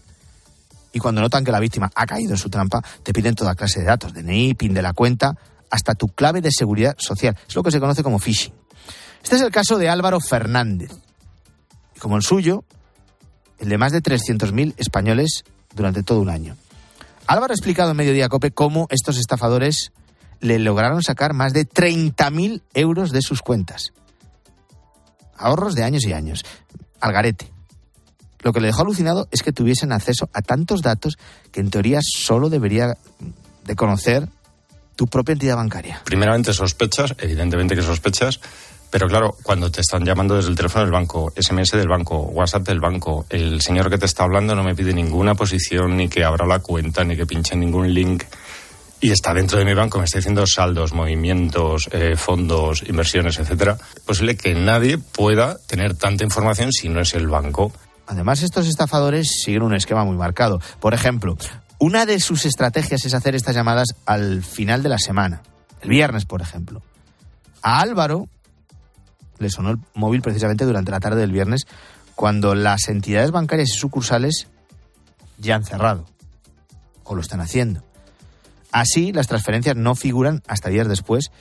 y 0.92 1.00
cuando 1.00 1.22
notan 1.22 1.46
que 1.46 1.52
la 1.52 1.60
víctima 1.60 1.92
ha 1.96 2.06
caído 2.06 2.32
en 2.32 2.38
su 2.38 2.50
trampa, 2.50 2.84
te 3.04 3.14
piden 3.14 3.36
toda 3.36 3.56
clase 3.56 3.80
de 3.80 3.86
datos, 3.86 4.14
DNI, 4.14 4.56
PIN 4.56 4.74
de 4.74 4.82
la 4.82 4.94
cuenta, 4.94 5.36
hasta 5.70 5.96
tu 5.96 6.08
clave 6.10 6.42
de 6.42 6.52
seguridad 6.52 6.96
social. 6.98 7.38
Es 7.48 7.56
lo 7.56 7.64
que 7.64 7.72
se 7.72 7.80
conoce 7.80 8.04
como 8.04 8.20
phishing. 8.20 8.54
Este 9.24 9.36
es 9.36 9.42
el 9.42 9.52
caso 9.52 9.78
de 9.78 9.90
Álvaro 9.90 10.20
Fernández. 10.20 10.92
Y 11.96 12.00
como 12.00 12.18
el 12.18 12.24
suyo, 12.24 12.64
el 13.60 13.70
de 13.70 13.78
más 13.78 13.92
de 13.92 14.04
300.000 14.04 14.74
españoles 14.78 15.44
durante 15.76 16.04
todo 16.04 16.20
un 16.20 16.30
año. 16.30 16.58
Álvaro 17.26 17.54
ha 17.54 17.56
explicado 17.56 17.92
en 17.92 17.98
Mediodía 17.98 18.30
Cope 18.30 18.52
cómo 18.52 18.88
estos 18.90 19.18
estafadores 19.18 19.92
le 20.42 20.60
lograron 20.60 21.02
sacar 21.02 21.34
más 21.34 21.54
de 21.54 21.68
30.000 21.68 22.62
euros 22.74 23.12
de 23.12 23.22
sus 23.22 23.42
cuentas 23.42 23.94
ahorros 25.43 25.75
de 25.75 25.84
años 25.84 26.06
y 26.06 26.13
años. 26.13 26.43
Algarete. 26.99 27.51
Lo 28.39 28.51
que 28.51 28.60
le 28.60 28.67
dejó 28.67 28.82
alucinado 28.82 29.27
es 29.32 29.41
que 29.41 29.53
tuviesen 29.53 29.91
acceso 29.91 30.29
a 30.34 30.41
tantos 30.41 30.82
datos 30.82 31.17
que 31.51 31.62
en 31.62 31.69
teoría 31.69 31.99
solo 32.01 32.49
debería 32.49 32.97
de 33.65 33.75
conocer 33.75 34.27
tu 34.95 35.08
propia 35.08 35.34
entidad 35.34 35.56
bancaria. 35.56 36.01
Primeramente 36.03 36.53
sospechas, 36.53 37.15
evidentemente 37.19 37.75
que 37.75 37.82
sospechas, 37.82 38.39
pero 38.93 39.08
claro, 39.08 39.36
cuando 39.41 39.71
te 39.71 39.82
están 39.82 40.06
llamando 40.06 40.36
desde 40.36 40.49
el 40.49 40.56
teléfono 40.56 40.84
del 40.84 40.93
banco, 40.93 41.34
SMS 41.36 41.71
del 41.71 41.88
banco, 41.88 42.17
WhatsApp 42.17 42.67
del 42.67 42.79
banco, 42.79 43.25
el 43.29 43.60
señor 43.62 43.89
que 43.89 43.97
te 43.97 44.06
está 44.06 44.23
hablando 44.23 44.53
no 44.53 44.63
me 44.63 44.75
pide 44.75 44.93
ninguna 44.93 45.34
posición, 45.34 45.97
ni 45.97 46.10
que 46.10 46.23
abra 46.23 46.45
la 46.45 46.60
cuenta, 46.60 47.03
ni 47.03 47.15
que 47.15 47.25
pinche 47.25 47.56
ningún 47.56 47.91
link 47.91 48.23
y 49.04 49.12
está 49.12 49.34
dentro 49.34 49.60
de 49.60 49.66
mi 49.66 49.74
banco, 49.74 50.00
me 50.00 50.06
está 50.06 50.20
diciendo 50.20 50.48
saldos, 50.48 50.94
movimientos, 50.94 51.89
eh, 51.92 52.16
fondos, 52.16 52.84
inversiones, 52.88 53.38
etcétera, 53.38 53.78
posible 54.06 54.38
que 54.38 54.56
nadie 54.56 54.98
pueda 54.98 55.58
tener 55.68 55.94
tanta 55.94 56.24
información 56.24 56.72
si 56.72 56.88
no 56.88 57.02
es 57.02 57.13
el 57.13 57.28
banco. 57.28 57.74
Además, 58.08 58.44
estos 58.44 58.66
estafadores 58.66 59.42
siguen 59.44 59.63
un 59.63 59.76
esquema 59.76 60.06
muy 60.06 60.16
marcado. 60.16 60.62
Por 60.80 60.94
ejemplo, 60.94 61.36
una 61.80 62.06
de 62.06 62.21
sus 62.21 62.46
estrategias 62.46 63.04
es 63.04 63.13
hacer 63.13 63.36
estas 63.36 63.58
llamadas 63.58 63.90
al 64.06 64.42
final 64.42 64.84
de 64.84 64.90
la 64.90 64.98
semana, 64.98 65.42
el 65.82 65.90
viernes, 65.90 66.23
por 66.23 66.42
ejemplo. 66.42 66.82
A 67.62 67.82
Álvaro 67.82 68.30
le 69.38 69.50
sonó 69.50 69.71
el 69.71 69.80
móvil 69.96 70.21
precisamente 70.21 70.63
durante 70.63 70.92
la 70.92 71.02
tarde 71.02 71.19
del 71.19 71.34
viernes, 71.34 71.67
cuando 72.15 72.56
las 72.56 72.88
entidades 72.88 73.32
bancarias 73.32 73.67
y 73.67 73.77
sucursales 73.77 74.48
ya 75.40 75.56
han 75.56 75.65
cerrado, 75.65 76.06
o 77.04 77.15
lo 77.15 77.21
están 77.21 77.42
haciendo. 77.42 77.84
Así, 78.74 79.13
las 79.13 79.28
transferencias 79.28 79.76
no 79.76 79.94
figuran 79.94 80.42
hasta 80.48 80.69
días 80.69 80.88
después 80.88 81.32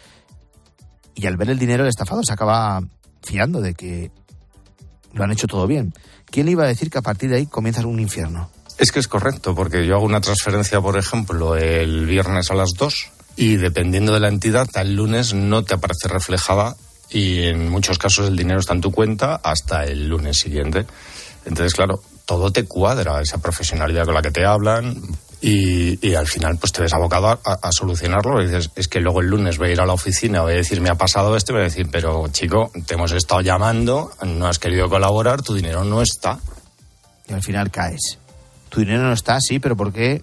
y 1.15 1.27
al 1.27 1.39
ver 1.39 1.49
el 1.49 1.59
dinero 1.59 1.83
el 1.83 1.89
estafado 1.89 2.21
se 2.23 2.33
acaba 2.33 2.83
fiando 3.23 3.63
de 3.63 3.73
que 3.73 4.11
lo 5.15 5.25
han 5.25 5.33
hecho 5.33 5.47
todo 5.47 5.67
bien. 5.67 5.95
¿Quién 6.27 6.47
le 6.47 6.53
iba 6.53 6.65
a 6.65 6.69
decir 6.69 6.91
que 6.91 6.99
a 6.99 7.03
partir 7.03 7.31
de 7.31 7.37
ahí 7.37 7.47
comienza 7.47 7.87
un 7.87 8.01
infierno? 8.01 8.51
Es 8.79 8.93
que 8.93 8.99
es 8.99 9.09
correcto, 9.09 9.55
porque 9.55 9.87
yo 9.87 9.97
hago 9.97 10.05
una 10.05 10.21
transferencia, 10.21 10.81
por 10.83 10.99
ejemplo, 10.99 11.57
el 11.57 12.05
viernes 12.05 12.51
a 12.51 12.55
las 12.55 12.71
2 12.77 13.11
y 13.37 13.57
dependiendo 13.57 14.13
de 14.13 14.21
la 14.21 14.29
entidad, 14.29 14.69
al 14.75 14.95
lunes 14.95 15.33
no 15.33 15.65
te 15.65 15.73
aparece 15.73 16.09
reflejada 16.09 16.77
y 17.09 17.45
en 17.45 17.71
muchos 17.71 17.99
casos 17.99 18.29
el 18.29 18.37
dinero 18.37 18.61
está 18.61 18.75
en 18.75 18.83
tu 18.83 18.93
cuenta 18.93 19.41
hasta 19.43 19.85
el 19.85 20.07
lunes 20.07 20.39
siguiente. 20.39 20.85
Entonces, 21.47 21.73
claro, 21.73 22.03
todo 22.27 22.53
te 22.53 22.65
cuadra, 22.65 23.23
esa 23.23 23.39
profesionalidad 23.39 24.05
con 24.05 24.15
la 24.15 24.23
que 24.23 24.31
te 24.31 24.45
hablan, 24.45 25.01
y, 25.45 26.15
al 26.15 26.29
final 26.29 26.57
pues 26.57 26.71
te 26.71 26.83
ves 26.83 26.95
abocado 26.95 27.41
a, 27.45 27.73
solucionarlo. 27.73 28.43
Y 28.43 28.55
es 28.55 28.89
que 28.89 29.01
luego 29.01 29.21
el 29.21 29.27
lunes 29.27 29.59
voy 29.59 29.71
a 29.71 29.73
ir 29.73 29.81
a 29.81 29.87
la 29.87 29.93
oficina, 29.93 30.43
voy 30.43 30.53
a 30.53 30.57
decir, 30.57 30.81
me 30.81 30.89
ha 30.89 30.95
pasado 30.95 31.37
esto, 31.37 31.53
y 31.53 31.55
voy 31.55 31.63
a 31.63 31.65
decir, 31.65 31.89
pero 31.91 32.29
chico, 32.29 32.71
te 32.87 32.95
hemos 32.95 33.11
estado 33.11 33.41
llamando, 33.41 34.13
no 34.25 34.47
has 34.47 34.61
querido 34.61 34.89
colaborar, 34.89 35.43
tu 35.43 35.55
dinero 35.55 35.83
no 35.83 36.01
está. 36.01 36.39
Y 37.29 37.33
al 37.33 37.43
final 37.43 37.73
caes. 37.73 38.19
Tu 38.69 38.81
dinero 38.81 39.03
no 39.03 39.13
está, 39.13 39.39
sí, 39.41 39.59
pero 39.59 39.77
¿por 39.77 39.93
qué 39.93 40.23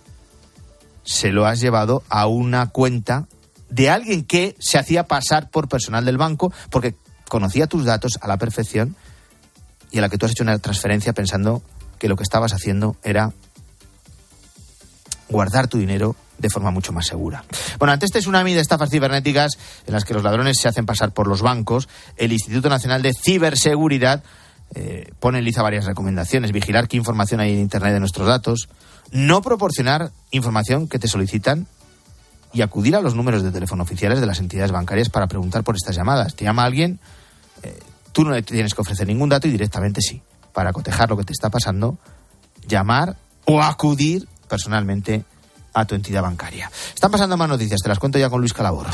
se 1.03 1.31
lo 1.31 1.45
has 1.45 1.59
llevado 1.59 2.03
a 2.07 2.27
una 2.27 2.69
cuenta 2.69 3.27
de 3.69 3.89
alguien 3.89 4.23
que 4.23 4.55
se 4.59 4.77
hacía 4.77 5.03
pasar 5.03 5.49
por 5.49 5.67
personal 5.67 6.05
del 6.05 6.17
banco 6.17 6.53
porque 6.69 6.95
conocía 7.27 7.67
tus 7.67 7.83
datos 7.83 8.13
a 8.21 8.27
la 8.27 8.37
perfección 8.37 8.95
y 9.91 9.97
a 9.97 10.01
la 10.01 10.09
que 10.09 10.17
tú 10.17 10.25
has 10.25 10.31
hecho 10.31 10.43
una 10.43 10.59
transferencia 10.59 11.13
pensando 11.13 11.61
que 11.97 12.07
lo 12.07 12.15
que 12.15 12.23
estabas 12.23 12.53
haciendo 12.53 12.95
era 13.03 13.33
guardar 15.29 15.67
tu 15.67 15.77
dinero 15.77 16.15
de 16.37 16.49
forma 16.49 16.71
mucho 16.71 16.91
más 16.91 17.05
segura. 17.05 17.43
Bueno, 17.77 17.93
ante 17.93 18.05
este 18.05 18.19
tsunami 18.19 18.53
de 18.53 18.61
estafas 18.61 18.89
cibernéticas 18.89 19.57
en 19.85 19.93
las 19.93 20.05
que 20.05 20.13
los 20.13 20.23
ladrones 20.23 20.57
se 20.59 20.67
hacen 20.67 20.85
pasar 20.85 21.11
por 21.11 21.27
los 21.27 21.41
bancos, 21.41 21.89
el 22.17 22.31
Instituto 22.31 22.69
Nacional 22.69 23.01
de 23.01 23.13
Ciberseguridad 23.13 24.23
eh, 24.75 25.11
pone 25.19 25.39
en 25.39 25.45
lista 25.45 25.61
varias 25.61 25.85
recomendaciones. 25.85 26.51
Vigilar 26.51 26.87
qué 26.87 26.97
información 26.97 27.39
hay 27.39 27.53
en 27.53 27.59
Internet 27.59 27.93
de 27.93 27.99
nuestros 27.99 28.27
datos, 28.27 28.69
no 29.11 29.41
proporcionar 29.41 30.11
información 30.31 30.87
que 30.87 30.99
te 30.99 31.07
solicitan 31.07 31.67
y 32.53 32.61
acudir 32.61 32.95
a 32.95 33.01
los 33.01 33.15
números 33.15 33.43
de 33.43 33.51
teléfono 33.51 33.83
oficiales 33.83 34.19
de 34.19 34.25
las 34.25 34.39
entidades 34.39 34.71
bancarias 34.71 35.09
para 35.09 35.27
preguntar 35.27 35.63
por 35.63 35.75
estas 35.75 35.95
llamadas. 35.95 36.35
Te 36.35 36.45
llama 36.45 36.63
alguien, 36.63 36.99
eh, 37.63 37.77
tú 38.11 38.23
no 38.23 38.31
le 38.31 38.41
tienes 38.41 38.73
que 38.73 38.81
ofrecer 38.81 39.07
ningún 39.07 39.29
dato 39.29 39.47
y 39.47 39.51
directamente 39.51 40.01
sí. 40.01 40.21
Para 40.53 40.73
cotejar 40.73 41.09
lo 41.09 41.17
que 41.17 41.23
te 41.23 41.33
está 41.33 41.49
pasando, 41.49 41.99
llamar 42.67 43.17
o 43.45 43.61
acudir 43.61 44.27
personalmente 44.49 45.23
a 45.73 45.85
tu 45.85 45.95
entidad 45.95 46.21
bancaria. 46.21 46.69
Están 46.93 47.11
pasando 47.11 47.37
más 47.37 47.47
noticias, 47.47 47.79
te 47.81 47.89
las 47.89 47.99
cuento 47.99 48.19
ya 48.19 48.29
con 48.29 48.41
Luis 48.41 48.53
Calabor. 48.53 48.87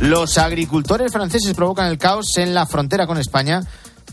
Los 0.00 0.38
agricultores 0.38 1.12
franceses 1.12 1.54
provocan 1.54 1.86
el 1.86 1.98
caos 1.98 2.36
en 2.36 2.54
la 2.54 2.66
frontera 2.66 3.06
con 3.06 3.18
España 3.18 3.60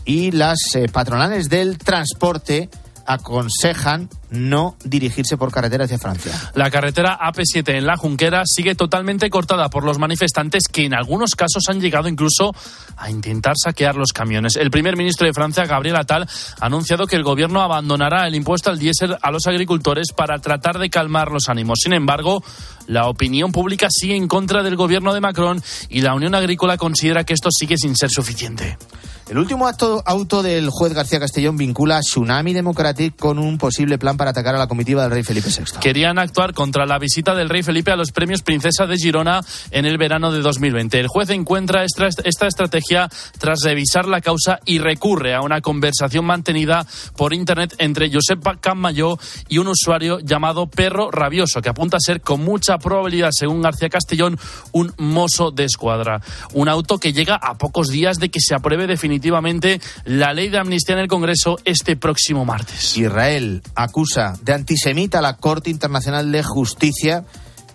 y 0.04 0.30
las 0.30 0.58
eh, 0.74 0.88
patronales 0.88 1.48
del 1.48 1.78
transporte 1.78 2.68
aconsejan 3.06 4.08
no 4.30 4.76
dirigirse 4.84 5.36
por 5.36 5.50
carretera 5.50 5.84
hacia 5.84 5.98
Francia. 5.98 6.32
La 6.54 6.70
carretera 6.70 7.18
AP7 7.18 7.76
en 7.76 7.86
La 7.86 7.96
Junquera 7.96 8.42
sigue 8.44 8.74
totalmente 8.74 9.28
cortada 9.30 9.68
por 9.70 9.84
los 9.84 9.98
manifestantes 9.98 10.64
que 10.68 10.84
en 10.84 10.94
algunos 10.94 11.34
casos 11.34 11.64
han 11.68 11.80
llegado 11.80 12.08
incluso 12.08 12.54
a 12.96 13.10
intentar 13.10 13.54
saquear 13.62 13.96
los 13.96 14.12
camiones. 14.12 14.56
El 14.56 14.70
primer 14.70 14.96
ministro 14.96 15.26
de 15.26 15.32
Francia, 15.32 15.66
Gabriel 15.66 15.96
Attal, 15.96 16.28
ha 16.60 16.66
anunciado 16.66 17.06
que 17.06 17.16
el 17.16 17.22
gobierno 17.22 17.60
abandonará 17.60 18.26
el 18.26 18.34
impuesto 18.34 18.70
al 18.70 18.78
diésel 18.78 19.16
a 19.20 19.30
los 19.30 19.46
agricultores 19.46 20.12
para 20.14 20.38
tratar 20.38 20.78
de 20.78 20.90
calmar 20.90 21.30
los 21.30 21.48
ánimos. 21.48 21.78
Sin 21.82 21.92
embargo, 21.92 22.42
la 22.86 23.08
opinión 23.08 23.52
pública 23.52 23.88
sigue 23.90 24.16
en 24.16 24.28
contra 24.28 24.62
del 24.62 24.76
gobierno 24.76 25.14
de 25.14 25.20
Macron 25.20 25.62
y 25.88 26.00
la 26.02 26.14
Unión 26.14 26.34
Agrícola 26.34 26.76
considera 26.76 27.24
que 27.24 27.34
esto 27.34 27.48
sigue 27.50 27.76
sin 27.76 27.96
ser 27.96 28.10
suficiente. 28.10 28.76
El 29.30 29.38
último 29.38 29.68
acto, 29.68 30.02
auto 30.04 30.42
del 30.42 30.70
juez 30.70 30.92
García 30.92 31.20
Castellón 31.20 31.56
vincula 31.56 31.98
a 31.98 32.00
Tsunami 32.00 32.52
Democratic 32.52 33.14
con 33.14 33.38
un 33.38 33.58
posible 33.58 33.96
plan 33.96 34.16
para 34.20 34.32
atacar 34.32 34.54
a 34.54 34.58
la 34.58 34.66
comitiva 34.66 35.00
del 35.04 35.12
rey 35.12 35.22
Felipe 35.22 35.48
VI. 35.48 35.80
Querían 35.80 36.18
actuar 36.18 36.52
contra 36.52 36.84
la 36.84 36.98
visita 36.98 37.34
del 37.34 37.48
rey 37.48 37.62
Felipe 37.62 37.90
a 37.90 37.96
los 37.96 38.12
premios 38.12 38.42
Princesa 38.42 38.86
de 38.86 38.98
Girona 38.98 39.40
en 39.70 39.86
el 39.86 39.96
verano 39.96 40.30
de 40.30 40.40
2020. 40.42 41.00
El 41.00 41.08
juez 41.08 41.30
encuentra 41.30 41.84
esta, 41.84 42.06
esta 42.24 42.46
estrategia 42.46 43.08
tras 43.38 43.60
revisar 43.64 44.04
la 44.04 44.20
causa 44.20 44.60
y 44.66 44.78
recurre 44.78 45.34
a 45.34 45.40
una 45.40 45.62
conversación 45.62 46.26
mantenida 46.26 46.86
por 47.16 47.32
internet 47.32 47.74
entre 47.78 48.12
Josep 48.12 48.60
Camayó 48.60 49.18
y 49.48 49.56
un 49.56 49.68
usuario 49.68 50.18
llamado 50.20 50.66
Perro 50.66 51.10
Rabioso, 51.10 51.62
que 51.62 51.70
apunta 51.70 51.96
a 51.96 52.00
ser 52.00 52.20
con 52.20 52.44
mucha 52.44 52.76
probabilidad, 52.76 53.30
según 53.32 53.62
García 53.62 53.88
Castellón, 53.88 54.38
un 54.72 54.92
mozo 54.98 55.50
de 55.50 55.64
escuadra. 55.64 56.20
Un 56.52 56.68
auto 56.68 56.98
que 56.98 57.14
llega 57.14 57.36
a 57.36 57.56
pocos 57.56 57.88
días 57.88 58.18
de 58.18 58.30
que 58.30 58.40
se 58.40 58.54
apruebe 58.54 58.86
definitivamente 58.86 59.80
la 60.04 60.34
ley 60.34 60.50
de 60.50 60.58
amnistía 60.58 60.96
en 60.96 61.00
el 61.00 61.08
Congreso 61.08 61.58
este 61.64 61.96
próximo 61.96 62.44
martes. 62.44 62.98
Israel 62.98 63.62
acusa 63.74 64.09
de 64.42 64.52
antisemita 64.52 65.18
a 65.18 65.22
la 65.22 65.36
Corte 65.36 65.70
Internacional 65.70 66.32
de 66.32 66.42
Justicia 66.42 67.24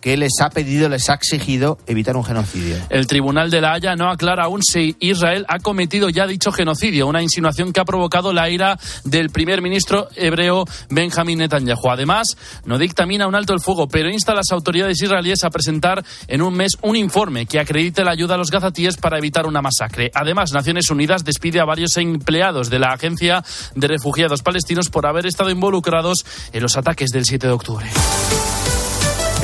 que 0.05 0.15
les 0.17 0.33
ha 0.39 0.51
pedido, 0.51 0.87
les 0.87 1.09
ha 1.09 1.15
exigido 1.15 1.79
evitar 1.87 2.15
un 2.15 2.23
genocidio. 2.23 2.75
El 2.91 3.07
Tribunal 3.07 3.49
de 3.49 3.59
la 3.59 3.73
Haya 3.73 3.95
no 3.95 4.07
aclara 4.11 4.43
aún 4.43 4.61
si 4.61 4.95
Israel 4.99 5.47
ha 5.47 5.57
cometido 5.57 6.09
ya 6.09 6.27
dicho 6.27 6.51
genocidio, 6.51 7.07
una 7.07 7.23
insinuación 7.23 7.73
que 7.73 7.79
ha 7.79 7.85
provocado 7.85 8.31
la 8.31 8.47
ira 8.47 8.77
del 9.03 9.31
primer 9.31 9.63
ministro 9.63 10.07
hebreo 10.15 10.65
Benjamin 10.91 11.39
Netanyahu. 11.39 11.89
Además, 11.89 12.37
no 12.65 12.77
dictamina 12.77 13.25
un 13.25 13.33
alto 13.33 13.53
el 13.55 13.61
fuego, 13.61 13.87
pero 13.87 14.07
insta 14.07 14.33
a 14.33 14.35
las 14.35 14.51
autoridades 14.51 15.01
israelíes 15.01 15.43
a 15.43 15.49
presentar 15.49 16.05
en 16.27 16.43
un 16.43 16.53
mes 16.53 16.73
un 16.83 16.95
informe 16.95 17.47
que 17.47 17.59
acredite 17.59 18.03
la 18.03 18.11
ayuda 18.11 18.35
a 18.35 18.37
los 18.37 18.51
gazatíes 18.51 18.97
para 18.97 19.17
evitar 19.17 19.47
una 19.47 19.63
masacre. 19.63 20.11
Además, 20.13 20.53
Naciones 20.53 20.91
Unidas 20.91 21.23
despide 21.23 21.61
a 21.61 21.65
varios 21.65 21.97
empleados 21.97 22.69
de 22.69 22.77
la 22.77 22.93
Agencia 22.93 23.43
de 23.73 23.87
Refugiados 23.87 24.43
Palestinos 24.43 24.91
por 24.91 25.07
haber 25.07 25.25
estado 25.25 25.49
involucrados 25.49 26.23
en 26.53 26.61
los 26.61 26.77
ataques 26.77 27.09
del 27.09 27.25
7 27.25 27.47
de 27.47 27.53
octubre. 27.53 27.87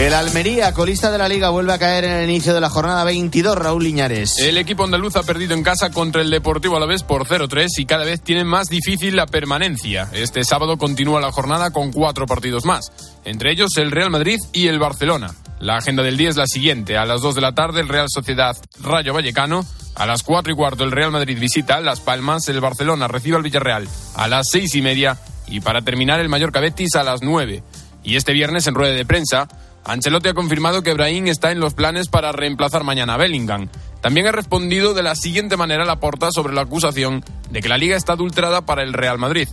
El 0.01 0.15
Almería, 0.15 0.73
colista 0.73 1.11
de 1.11 1.19
la 1.19 1.29
liga, 1.29 1.51
vuelve 1.51 1.73
a 1.73 1.77
caer 1.77 2.05
en 2.05 2.13
el 2.13 2.27
inicio 2.27 2.55
de 2.55 2.59
la 2.59 2.71
jornada 2.71 3.03
22, 3.03 3.55
Raúl 3.55 3.83
Liñares. 3.83 4.39
El 4.39 4.57
equipo 4.57 4.83
andaluz 4.83 5.15
ha 5.15 5.21
perdido 5.21 5.53
en 5.53 5.61
casa 5.61 5.91
contra 5.91 6.23
el 6.23 6.31
Deportivo 6.31 6.75
Alavés 6.75 7.03
por 7.03 7.27
0-3 7.27 7.67
y 7.77 7.85
cada 7.85 8.03
vez 8.03 8.19
tiene 8.19 8.43
más 8.43 8.67
difícil 8.67 9.15
la 9.15 9.27
permanencia. 9.27 10.09
Este 10.11 10.43
sábado 10.43 10.79
continúa 10.79 11.21
la 11.21 11.31
jornada 11.31 11.69
con 11.69 11.91
cuatro 11.91 12.25
partidos 12.25 12.65
más, 12.65 12.91
entre 13.25 13.51
ellos 13.51 13.77
el 13.77 13.91
Real 13.91 14.09
Madrid 14.09 14.39
y 14.53 14.69
el 14.69 14.79
Barcelona. 14.79 15.35
La 15.59 15.77
agenda 15.77 16.01
del 16.01 16.17
día 16.17 16.29
es 16.29 16.35
la 16.35 16.47
siguiente. 16.47 16.97
A 16.97 17.05
las 17.05 17.21
2 17.21 17.35
de 17.35 17.41
la 17.41 17.53
tarde 17.53 17.81
el 17.81 17.87
Real 17.87 18.07
Sociedad 18.09 18.57
Rayo 18.81 19.13
Vallecano. 19.13 19.63
A 19.93 20.07
las 20.07 20.23
4 20.23 20.51
y 20.51 20.55
cuarto 20.55 20.83
el 20.83 20.91
Real 20.91 21.11
Madrid 21.11 21.37
visita 21.39 21.79
Las 21.79 21.99
Palmas. 21.99 22.49
El 22.49 22.59
Barcelona 22.59 23.07
recibe 23.07 23.37
al 23.37 23.43
Villarreal 23.43 23.87
a 24.15 24.27
las 24.27 24.47
6 24.49 24.73
y 24.73 24.81
media. 24.81 25.19
Y 25.45 25.59
para 25.59 25.83
terminar 25.83 26.19
el 26.19 26.29
Mallorca 26.29 26.59
Betis 26.59 26.95
a 26.95 27.03
las 27.03 27.21
9. 27.21 27.61
Y 28.03 28.15
este 28.15 28.33
viernes 28.33 28.65
en 28.65 28.73
rueda 28.73 28.95
de 28.95 29.05
prensa 29.05 29.47
Ancelotti 29.83 30.29
ha 30.29 30.33
confirmado 30.33 30.83
que 30.83 30.93
Brahim 30.93 31.27
está 31.27 31.51
en 31.51 31.59
los 31.59 31.73
planes 31.73 32.07
para 32.07 32.31
reemplazar 32.31 32.83
mañana 32.83 33.15
a 33.15 33.17
Bellingham. 33.17 33.69
También 34.01 34.27
ha 34.27 34.31
respondido 34.31 34.93
de 34.93 35.03
la 35.03 35.15
siguiente 35.15 35.57
manera 35.57 35.83
a 35.83 35.87
la 35.87 35.99
porta 35.99 36.29
sobre 36.31 36.53
la 36.53 36.61
acusación 36.61 37.23
de 37.49 37.61
que 37.61 37.69
la 37.69 37.77
liga 37.77 37.95
está 37.95 38.13
adulterada 38.13 38.65
para 38.65 38.83
el 38.83 38.93
Real 38.93 39.17
Madrid. 39.17 39.47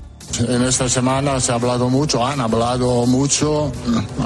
En 0.48 0.62
esta 0.62 0.88
semana 0.88 1.40
se 1.40 1.52
ha 1.52 1.56
hablado 1.56 1.88
mucho, 1.88 2.24
han 2.24 2.40
hablado 2.40 3.06
mucho. 3.06 3.72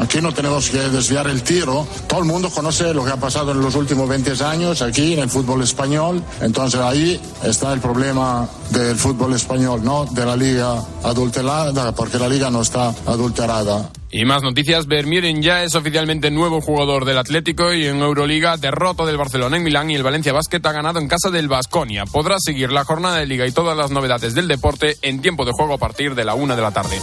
Aquí 0.00 0.20
no 0.20 0.32
tenemos 0.32 0.68
que 0.68 0.78
desviar 0.78 1.26
el 1.28 1.42
tiro. 1.42 1.86
Todo 2.06 2.20
el 2.20 2.26
mundo 2.26 2.50
conoce 2.50 2.92
lo 2.92 3.04
que 3.04 3.12
ha 3.12 3.16
pasado 3.16 3.52
en 3.52 3.60
los 3.60 3.74
últimos 3.74 4.08
20 4.08 4.44
años 4.44 4.82
aquí 4.82 5.14
en 5.14 5.20
el 5.20 5.30
fútbol 5.30 5.62
español. 5.62 6.22
Entonces 6.40 6.80
ahí 6.80 7.20
está 7.44 7.72
el 7.72 7.80
problema 7.80 8.48
del 8.70 8.96
fútbol 8.96 9.34
español, 9.34 9.82
no 9.82 10.06
de 10.06 10.26
la 10.26 10.36
liga 10.36 10.82
adulterada, 11.02 11.92
porque 11.92 12.18
la 12.18 12.28
liga 12.28 12.50
no 12.50 12.62
está 12.62 12.94
adulterada. 13.06 13.90
Y 14.14 14.26
más 14.26 14.42
noticias, 14.42 14.86
Vermieren 14.86 15.40
ya 15.40 15.64
es 15.64 15.74
oficialmente 15.74 16.30
nuevo 16.30 16.60
jugador 16.60 17.06
del 17.06 17.16
Atlético 17.16 17.72
y 17.72 17.86
en 17.86 17.96
Euroliga 18.02 18.58
derrota 18.58 19.06
del 19.06 19.16
Barcelona 19.16 19.56
en 19.56 19.62
Milán 19.62 19.90
y 19.90 19.94
el 19.94 20.02
Valencia 20.02 20.34
Basket 20.34 20.60
ha 20.64 20.72
ganado 20.72 20.98
en 20.98 21.08
casa 21.08 21.30
del 21.30 21.48
Basconia. 21.48 22.04
Podrá 22.04 22.36
seguir 22.38 22.72
la 22.72 22.84
jornada 22.84 23.16
de 23.16 23.24
liga 23.24 23.46
y 23.46 23.52
todas 23.52 23.74
las 23.74 23.90
novedades 23.90 24.34
del 24.34 24.48
deporte 24.48 24.98
en 25.00 25.22
tiempo 25.22 25.46
de 25.46 25.52
juego 25.52 25.72
a 25.72 25.78
de 25.92 26.24
la 26.24 26.34
una 26.34 26.56
de 26.56 26.62
la 26.62 26.70
tarde. 26.70 26.98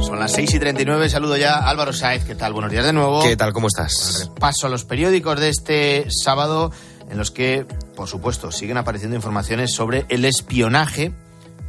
Son 0.00 0.18
las 0.18 0.32
6 0.32 0.54
y 0.54 0.58
39, 0.58 1.08
saludo 1.08 1.36
ya 1.36 1.54
Álvaro 1.54 1.92
Saez, 1.92 2.24
¿qué 2.24 2.34
tal? 2.34 2.52
Buenos 2.52 2.72
días 2.72 2.84
de 2.84 2.92
nuevo. 2.92 3.22
¿Qué 3.22 3.36
tal? 3.36 3.52
¿Cómo 3.52 3.68
estás? 3.68 4.30
Paso 4.40 4.66
a 4.66 4.70
los 4.70 4.84
periódicos 4.84 5.38
de 5.38 5.48
este 5.48 6.06
sábado 6.10 6.72
en 7.08 7.18
los 7.18 7.30
que, 7.30 7.66
por 7.94 8.08
supuesto, 8.08 8.50
siguen 8.50 8.78
apareciendo 8.78 9.14
informaciones 9.14 9.72
sobre 9.72 10.06
el 10.08 10.24
espionaje 10.24 11.12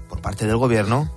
por 0.09 0.19
parte 0.21 0.47
del 0.47 0.57
gobierno 0.57 1.09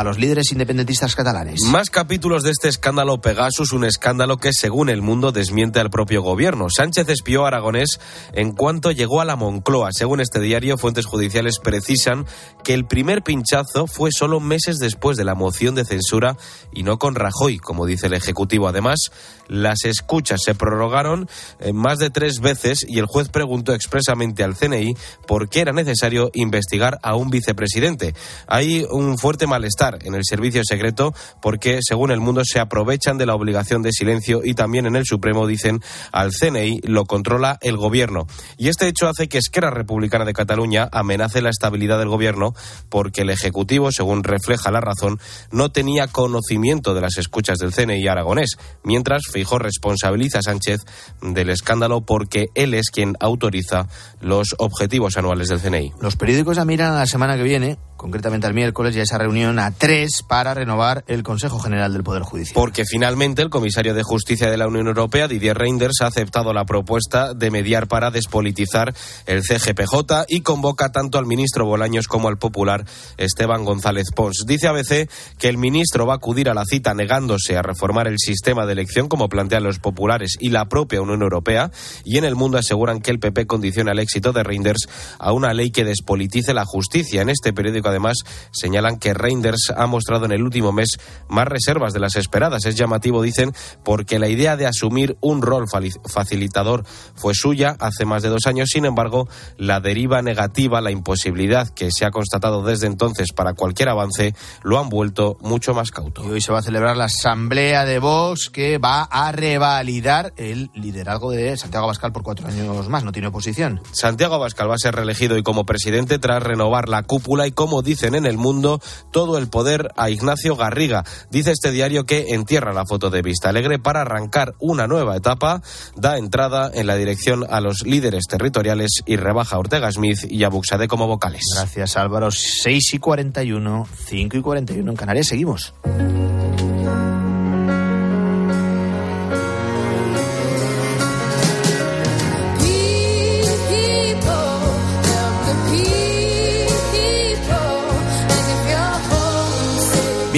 a 0.00 0.04
los 0.04 0.18
líderes 0.18 0.50
independentistas 0.50 1.14
catalanes. 1.14 1.60
Más 1.64 1.90
capítulos 1.90 2.42
de 2.42 2.52
este 2.52 2.68
escándalo 2.68 3.20
Pegasus, 3.20 3.72
un 3.72 3.84
escándalo 3.84 4.38
que, 4.38 4.50
según 4.50 4.88
el 4.88 5.02
mundo, 5.02 5.30
desmiente 5.30 5.78
al 5.78 5.90
propio 5.90 6.22
gobierno. 6.22 6.70
Sánchez 6.70 7.06
espió 7.10 7.44
a 7.44 7.48
Aragonés 7.48 8.00
en 8.32 8.52
cuanto 8.52 8.92
llegó 8.92 9.20
a 9.20 9.26
la 9.26 9.36
Moncloa. 9.36 9.90
Según 9.92 10.22
este 10.22 10.40
diario, 10.40 10.78
fuentes 10.78 11.04
judiciales 11.04 11.58
precisan 11.58 12.24
que 12.64 12.72
el 12.72 12.86
primer 12.86 13.22
pinchazo 13.22 13.86
fue 13.86 14.08
solo 14.10 14.40
meses 14.40 14.78
después 14.78 15.18
de 15.18 15.24
la 15.24 15.34
moción 15.34 15.74
de 15.74 15.84
censura 15.84 16.34
y 16.72 16.82
no 16.82 16.98
con 16.98 17.14
Rajoy, 17.14 17.58
como 17.58 17.84
dice 17.84 18.06
el 18.06 18.14
Ejecutivo. 18.14 18.68
Además, 18.68 19.10
las 19.48 19.84
escuchas 19.84 20.40
se 20.42 20.54
prorrogaron 20.54 21.28
eh, 21.58 21.74
más 21.74 21.98
de 21.98 22.08
tres 22.08 22.40
veces 22.40 22.86
y 22.88 23.00
el 23.00 23.06
juez 23.06 23.28
preguntó 23.28 23.74
expresamente 23.74 24.44
al 24.44 24.56
CNI 24.56 24.94
por 25.26 25.50
qué 25.50 25.60
era 25.60 25.72
necesario 25.72 26.30
investigar 26.32 26.98
a 27.02 27.16
un 27.16 27.28
vicepresidente. 27.28 28.14
Hay 28.46 28.86
un 28.90 29.18
fuerte 29.18 29.46
malestar 29.46 29.89
en 30.02 30.14
el 30.14 30.24
servicio 30.24 30.62
secreto 30.64 31.14
porque, 31.40 31.80
según 31.82 32.10
el 32.10 32.20
mundo, 32.20 32.42
se 32.44 32.60
aprovechan 32.60 33.18
de 33.18 33.26
la 33.26 33.34
obligación 33.34 33.82
de 33.82 33.92
silencio 33.92 34.40
y 34.44 34.54
también 34.54 34.86
en 34.86 34.96
el 34.96 35.04
Supremo 35.04 35.46
dicen 35.46 35.80
al 36.12 36.30
CNI 36.32 36.80
lo 36.84 37.04
controla 37.04 37.58
el 37.60 37.76
gobierno. 37.76 38.26
Y 38.56 38.68
este 38.68 38.88
hecho 38.88 39.08
hace 39.08 39.28
que 39.28 39.38
Esquerra 39.38 39.70
Republicana 39.70 40.24
de 40.24 40.32
Cataluña 40.32 40.88
amenace 40.92 41.42
la 41.42 41.50
estabilidad 41.50 41.98
del 41.98 42.08
gobierno 42.08 42.54
porque 42.88 43.22
el 43.22 43.30
Ejecutivo, 43.30 43.92
según 43.92 44.24
refleja 44.24 44.70
la 44.70 44.80
razón, 44.80 45.18
no 45.50 45.70
tenía 45.70 46.06
conocimiento 46.06 46.94
de 46.94 47.00
las 47.00 47.18
escuchas 47.18 47.58
del 47.58 47.72
CNI 47.72 48.06
aragonés, 48.08 48.56
mientras 48.82 49.22
Feijóo 49.30 49.58
responsabiliza 49.58 50.38
a 50.38 50.42
Sánchez 50.42 50.80
del 51.22 51.50
escándalo 51.50 52.02
porque 52.02 52.48
él 52.54 52.74
es 52.74 52.90
quien 52.90 53.14
autoriza 53.20 53.88
los 54.20 54.54
objetivos 54.58 55.16
anuales 55.16 55.48
del 55.48 55.60
CNI. 55.60 55.92
Los 56.00 56.16
periódicos 56.16 56.56
ya 56.56 56.64
miran 56.64 56.92
a 56.92 56.98
la 56.98 57.06
semana 57.06 57.36
que 57.36 57.42
viene 57.42 57.78
concretamente 58.00 58.46
el 58.46 58.54
miércoles, 58.54 58.94
ya 58.94 59.02
esa 59.02 59.18
reunión 59.18 59.58
a 59.58 59.72
tres 59.72 60.22
para 60.26 60.54
renovar 60.54 61.04
el 61.06 61.22
Consejo 61.22 61.58
General 61.58 61.92
del 61.92 62.02
Poder 62.02 62.22
Judicial. 62.22 62.54
Porque 62.54 62.86
finalmente 62.86 63.42
el 63.42 63.50
comisario 63.50 63.92
de 63.92 64.02
Justicia 64.02 64.50
de 64.50 64.56
la 64.56 64.66
Unión 64.66 64.86
Europea, 64.86 65.28
Didier 65.28 65.58
Reinders, 65.58 66.00
ha 66.00 66.06
aceptado 66.06 66.54
la 66.54 66.64
propuesta 66.64 67.34
de 67.34 67.50
mediar 67.50 67.88
para 67.88 68.10
despolitizar 68.10 68.94
el 69.26 69.42
CGPJ 69.42 70.24
y 70.28 70.40
convoca 70.40 70.92
tanto 70.92 71.18
al 71.18 71.26
ministro 71.26 71.66
Bolaños 71.66 72.08
como 72.08 72.28
al 72.28 72.38
popular 72.38 72.86
Esteban 73.18 73.66
González 73.66 74.06
Pons. 74.14 74.44
Dice 74.46 74.68
ABC 74.68 75.10
que 75.38 75.50
el 75.50 75.58
ministro 75.58 76.06
va 76.06 76.14
a 76.14 76.16
acudir 76.16 76.48
a 76.48 76.54
la 76.54 76.64
cita 76.64 76.94
negándose 76.94 77.58
a 77.58 77.62
reformar 77.62 78.08
el 78.08 78.18
sistema 78.18 78.64
de 78.64 78.72
elección 78.72 79.08
como 79.08 79.28
plantean 79.28 79.62
los 79.62 79.78
populares 79.78 80.38
y 80.40 80.48
la 80.48 80.70
propia 80.70 81.02
Unión 81.02 81.20
Europea 81.20 81.70
y 82.06 82.16
en 82.16 82.24
el 82.24 82.34
mundo 82.34 82.56
aseguran 82.56 83.02
que 83.02 83.10
el 83.10 83.18
PP 83.18 83.46
condiciona 83.46 83.92
el 83.92 83.98
éxito 83.98 84.32
de 84.32 84.42
Reinders 84.42 84.88
a 85.18 85.32
una 85.32 85.52
ley 85.52 85.70
que 85.70 85.84
despolitice 85.84 86.54
la 86.54 86.64
justicia. 86.64 87.20
En 87.20 87.28
este 87.28 87.52
periódico 87.52 87.89
además 87.90 88.18
señalan 88.52 88.98
que 88.98 89.14
Reinders 89.14 89.72
ha 89.76 89.86
mostrado 89.86 90.24
en 90.24 90.32
el 90.32 90.42
último 90.42 90.72
mes 90.72 90.98
más 91.28 91.46
reservas 91.46 91.92
de 91.92 92.00
las 92.00 92.16
esperadas. 92.16 92.64
Es 92.64 92.76
llamativo, 92.76 93.22
dicen, 93.22 93.52
porque 93.84 94.18
la 94.18 94.28
idea 94.28 94.56
de 94.56 94.66
asumir 94.66 95.16
un 95.20 95.42
rol 95.42 95.66
facilitador 95.68 96.84
fue 97.14 97.34
suya 97.34 97.76
hace 97.80 98.04
más 98.04 98.22
de 98.22 98.28
dos 98.28 98.46
años. 98.46 98.70
Sin 98.72 98.84
embargo, 98.84 99.28
la 99.56 99.80
deriva 99.80 100.22
negativa, 100.22 100.80
la 100.80 100.90
imposibilidad 100.90 101.68
que 101.68 101.90
se 101.90 102.04
ha 102.04 102.10
constatado 102.10 102.62
desde 102.62 102.86
entonces 102.86 103.32
para 103.32 103.54
cualquier 103.54 103.88
avance, 103.88 104.34
lo 104.62 104.78
han 104.78 104.88
vuelto 104.88 105.36
mucho 105.40 105.74
más 105.74 105.90
cauto. 105.90 106.24
Y 106.24 106.30
hoy 106.30 106.40
se 106.40 106.52
va 106.52 106.58
a 106.58 106.62
celebrar 106.62 106.96
la 106.96 107.04
asamblea 107.04 107.84
de 107.84 107.98
Vox 107.98 108.50
que 108.50 108.78
va 108.78 109.02
a 109.02 109.32
revalidar 109.32 110.32
el 110.36 110.70
liderazgo 110.74 111.30
de 111.30 111.56
Santiago 111.56 111.84
Abascal 111.84 112.12
por 112.12 112.22
cuatro 112.22 112.48
años 112.48 112.88
más. 112.88 113.04
No 113.04 113.12
tiene 113.12 113.28
oposición. 113.28 113.80
Santiago 113.92 114.34
Abascal 114.34 114.70
va 114.70 114.74
a 114.74 114.78
ser 114.78 114.94
reelegido 114.94 115.36
y 115.36 115.42
como 115.42 115.64
presidente 115.64 116.18
tras 116.18 116.42
renovar 116.42 116.88
la 116.88 117.02
cúpula 117.02 117.46
y 117.46 117.52
como 117.52 117.79
dicen 117.82 118.14
en 118.14 118.26
el 118.26 118.38
mundo, 118.38 118.80
todo 119.10 119.38
el 119.38 119.48
poder 119.48 119.88
a 119.96 120.10
Ignacio 120.10 120.56
Garriga. 120.56 121.04
Dice 121.30 121.52
este 121.52 121.70
diario 121.70 122.04
que 122.04 122.34
entierra 122.34 122.72
la 122.72 122.86
foto 122.86 123.10
de 123.10 123.22
Vista 123.22 123.48
Alegre 123.48 123.78
para 123.78 124.02
arrancar 124.02 124.54
una 124.58 124.86
nueva 124.86 125.16
etapa, 125.16 125.62
da 125.96 126.18
entrada 126.18 126.70
en 126.72 126.86
la 126.86 126.96
dirección 126.96 127.44
a 127.48 127.60
los 127.60 127.82
líderes 127.84 128.24
territoriales 128.28 129.02
y 129.06 129.16
rebaja 129.16 129.56
a 129.56 129.58
Ortega 129.58 129.90
Smith 129.92 130.24
y 130.28 130.44
a 130.44 130.48
Buxade 130.48 130.88
como 130.88 131.06
vocales. 131.06 131.42
Gracias 131.54 131.96
Álvaro. 131.96 132.30
6 132.30 132.94
y 132.94 132.98
41, 132.98 133.88
5 134.06 134.36
y 134.36 134.40
41 134.42 134.90
en 134.90 134.96
Canarias. 134.96 135.26
Seguimos. 135.28 135.74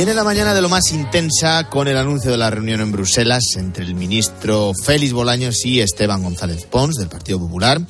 Viene 0.03 0.14
la 0.16 0.24
mañana 0.24 0.53
de 0.53 0.61
lo 0.61 0.68
más 0.68 0.90
intensa 0.90 1.68
con 1.70 1.86
el 1.86 1.96
anuncio 1.96 2.32
de 2.32 2.36
la 2.36 2.50
reunión 2.50 2.80
en 2.80 2.90
Bruselas 2.90 3.44
entre 3.55 3.84
el 3.84 3.94
ministro 3.94 4.72
Félix 4.74 5.12
Bolaños 5.12 5.64
y 5.64 5.78
Esteban 5.78 6.24
González 6.24 6.66
Pons 6.68 6.96
del 6.96 7.09
Partido 7.09 7.38
Popular, 7.38 7.80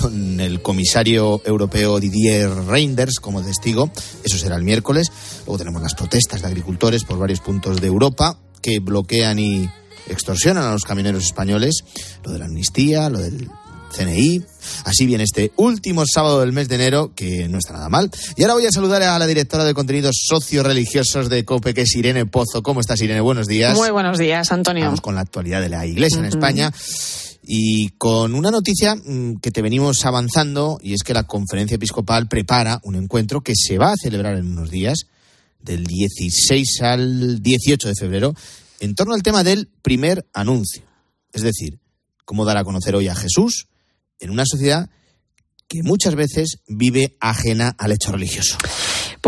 con 0.00 0.40
el 0.40 0.62
comisario 0.62 1.42
europeo 1.44 2.00
Didier 2.00 2.48
Reinders 2.48 3.20
como 3.20 3.42
testigo. 3.42 3.90
Eso 4.24 4.38
será 4.38 4.56
el 4.56 4.62
miércoles. 4.62 5.12
Luego 5.44 5.58
tenemos 5.58 5.82
las 5.82 5.94
protestas 5.94 6.40
de 6.40 6.46
agricultores 6.46 7.04
por 7.04 7.18
varios 7.18 7.40
puntos 7.40 7.82
de 7.82 7.86
Europa 7.86 8.38
que 8.62 8.78
bloquean 8.78 9.38
y 9.38 9.68
extorsionan 10.06 10.64
a 10.64 10.72
los 10.72 10.84
camioneros 10.84 11.22
españoles. 11.22 11.84
Lo 12.24 12.32
de 12.32 12.38
la 12.38 12.46
amnistía, 12.46 13.10
lo 13.10 13.18
del 13.18 13.50
CNI. 13.96 14.42
Así 14.84 15.06
viene 15.06 15.24
este 15.24 15.52
último 15.56 16.04
sábado 16.06 16.40
del 16.40 16.52
mes 16.52 16.68
de 16.68 16.76
enero, 16.76 17.12
que 17.14 17.48
no 17.48 17.58
está 17.58 17.72
nada 17.72 17.88
mal. 17.88 18.10
Y 18.36 18.42
ahora 18.42 18.54
voy 18.54 18.66
a 18.66 18.72
saludar 18.72 19.02
a 19.02 19.18
la 19.18 19.26
directora 19.26 19.64
de 19.64 19.74
contenidos 19.74 20.16
socio-religiosos 20.26 21.28
de 21.28 21.44
COPE, 21.44 21.74
que 21.74 21.82
es 21.82 21.94
Irene 21.96 22.26
Pozo. 22.26 22.62
¿Cómo 22.62 22.80
estás, 22.80 23.00
Irene? 23.00 23.20
Buenos 23.20 23.46
días. 23.46 23.76
Muy 23.76 23.90
buenos 23.90 24.18
días, 24.18 24.52
Antonio. 24.52 24.84
Vamos 24.84 25.00
con 25.00 25.14
la 25.14 25.22
actualidad 25.22 25.60
de 25.60 25.68
la 25.68 25.86
Iglesia 25.86 26.18
en 26.18 26.26
España. 26.26 26.72
Y 27.42 27.90
con 27.96 28.34
una 28.34 28.50
noticia 28.50 28.94
mm, 28.94 29.36
que 29.40 29.50
te 29.50 29.62
venimos 29.62 30.04
avanzando, 30.04 30.78
y 30.82 30.92
es 30.92 31.02
que 31.02 31.14
la 31.14 31.26
conferencia 31.26 31.76
episcopal 31.76 32.28
prepara 32.28 32.80
un 32.84 32.94
encuentro 32.94 33.40
que 33.40 33.54
se 33.56 33.78
va 33.78 33.92
a 33.92 33.96
celebrar 33.96 34.36
en 34.36 34.46
unos 34.52 34.70
días, 34.70 35.06
del 35.60 35.84
16 35.84 36.82
al 36.82 37.42
18 37.42 37.88
de 37.88 37.94
febrero, 37.94 38.34
en 38.80 38.94
torno 38.94 39.14
al 39.14 39.22
tema 39.22 39.42
del 39.42 39.68
primer 39.82 40.26
anuncio. 40.32 40.82
Es 41.32 41.42
decir, 41.42 41.78
cómo 42.24 42.44
dar 42.44 42.58
a 42.58 42.64
conocer 42.64 42.94
hoy 42.94 43.08
a 43.08 43.14
Jesús 43.14 43.68
en 44.20 44.30
una 44.30 44.44
sociedad 44.46 44.88
que 45.68 45.82
muchas 45.82 46.14
veces 46.14 46.60
vive 46.66 47.16
ajena 47.20 47.74
al 47.78 47.92
hecho 47.92 48.12
religioso. 48.12 48.56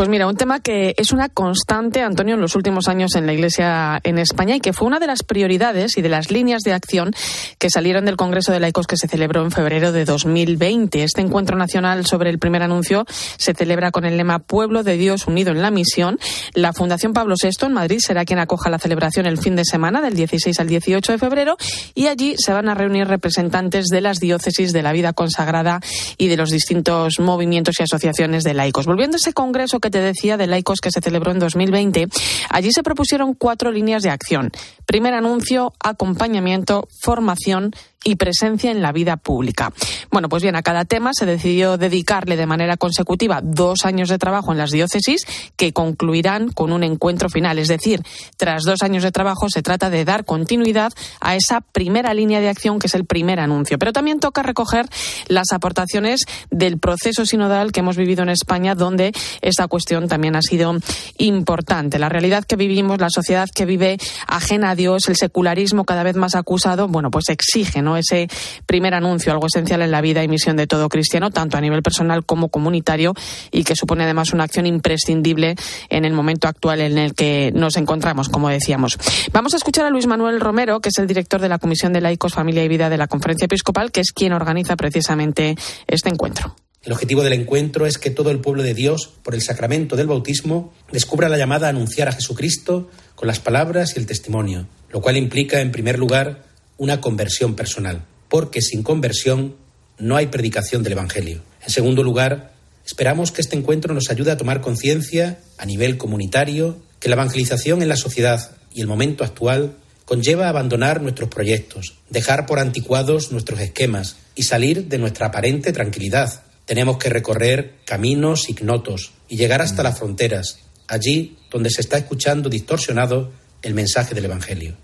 Pues 0.00 0.08
mira, 0.08 0.26
un 0.26 0.34
tema 0.34 0.60
que 0.60 0.94
es 0.96 1.12
una 1.12 1.28
constante, 1.28 2.00
Antonio, 2.00 2.34
en 2.34 2.40
los 2.40 2.56
últimos 2.56 2.88
años 2.88 3.16
en 3.16 3.26
la 3.26 3.34
Iglesia 3.34 4.00
en 4.02 4.16
España 4.16 4.56
y 4.56 4.60
que 4.60 4.72
fue 4.72 4.88
una 4.88 4.98
de 4.98 5.06
las 5.06 5.22
prioridades 5.22 5.98
y 5.98 6.00
de 6.00 6.08
las 6.08 6.30
líneas 6.30 6.62
de 6.62 6.72
acción 6.72 7.12
que 7.58 7.68
salieron 7.68 8.06
del 8.06 8.16
Congreso 8.16 8.50
de 8.50 8.60
Laicos 8.60 8.86
que 8.86 8.96
se 8.96 9.08
celebró 9.08 9.42
en 9.42 9.50
febrero 9.50 9.92
de 9.92 10.06
2020. 10.06 11.02
Este 11.02 11.20
encuentro 11.20 11.58
nacional 11.58 12.06
sobre 12.06 12.30
el 12.30 12.38
primer 12.38 12.62
anuncio 12.62 13.04
se 13.10 13.52
celebra 13.52 13.90
con 13.90 14.06
el 14.06 14.16
lema 14.16 14.38
Pueblo 14.38 14.84
de 14.84 14.96
Dios 14.96 15.26
unido 15.26 15.52
en 15.52 15.60
la 15.60 15.70
misión. 15.70 16.18
La 16.54 16.72
Fundación 16.72 17.12
Pablo 17.12 17.34
VI 17.38 17.66
en 17.66 17.74
Madrid 17.74 17.98
será 18.00 18.24
quien 18.24 18.38
acoja 18.38 18.70
la 18.70 18.78
celebración 18.78 19.26
el 19.26 19.36
fin 19.36 19.54
de 19.54 19.66
semana 19.66 20.00
del 20.00 20.14
16 20.14 20.58
al 20.60 20.68
18 20.68 21.12
de 21.12 21.18
febrero 21.18 21.58
y 21.94 22.06
allí 22.06 22.36
se 22.38 22.54
van 22.54 22.70
a 22.70 22.74
reunir 22.74 23.06
representantes 23.06 23.88
de 23.88 24.00
las 24.00 24.18
diócesis 24.18 24.72
de 24.72 24.80
la 24.80 24.92
vida 24.92 25.12
consagrada 25.12 25.80
y 26.16 26.28
de 26.28 26.38
los 26.38 26.48
distintos 26.48 27.20
movimientos 27.20 27.74
y 27.78 27.82
asociaciones 27.82 28.44
de 28.44 28.54
laicos. 28.54 28.86
Volviendo 28.86 29.16
a 29.16 29.18
ese 29.18 29.34
congreso 29.34 29.78
que 29.78 29.89
te 29.90 30.00
decía 30.00 30.36
de 30.36 30.46
laicos 30.46 30.80
que 30.80 30.90
se 30.90 31.00
celebró 31.00 31.32
en 31.32 31.38
2020, 31.38 32.08
allí 32.48 32.72
se 32.72 32.82
propusieron 32.82 33.34
cuatro 33.34 33.70
líneas 33.70 34.02
de 34.02 34.10
acción. 34.10 34.50
Primer 34.86 35.14
anuncio, 35.14 35.72
acompañamiento, 35.80 36.88
formación 37.02 37.72
y 38.02 38.16
presencia 38.16 38.70
en 38.70 38.80
la 38.80 38.92
vida 38.92 39.16
pública. 39.18 39.72
Bueno, 40.10 40.28
pues 40.28 40.42
bien, 40.42 40.56
a 40.56 40.62
cada 40.62 40.84
tema 40.84 41.10
se 41.12 41.26
decidió 41.26 41.76
dedicarle 41.76 42.36
de 42.36 42.46
manera 42.46 42.76
consecutiva 42.76 43.40
dos 43.42 43.84
años 43.84 44.08
de 44.08 44.18
trabajo 44.18 44.52
en 44.52 44.58
las 44.58 44.70
diócesis 44.70 45.26
que 45.56 45.72
concluirán 45.72 46.48
con 46.48 46.72
un 46.72 46.82
encuentro 46.82 47.28
final. 47.28 47.58
Es 47.58 47.68
decir, 47.68 48.02
tras 48.38 48.62
dos 48.62 48.82
años 48.82 49.02
de 49.02 49.12
trabajo 49.12 49.48
se 49.50 49.62
trata 49.62 49.90
de 49.90 50.04
dar 50.04 50.24
continuidad 50.24 50.92
a 51.20 51.36
esa 51.36 51.60
primera 51.60 52.14
línea 52.14 52.40
de 52.40 52.48
acción 52.48 52.78
que 52.78 52.86
es 52.86 52.94
el 52.94 53.04
primer 53.04 53.38
anuncio. 53.38 53.78
Pero 53.78 53.92
también 53.92 54.18
toca 54.18 54.42
recoger 54.42 54.86
las 55.28 55.52
aportaciones 55.52 56.22
del 56.50 56.78
proceso 56.78 57.26
sinodal 57.26 57.70
que 57.70 57.80
hemos 57.80 57.96
vivido 57.98 58.22
en 58.22 58.30
España, 58.30 58.74
donde 58.74 59.12
esta 59.42 59.68
cuestión 59.70 60.06
también 60.06 60.36
ha 60.36 60.42
sido 60.42 60.76
importante. 61.16 61.98
La 61.98 62.10
realidad 62.10 62.44
que 62.44 62.56
vivimos, 62.56 63.00
la 63.00 63.08
sociedad 63.08 63.48
que 63.54 63.64
vive 63.64 63.96
ajena 64.26 64.70
a 64.70 64.74
Dios, 64.74 65.08
el 65.08 65.16
secularismo 65.16 65.84
cada 65.84 66.02
vez 66.02 66.16
más 66.16 66.34
acusado, 66.34 66.88
bueno, 66.88 67.10
pues 67.10 67.30
exige, 67.30 67.80
¿no? 67.80 67.96
Ese 67.96 68.28
primer 68.66 68.92
anuncio, 68.92 69.32
algo 69.32 69.46
esencial 69.46 69.80
en 69.80 69.90
la 69.90 70.02
vida 70.02 70.22
y 70.22 70.28
misión 70.28 70.58
de 70.58 70.66
todo 70.66 70.90
cristiano, 70.90 71.30
tanto 71.30 71.56
a 71.56 71.62
nivel 71.62 71.82
personal 71.82 72.26
como 72.26 72.50
comunitario, 72.50 73.14
y 73.50 73.64
que 73.64 73.74
supone 73.74 74.04
además 74.04 74.34
una 74.34 74.44
acción 74.44 74.66
imprescindible 74.66 75.54
en 75.88 76.04
el 76.04 76.12
momento 76.12 76.48
actual 76.48 76.82
en 76.82 76.98
el 76.98 77.14
que 77.14 77.52
nos 77.54 77.78
encontramos, 77.78 78.28
como 78.28 78.50
decíamos. 78.50 78.98
Vamos 79.32 79.54
a 79.54 79.56
escuchar 79.56 79.86
a 79.86 79.90
Luis 79.90 80.06
Manuel 80.06 80.40
Romero, 80.40 80.80
que 80.80 80.90
es 80.90 80.98
el 80.98 81.06
director 81.06 81.40
de 81.40 81.48
la 81.48 81.58
Comisión 81.58 81.92
de 81.92 82.00
Laicos, 82.00 82.34
Familia 82.34 82.64
y 82.64 82.68
Vida 82.68 82.90
de 82.90 82.98
la 82.98 83.06
Conferencia 83.06 83.46
Episcopal, 83.46 83.92
que 83.92 84.00
es 84.00 84.12
quien 84.12 84.32
organiza 84.32 84.76
precisamente 84.76 85.56
este 85.86 86.08
encuentro. 86.08 86.56
El 86.82 86.92
objetivo 86.92 87.22
del 87.22 87.34
encuentro 87.34 87.86
es 87.86 87.98
que 87.98 88.08
todo 88.08 88.30
el 88.30 88.40
pueblo 88.40 88.62
de 88.62 88.72
Dios, 88.72 89.10
por 89.22 89.34
el 89.34 89.42
sacramento 89.42 89.96
del 89.96 90.06
bautismo, 90.06 90.72
descubra 90.90 91.28
la 91.28 91.36
llamada 91.36 91.66
a 91.66 91.70
anunciar 91.70 92.08
a 92.08 92.12
Jesucristo 92.12 92.88
con 93.14 93.28
las 93.28 93.38
palabras 93.38 93.92
y 93.94 93.98
el 93.98 94.06
testimonio, 94.06 94.66
lo 94.90 95.02
cual 95.02 95.18
implica, 95.18 95.60
en 95.60 95.72
primer 95.72 95.98
lugar, 95.98 96.44
una 96.78 97.02
conversión 97.02 97.54
personal, 97.54 98.06
porque 98.30 98.62
sin 98.62 98.82
conversión 98.82 99.56
no 99.98 100.16
hay 100.16 100.28
predicación 100.28 100.82
del 100.82 100.94
Evangelio. 100.94 101.42
En 101.62 101.68
segundo 101.68 102.02
lugar, 102.02 102.54
esperamos 102.86 103.30
que 103.30 103.42
este 103.42 103.56
encuentro 103.56 103.92
nos 103.92 104.08
ayude 104.08 104.30
a 104.30 104.38
tomar 104.38 104.62
conciencia 104.62 105.38
a 105.58 105.66
nivel 105.66 105.98
comunitario 105.98 106.78
que 106.98 107.10
la 107.10 107.16
evangelización 107.16 107.82
en 107.82 107.90
la 107.90 107.96
sociedad 107.96 108.52
y 108.72 108.80
el 108.80 108.86
momento 108.86 109.22
actual 109.22 109.74
conlleva 110.06 110.48
abandonar 110.48 111.02
nuestros 111.02 111.28
proyectos, 111.28 111.98
dejar 112.08 112.46
por 112.46 112.58
anticuados 112.58 113.32
nuestros 113.32 113.60
esquemas 113.60 114.16
y 114.34 114.44
salir 114.44 114.86
de 114.86 114.96
nuestra 114.96 115.26
aparente 115.26 115.74
tranquilidad. 115.74 116.42
Tenemos 116.70 116.98
que 116.98 117.08
recorrer 117.08 117.80
caminos 117.84 118.48
ignotos 118.48 119.10
y 119.28 119.36
llegar 119.36 119.60
hasta 119.60 119.82
las 119.82 119.98
fronteras, 119.98 120.60
allí 120.86 121.36
donde 121.50 121.68
se 121.68 121.80
está 121.80 121.98
escuchando 121.98 122.48
distorsionado 122.48 123.32
el 123.62 123.74
mensaje 123.74 124.14
del 124.14 124.26
Evangelio 124.26 124.76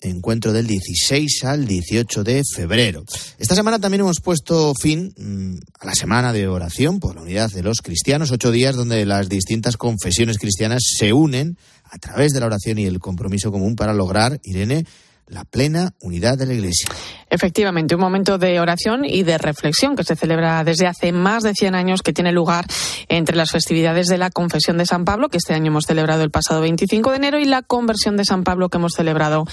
encuentro 0.00 0.52
del 0.52 0.66
16 0.66 1.44
al 1.44 1.66
18 1.66 2.24
de 2.24 2.42
febrero. 2.54 3.04
Esta 3.38 3.54
semana 3.54 3.78
también 3.80 4.00
hemos 4.00 4.20
puesto 4.20 4.72
fin 4.80 5.12
mm, 5.16 5.56
a 5.80 5.86
la 5.86 5.94
semana 5.94 6.32
de 6.32 6.48
oración 6.48 6.98
por 7.00 7.14
la 7.16 7.22
unidad 7.22 7.50
de 7.50 7.62
los 7.62 7.82
cristianos, 7.82 8.30
ocho 8.30 8.50
días 8.50 8.74
donde 8.76 9.04
las 9.06 9.28
distintas 9.28 9.76
confesiones 9.76 10.38
cristianas 10.38 10.82
se 10.96 11.12
unen 11.12 11.56
a 11.84 11.98
través 11.98 12.32
de 12.32 12.40
la 12.40 12.46
oración 12.46 12.78
y 12.78 12.86
el 12.86 12.98
compromiso 12.98 13.52
común 13.52 13.76
para 13.76 13.92
lograr, 13.92 14.40
Irene, 14.42 14.84
la 15.28 15.44
plena 15.44 15.94
unidad 16.00 16.38
de 16.38 16.46
la 16.46 16.54
Iglesia. 16.54 16.88
Efectivamente, 17.30 17.94
un 17.94 18.00
momento 18.00 18.38
de 18.38 18.58
oración 18.60 19.04
y 19.04 19.22
de 19.22 19.38
reflexión 19.38 19.96
que 19.96 20.04
se 20.04 20.16
celebra 20.16 20.64
desde 20.64 20.86
hace 20.86 21.12
más 21.12 21.42
de 21.42 21.52
100 21.54 21.74
años, 21.74 22.02
que 22.02 22.12
tiene 22.12 22.32
lugar 22.32 22.66
entre 23.08 23.36
las 23.36 23.50
festividades 23.50 24.06
de 24.06 24.18
la 24.18 24.30
Confesión 24.30 24.78
de 24.78 24.86
San 24.86 25.04
Pablo, 25.04 25.28
que 25.28 25.38
este 25.38 25.54
año 25.54 25.66
hemos 25.66 25.84
celebrado 25.84 26.22
el 26.22 26.30
pasado 26.30 26.60
25 26.60 27.10
de 27.10 27.16
enero, 27.16 27.38
y 27.38 27.44
la 27.44 27.62
Conversión 27.62 28.16
de 28.16 28.24
San 28.24 28.44
Pablo, 28.44 28.68
que 28.68 28.78
hemos 28.78 28.92
celebrado 28.94 29.44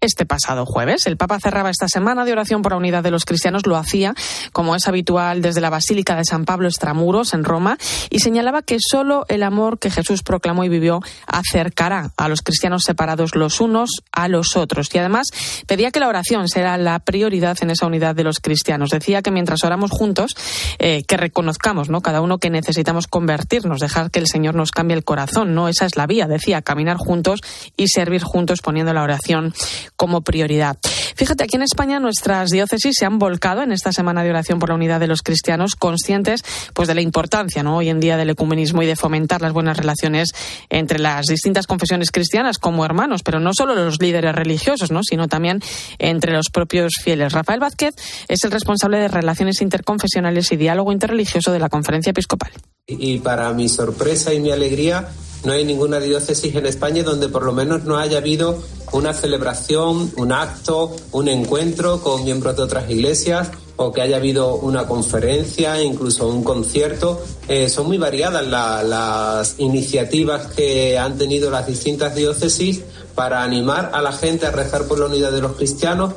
este 0.00 0.26
pasado 0.26 0.66
jueves. 0.66 1.06
El 1.06 1.16
Papa 1.16 1.38
cerraba 1.40 1.70
esta 1.70 1.88
semana 1.88 2.24
de 2.24 2.32
oración 2.32 2.62
por 2.62 2.72
la 2.72 2.78
unidad 2.78 3.02
de 3.02 3.10
los 3.10 3.24
cristianos, 3.24 3.66
lo 3.66 3.76
hacía, 3.76 4.14
como 4.52 4.74
es 4.74 4.88
habitual, 4.88 5.42
desde 5.42 5.60
la 5.60 5.70
Basílica 5.70 6.16
de 6.16 6.24
San 6.24 6.44
Pablo 6.44 6.68
Extramuros, 6.68 7.34
en 7.34 7.44
Roma, 7.44 7.78
y 8.10 8.20
señalaba 8.20 8.62
que 8.62 8.78
solo 8.80 9.24
el 9.28 9.42
amor 9.42 9.78
que 9.78 9.90
Jesús 9.90 10.22
proclamó 10.22 10.64
y 10.64 10.68
vivió 10.68 11.00
acercará 11.26 12.12
a 12.16 12.28
los 12.28 12.42
cristianos 12.42 12.82
separados 12.84 13.34
los 13.34 13.60
unos 13.60 13.90
a 14.12 14.28
los 14.28 14.56
otros. 14.56 14.88
Y 14.92 14.98
además, 14.98 15.28
pedía 15.66 15.90
que 15.90 16.00
la 16.00 16.08
oración 16.08 16.48
será 16.48 16.76
la 16.76 16.98
prioridad 17.20 17.58
en 17.60 17.68
esa 17.68 17.84
unidad 17.84 18.14
de 18.14 18.24
los 18.24 18.40
cristianos. 18.40 18.88
Decía 18.88 19.20
que 19.20 19.30
mientras 19.30 19.62
oramos 19.62 19.90
juntos, 19.90 20.34
eh, 20.78 21.02
que 21.06 21.18
reconozcamos, 21.18 21.90
¿no? 21.90 22.00
Cada 22.00 22.22
uno 22.22 22.38
que 22.38 22.48
necesitamos 22.48 23.08
convertirnos, 23.08 23.78
dejar 23.78 24.10
que 24.10 24.20
el 24.20 24.26
Señor 24.26 24.54
nos 24.54 24.70
cambie 24.70 24.96
el 24.96 25.04
corazón, 25.04 25.54
¿no? 25.54 25.68
Esa 25.68 25.84
es 25.84 25.98
la 25.98 26.06
vía, 26.06 26.26
decía, 26.26 26.62
caminar 26.62 26.96
juntos 26.96 27.42
y 27.76 27.88
servir 27.88 28.22
juntos 28.22 28.60
poniendo 28.62 28.94
la 28.94 29.02
oración 29.02 29.52
como 29.96 30.22
prioridad. 30.22 30.78
Fíjate, 31.14 31.44
aquí 31.44 31.56
en 31.56 31.62
España 31.62 32.00
nuestras 32.00 32.48
diócesis 32.48 32.94
se 32.98 33.04
han 33.04 33.18
volcado 33.18 33.62
en 33.62 33.72
esta 33.72 33.92
semana 33.92 34.22
de 34.22 34.30
oración 34.30 34.58
por 34.58 34.70
la 34.70 34.76
unidad 34.76 34.98
de 34.98 35.06
los 35.06 35.20
cristianos, 35.20 35.76
conscientes 35.76 36.42
pues 36.72 36.88
de 36.88 36.94
la 36.94 37.02
importancia, 37.02 37.62
¿no? 37.62 37.76
Hoy 37.76 37.90
en 37.90 38.00
día 38.00 38.16
del 38.16 38.30
ecumenismo 38.30 38.82
y 38.82 38.86
de 38.86 38.96
fomentar 38.96 39.42
las 39.42 39.52
buenas 39.52 39.76
relaciones 39.76 40.30
entre 40.70 40.98
las 40.98 41.26
distintas 41.26 41.66
confesiones 41.66 42.12
cristianas 42.12 42.56
como 42.56 42.82
hermanos, 42.82 43.22
pero 43.22 43.40
no 43.40 43.52
solo 43.52 43.74
los 43.74 44.00
líderes 44.00 44.34
religiosos, 44.34 44.90
¿no? 44.90 45.02
sino 45.02 45.28
también 45.28 45.60
entre 45.98 46.32
los 46.32 46.48
propios 46.48 46.94
fieles. 47.02 47.09
Rafael 47.16 47.60
Vázquez 47.60 47.94
es 48.28 48.44
el 48.44 48.50
responsable 48.50 48.98
de 48.98 49.08
Relaciones 49.08 49.60
Interconfesionales 49.60 50.50
y 50.52 50.56
Diálogo 50.56 50.92
Interreligioso 50.92 51.52
de 51.52 51.58
la 51.58 51.68
Conferencia 51.68 52.10
Episcopal. 52.10 52.52
Y 52.86 53.18
para 53.18 53.52
mi 53.52 53.68
sorpresa 53.68 54.32
y 54.32 54.40
mi 54.40 54.50
alegría, 54.50 55.08
no 55.44 55.52
hay 55.52 55.64
ninguna 55.64 56.00
diócesis 56.00 56.54
en 56.54 56.66
España 56.66 57.02
donde 57.02 57.28
por 57.28 57.44
lo 57.44 57.52
menos 57.52 57.84
no 57.84 57.98
haya 57.98 58.18
habido 58.18 58.62
una 58.92 59.14
celebración, 59.14 60.12
un 60.16 60.32
acto, 60.32 60.94
un 61.12 61.28
encuentro 61.28 62.02
con 62.02 62.24
miembros 62.24 62.56
de 62.56 62.62
otras 62.62 62.90
iglesias 62.90 63.50
o 63.76 63.92
que 63.92 64.02
haya 64.02 64.16
habido 64.16 64.56
una 64.56 64.86
conferencia, 64.86 65.80
incluso 65.82 66.28
un 66.28 66.44
concierto. 66.44 67.22
Eh, 67.48 67.70
son 67.70 67.86
muy 67.86 67.96
variadas 67.96 68.46
las 68.46 69.54
iniciativas 69.58 70.48
que 70.48 70.98
han 70.98 71.16
tenido 71.16 71.50
las 71.50 71.66
distintas 71.66 72.14
diócesis 72.14 72.82
para 73.14 73.42
animar 73.42 73.90
a 73.94 74.02
la 74.02 74.12
gente 74.12 74.46
a 74.46 74.50
rezar 74.50 74.84
por 74.84 74.98
la 74.98 75.06
unidad 75.06 75.32
de 75.32 75.40
los 75.40 75.52
cristianos. 75.52 76.14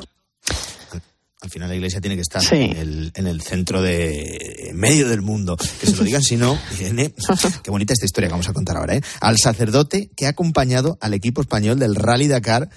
Al 1.44 1.50
final 1.50 1.68
la 1.68 1.74
iglesia 1.74 2.00
tiene 2.00 2.16
que 2.16 2.22
estar 2.22 2.42
en, 2.52 3.26
el, 3.26 3.42
centro 3.42 3.82
de 3.82 4.70
medio 4.72 5.06
del 5.10 5.20
mundo. 5.20 5.58
Que 5.58 5.86
se 5.86 5.94
lo 5.94 6.02
digan, 6.02 6.22
si 6.22 6.38
no, 6.38 6.58
qué 7.62 7.70
bonita 7.70 7.92
esta 7.92 8.06
historia 8.06 8.28
que 8.28 8.32
vamos 8.32 8.48
a 8.48 8.54
contar 8.54 8.78
ahora, 8.78 8.94
¿eh? 8.96 9.02
Al 9.20 9.36
sacerdote 9.36 10.10
que 10.16 10.24
ha 10.24 10.30
acompañado 10.30 10.96
al 11.02 11.12
equipo 11.12 11.42
español 11.42 11.78
del 11.78 11.96
Rally 11.96 12.28
Dakar 12.28 12.70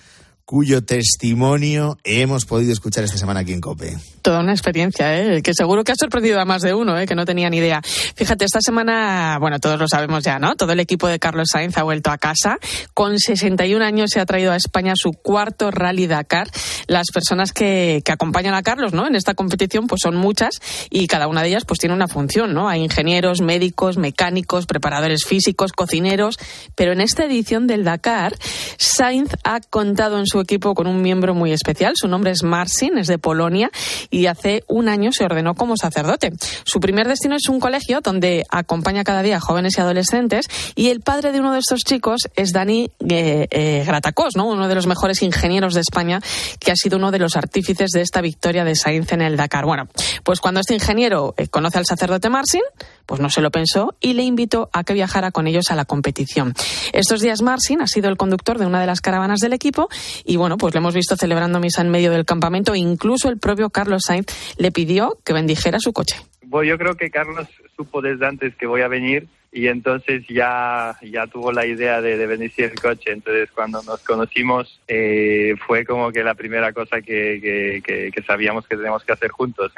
cuyo 0.48 0.82
testimonio 0.82 1.98
hemos 2.06 2.46
podido 2.46 2.72
escuchar 2.72 3.04
esta 3.04 3.18
semana 3.18 3.42
aquí 3.42 3.52
en 3.52 3.60
COPE. 3.60 3.98
Toda 4.22 4.40
una 4.40 4.54
experiencia, 4.54 5.22
¿eh? 5.22 5.42
que 5.42 5.54
seguro 5.54 5.84
que 5.84 5.92
ha 5.92 5.96
sorprendido 5.96 6.40
a 6.40 6.46
más 6.46 6.62
de 6.62 6.74
uno, 6.74 6.98
¿eh? 6.98 7.06
que 7.06 7.16
no 7.16 7.26
tenía 7.26 7.50
ni 7.50 7.58
idea. 7.58 7.82
Fíjate, 7.84 8.46
esta 8.46 8.62
semana, 8.62 9.40
bueno, 9.42 9.60
todos 9.60 9.78
lo 9.78 9.90
sabemos 9.90 10.24
ya, 10.24 10.40
¿no? 10.40 10.56
Todo 10.56 10.72
el 10.72 10.80
equipo 10.80 11.10
de 11.10 11.20
Carlos 11.20 11.50
Sainz 11.52 11.78
ha 11.78 11.84
vuelto 11.84 12.12
a 12.12 12.18
casa. 12.18 12.60
Con 12.94 13.20
61 13.20 13.84
años 13.84 14.12
se 14.14 14.22
ha 14.22 14.26
traído 14.26 14.54
a 14.54 14.56
España 14.56 14.94
su 14.96 15.12
cuarto 15.12 15.70
Rally 15.70 16.08
Dakar. 16.08 16.50
Las 16.88 17.08
personas 17.14 17.52
que, 17.52 18.02
que 18.06 18.14
acompañan 18.14 18.54
a 18.54 18.64
Carlos, 18.64 18.94
¿no? 18.94 19.06
En 19.06 19.16
esta 19.16 19.34
competición, 19.34 19.88
pues 19.88 20.00
son 20.02 20.16
muchas 20.16 20.62
y 20.90 21.08
cada 21.08 21.28
una 21.28 21.42
de 21.42 21.50
ellas, 21.50 21.66
pues 21.66 21.78
tiene 21.78 21.94
una 21.94 22.08
función, 22.08 22.54
¿no? 22.54 22.70
Hay 22.70 22.82
ingenieros, 22.82 23.42
médicos, 23.42 23.98
mecánicos, 23.98 24.66
preparadores 24.66 25.26
físicos, 25.26 25.74
cocineros. 25.74 26.40
Pero 26.74 26.94
en 26.94 27.02
esta 27.02 27.26
edición 27.26 27.68
del 27.68 27.84
Dakar, 27.84 28.38
Sainz 28.78 29.32
ha 29.44 29.60
contado 29.60 30.20
en 30.20 30.26
su 30.26 30.37
equipo 30.42 30.74
con 30.74 30.88
un 30.88 31.02
miembro 31.02 31.34
muy 31.34 31.52
especial. 31.52 31.94
Su 31.96 32.08
nombre 32.08 32.32
es 32.32 32.44
Marcin, 32.44 32.98
es 32.98 33.08
de 33.08 33.18
Polonia 33.18 33.72
y 34.10 34.28
hace 34.28 34.64
un 34.68 34.90
año 34.90 35.12
se 35.12 35.24
ordenó 35.24 35.56
como 35.56 35.78
sacerdote. 35.78 36.34
Su 36.64 36.80
primer 36.80 37.08
destino 37.08 37.36
es 37.36 37.50
un 37.50 37.60
colegio 37.60 38.02
donde 38.02 38.46
acompaña 38.50 39.04
cada 39.04 39.22
día 39.24 39.38
a 39.38 39.40
jóvenes 39.40 39.78
y 39.78 39.82
adolescentes 39.82 40.46
y 40.76 40.90
el 40.90 41.02
padre 41.02 41.32
de 41.32 41.40
uno 41.40 41.54
de 41.54 41.60
estos 41.60 41.82
chicos 41.82 42.28
es 42.36 42.52
Dani 42.52 42.92
eh, 43.10 43.48
eh, 43.50 43.84
Gratacos, 43.86 44.36
¿no? 44.36 44.48
uno 44.48 44.68
de 44.68 44.76
los 44.76 44.88
mejores 44.88 45.22
ingenieros 45.22 45.74
de 45.74 45.82
España 45.82 46.22
que 46.60 46.72
ha 46.72 46.76
sido 46.76 46.98
uno 46.98 47.12
de 47.12 47.20
los 47.20 47.36
artífices 47.36 47.92
de 47.92 48.02
esta 48.02 48.22
victoria 48.22 48.64
de 48.64 48.76
Sainz 48.76 49.12
en 49.12 49.22
el 49.22 49.38
Dakar. 49.38 49.66
Bueno, 49.66 49.88
pues 50.24 50.40
cuando 50.40 50.60
este 50.60 50.74
ingeniero 50.74 51.34
eh, 51.38 51.48
conoce 51.48 51.78
al 51.78 51.86
sacerdote 51.86 52.30
Marcin, 52.30 52.62
pues 53.08 53.20
no 53.20 53.30
se 53.30 53.42
lo 53.42 53.50
pensó 53.50 53.96
y 54.00 54.14
le 54.14 54.24
invitó 54.24 54.70
a 54.74 54.84
que 54.84 54.94
viajara 54.94 55.32
con 55.32 55.48
ellos 55.48 55.72
a 55.72 55.76
la 55.76 55.86
competición. 55.86 56.54
Estos 56.94 57.22
días 57.22 57.42
Marcin 57.42 57.82
ha 57.82 57.88
sido 57.88 58.10
el 58.10 58.18
conductor 58.18 58.60
de 58.60 58.68
una 58.68 58.80
de 58.80 58.86
las 58.86 59.02
caravanas 59.02 59.40
del 59.40 59.54
equipo 59.54 59.90
y 60.26 60.36
bueno, 60.36 60.58
pues 60.58 60.76
le 60.76 60.80
hemos 60.80 60.94
visto 60.94 61.16
celebrando 61.16 61.60
misa 61.60 61.82
en 61.82 61.90
medio 61.90 62.12
del 62.12 62.26
campamento. 62.26 62.76
Incluso 62.76 63.30
el 63.30 63.40
propio 63.40 63.70
Carlos 63.70 64.04
Sainz 64.06 64.28
le 64.58 64.72
pidió 64.72 65.18
que 65.24 65.34
bendijera 65.34 65.80
su 65.80 65.94
coche. 65.94 66.18
Bueno, 66.44 66.70
yo 66.70 66.78
creo 66.78 66.96
que 66.96 67.10
Carlos 67.10 67.48
supo 67.76 68.02
desde 68.02 68.26
antes 68.26 68.56
que 68.56 68.68
voy 68.68 68.82
a 68.82 68.88
venir 68.88 69.28
y 69.52 69.68
entonces 69.68 70.26
ya, 70.30 70.98
ya 71.02 71.28
tuvo 71.28 71.52
la 71.52 71.66
idea 71.66 72.02
de, 72.02 72.26
bendecir 72.28 72.66
el 72.66 72.80
coche. 72.80 73.12
Entonces 73.12 73.50
cuando 73.52 73.82
nos 73.84 74.02
conocimos 74.04 74.80
eh, 74.88 75.56
fue 75.66 75.86
como 75.86 76.12
que 76.12 76.24
la 76.24 76.36
primera 76.36 76.74
cosa 76.74 77.02
que, 77.02 77.82
que, 77.84 78.24
sabíamos 78.24 78.68
que 78.68 78.78
tenemos 78.78 79.04
que 79.04 79.14
hacer 79.14 79.32
juntos. 79.32 79.72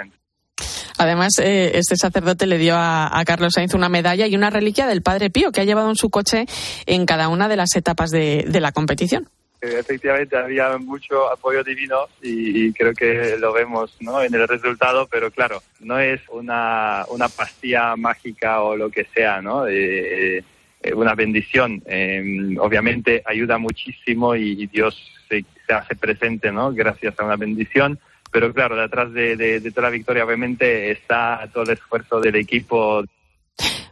Además, 1.00 1.40
eh, 1.40 1.72
este 1.76 1.96
sacerdote 1.96 2.46
le 2.46 2.58
dio 2.58 2.76
a, 2.78 3.24
Carlos 3.26 3.54
Sainz 3.54 3.74
una 3.74 3.88
medalla 3.88 4.28
y 4.28 4.36
una 4.36 4.50
reliquia 4.50 4.86
del 4.86 5.02
Padre 5.02 5.30
Pío 5.30 5.54
que 5.54 5.62
ha 5.62 5.64
llevado 5.64 5.90
en 5.90 5.96
su 5.96 6.10
coche 6.10 6.46
en 6.86 7.06
cada 7.06 7.30
una 7.30 7.48
de 7.48 7.56
las 7.56 7.74
etapas 7.78 8.12
de, 8.12 8.46
la 8.60 8.74
competición. 8.74 9.30
Efectivamente, 9.62 10.36
había 10.36 10.78
mucho 10.78 11.32
apoyo 11.32 11.64
divino 11.64 12.08
y, 12.22 12.74
creo 12.74 12.94
que 12.94 13.38
lo 13.40 13.54
vemos 13.54 13.96
¿no? 14.02 14.22
en 14.22 14.34
el 14.34 14.46
resultado, 14.46 15.08
pero 15.10 15.32
claro, 15.32 15.64
no 15.80 15.98
es 16.00 16.20
una, 16.32 17.06
una 17.10 17.30
pastilla 17.30 17.96
mágica 17.96 18.62
o 18.62 18.76
lo 18.76 18.90
que 18.90 19.06
sea, 19.06 19.42
¿no? 19.42 19.68
Eh, 19.68 20.44
eh, 20.84 20.94
una 20.94 21.16
bendición. 21.16 21.82
Em, 21.86 22.58
obviamente 22.60 23.24
ayuda 23.26 23.58
muchísimo 23.58 24.36
y, 24.36 24.68
Dios 24.68 25.02
se, 25.30 25.46
se, 25.66 25.74
hace 25.74 25.96
presente, 25.96 26.52
¿no? 26.52 26.74
Gracias 26.74 27.18
a 27.18 27.24
una 27.24 27.38
bendición 27.38 27.98
pero 28.32 28.54
claro, 28.54 28.76
detrás 28.76 29.12
de, 29.14 29.62
toda 29.74 29.88
la 29.88 29.94
victoria 29.94 30.26
obviamente 30.26 30.92
está 30.92 31.50
todo 31.52 31.64
el 31.64 31.72
esfuerzo 31.72 32.20
del 32.20 32.36
equipo. 32.36 33.04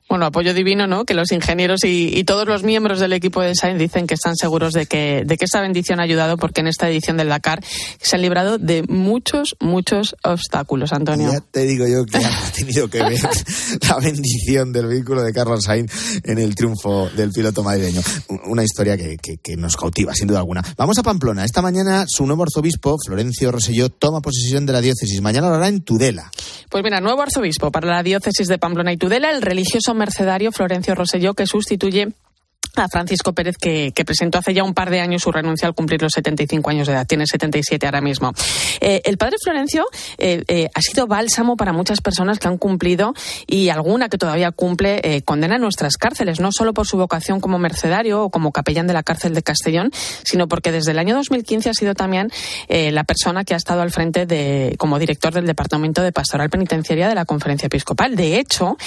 Bueno, 0.09 0.25
apoyo 0.25 0.53
divino, 0.53 0.87
¿no? 0.87 1.03
Que 1.03 1.13
los 1.13 1.33
ingenieros 1.33 1.81
y, 1.83 2.23
todos 2.23 2.47
los 2.47 2.63
miembros 2.63 3.01
del 3.01 3.11
equipo 3.11 3.41
de 3.41 3.55
Sainz 3.55 3.77
dicen 3.77 4.07
que 4.07 4.13
están 4.13 4.35
seguros 4.37 4.73
de 4.73 4.85
que, 4.85 5.23
de 5.25 5.37
que 5.37 5.45
esa 5.45 5.59
bendición 5.61 5.99
ha 5.99 6.03
ayudado 6.03 6.37
porque 6.37 6.61
en 6.61 6.67
esta 6.67 6.89
edición 6.89 7.17
del 7.17 7.27
Dakar 7.27 7.61
se 7.99 8.15
han 8.15 8.21
librado 8.21 8.57
de 8.57 8.83
muchos, 8.83 9.57
muchos 9.59 10.15
obstáculos, 10.23 10.93
Antonio. 10.93 11.31
Ya 11.31 11.41
te 11.41 11.65
digo 11.65 11.85
yo 11.87 12.05
que 12.05 12.17
ha 12.25 12.51
tenido 12.55 12.89
que 12.89 13.03
ver 13.03 13.19
la 13.89 13.99
bendición 13.99 14.71
del 14.71 14.87
vehículo 14.87 15.23
de 15.23 15.33
Carlos 15.33 15.63
Sainz 15.65 15.91
en 16.23 16.37
el 16.37 16.55
triunfo 16.55 17.09
del 17.09 17.31
piloto 17.31 17.63
madrileño. 17.63 18.01
Una 18.45 18.63
historia 18.63 18.95
que, 18.97 19.17
que, 19.17 19.57
nos 19.57 19.75
cautiva, 19.75 20.13
sin 20.13 20.27
duda 20.27 20.39
alguna. 20.39 20.63
Vamos 20.77 20.97
a 20.97 21.03
Pamplona. 21.03 21.43
Esta 21.43 21.61
mañana 21.61 22.05
su 22.07 22.25
nuevo 22.25 22.43
arzobispo, 22.43 22.95
Florencio 23.05 23.51
Roselló, 23.51 23.89
toma 23.89 24.21
posesión 24.21 24.65
de 24.65 24.73
la 24.73 24.81
diócesis. 24.81 25.21
Mañana 25.21 25.49
lo 25.49 25.55
hará 25.55 25.67
en 25.67 25.81
Tudela. 25.81 26.31
Pues 26.69 26.83
mira, 26.83 27.01
nuevo 27.01 27.21
arzobispo 27.21 27.71
para 27.71 27.87
la 27.87 28.03
diócesis 28.03 28.47
de 28.47 28.57
Pamplona 28.57 28.93
y 28.93 28.97
Tudela, 28.97 29.31
el 29.31 29.41
religioso 29.41 29.96
mercedario 29.97 30.51
Florencio 30.51 30.95
Roselló, 30.95 31.33
que 31.33 31.45
sustituye 31.45 32.09
a 32.83 32.87
Francisco 32.87 33.33
Pérez, 33.33 33.57
que, 33.57 33.91
presentó 34.05 34.37
hace 34.37 34.53
ya 34.53 34.63
un 34.63 34.73
par 34.73 34.89
de 34.89 35.01
años 35.01 35.23
su 35.23 35.31
renuncia 35.31 35.67
al 35.67 35.73
cumplir 35.73 36.01
los 36.01 36.13
75 36.13 36.69
años 36.69 36.87
de 36.87 36.93
edad. 36.93 37.05
Tiene 37.05 37.25
77 37.25 37.85
ahora 37.85 38.01
mismo. 38.01 38.33
Eh, 38.79 39.01
el 39.03 39.17
padre 39.17 39.37
Florencio 39.43 39.85
eh, 40.17 40.43
eh, 40.47 40.69
ha 40.73 40.81
sido 40.81 41.07
bálsamo 41.07 41.57
para 41.57 41.73
muchas 41.73 42.01
personas 42.01 42.39
que 42.39 42.47
han 42.47 42.57
cumplido 42.57 43.13
y 43.47 43.69
alguna 43.69 44.09
que 44.09 44.17
todavía 44.17 44.51
cumple 44.51 45.21
condena 45.25 45.55
en 45.55 45.61
nuestras 45.61 45.97
cárceles, 45.97 46.39
no 46.39 46.51
solo 46.51 46.73
por 46.73 46.87
su 46.87 46.97
vocación 46.97 47.39
como 47.39 47.59
mercedario 47.59 48.23
o 48.23 48.29
como 48.29 48.51
capellán 48.51 48.87
de 48.87 48.93
la 48.93 49.03
cárcel 49.03 49.33
de 49.33 49.43
Castellón, 49.43 49.91
sino 50.23 50.47
porque 50.47 50.71
desde 50.71 50.91
el 50.91 50.99
año 50.99 51.15
2015 51.15 51.69
ha 51.69 51.73
sido 51.73 51.93
también 51.93 52.29
la 52.69 53.03
persona 53.03 53.43
que 53.43 53.53
ha 53.53 53.57
estado 53.57 53.81
al 53.81 53.91
frente 53.91 54.25
de, 54.25 54.75
como 54.77 54.99
director 54.99 55.33
del 55.33 55.45
Departamento 55.45 56.01
de 56.01 56.11
Pastoral 56.11 56.49
Penitenciaria 56.49 57.09
de 57.09 57.15
la 57.15 57.25
Conferencia 57.25 57.67
Episcopal. 57.67 58.15
De 58.15 58.39
hecho, 58.39 58.77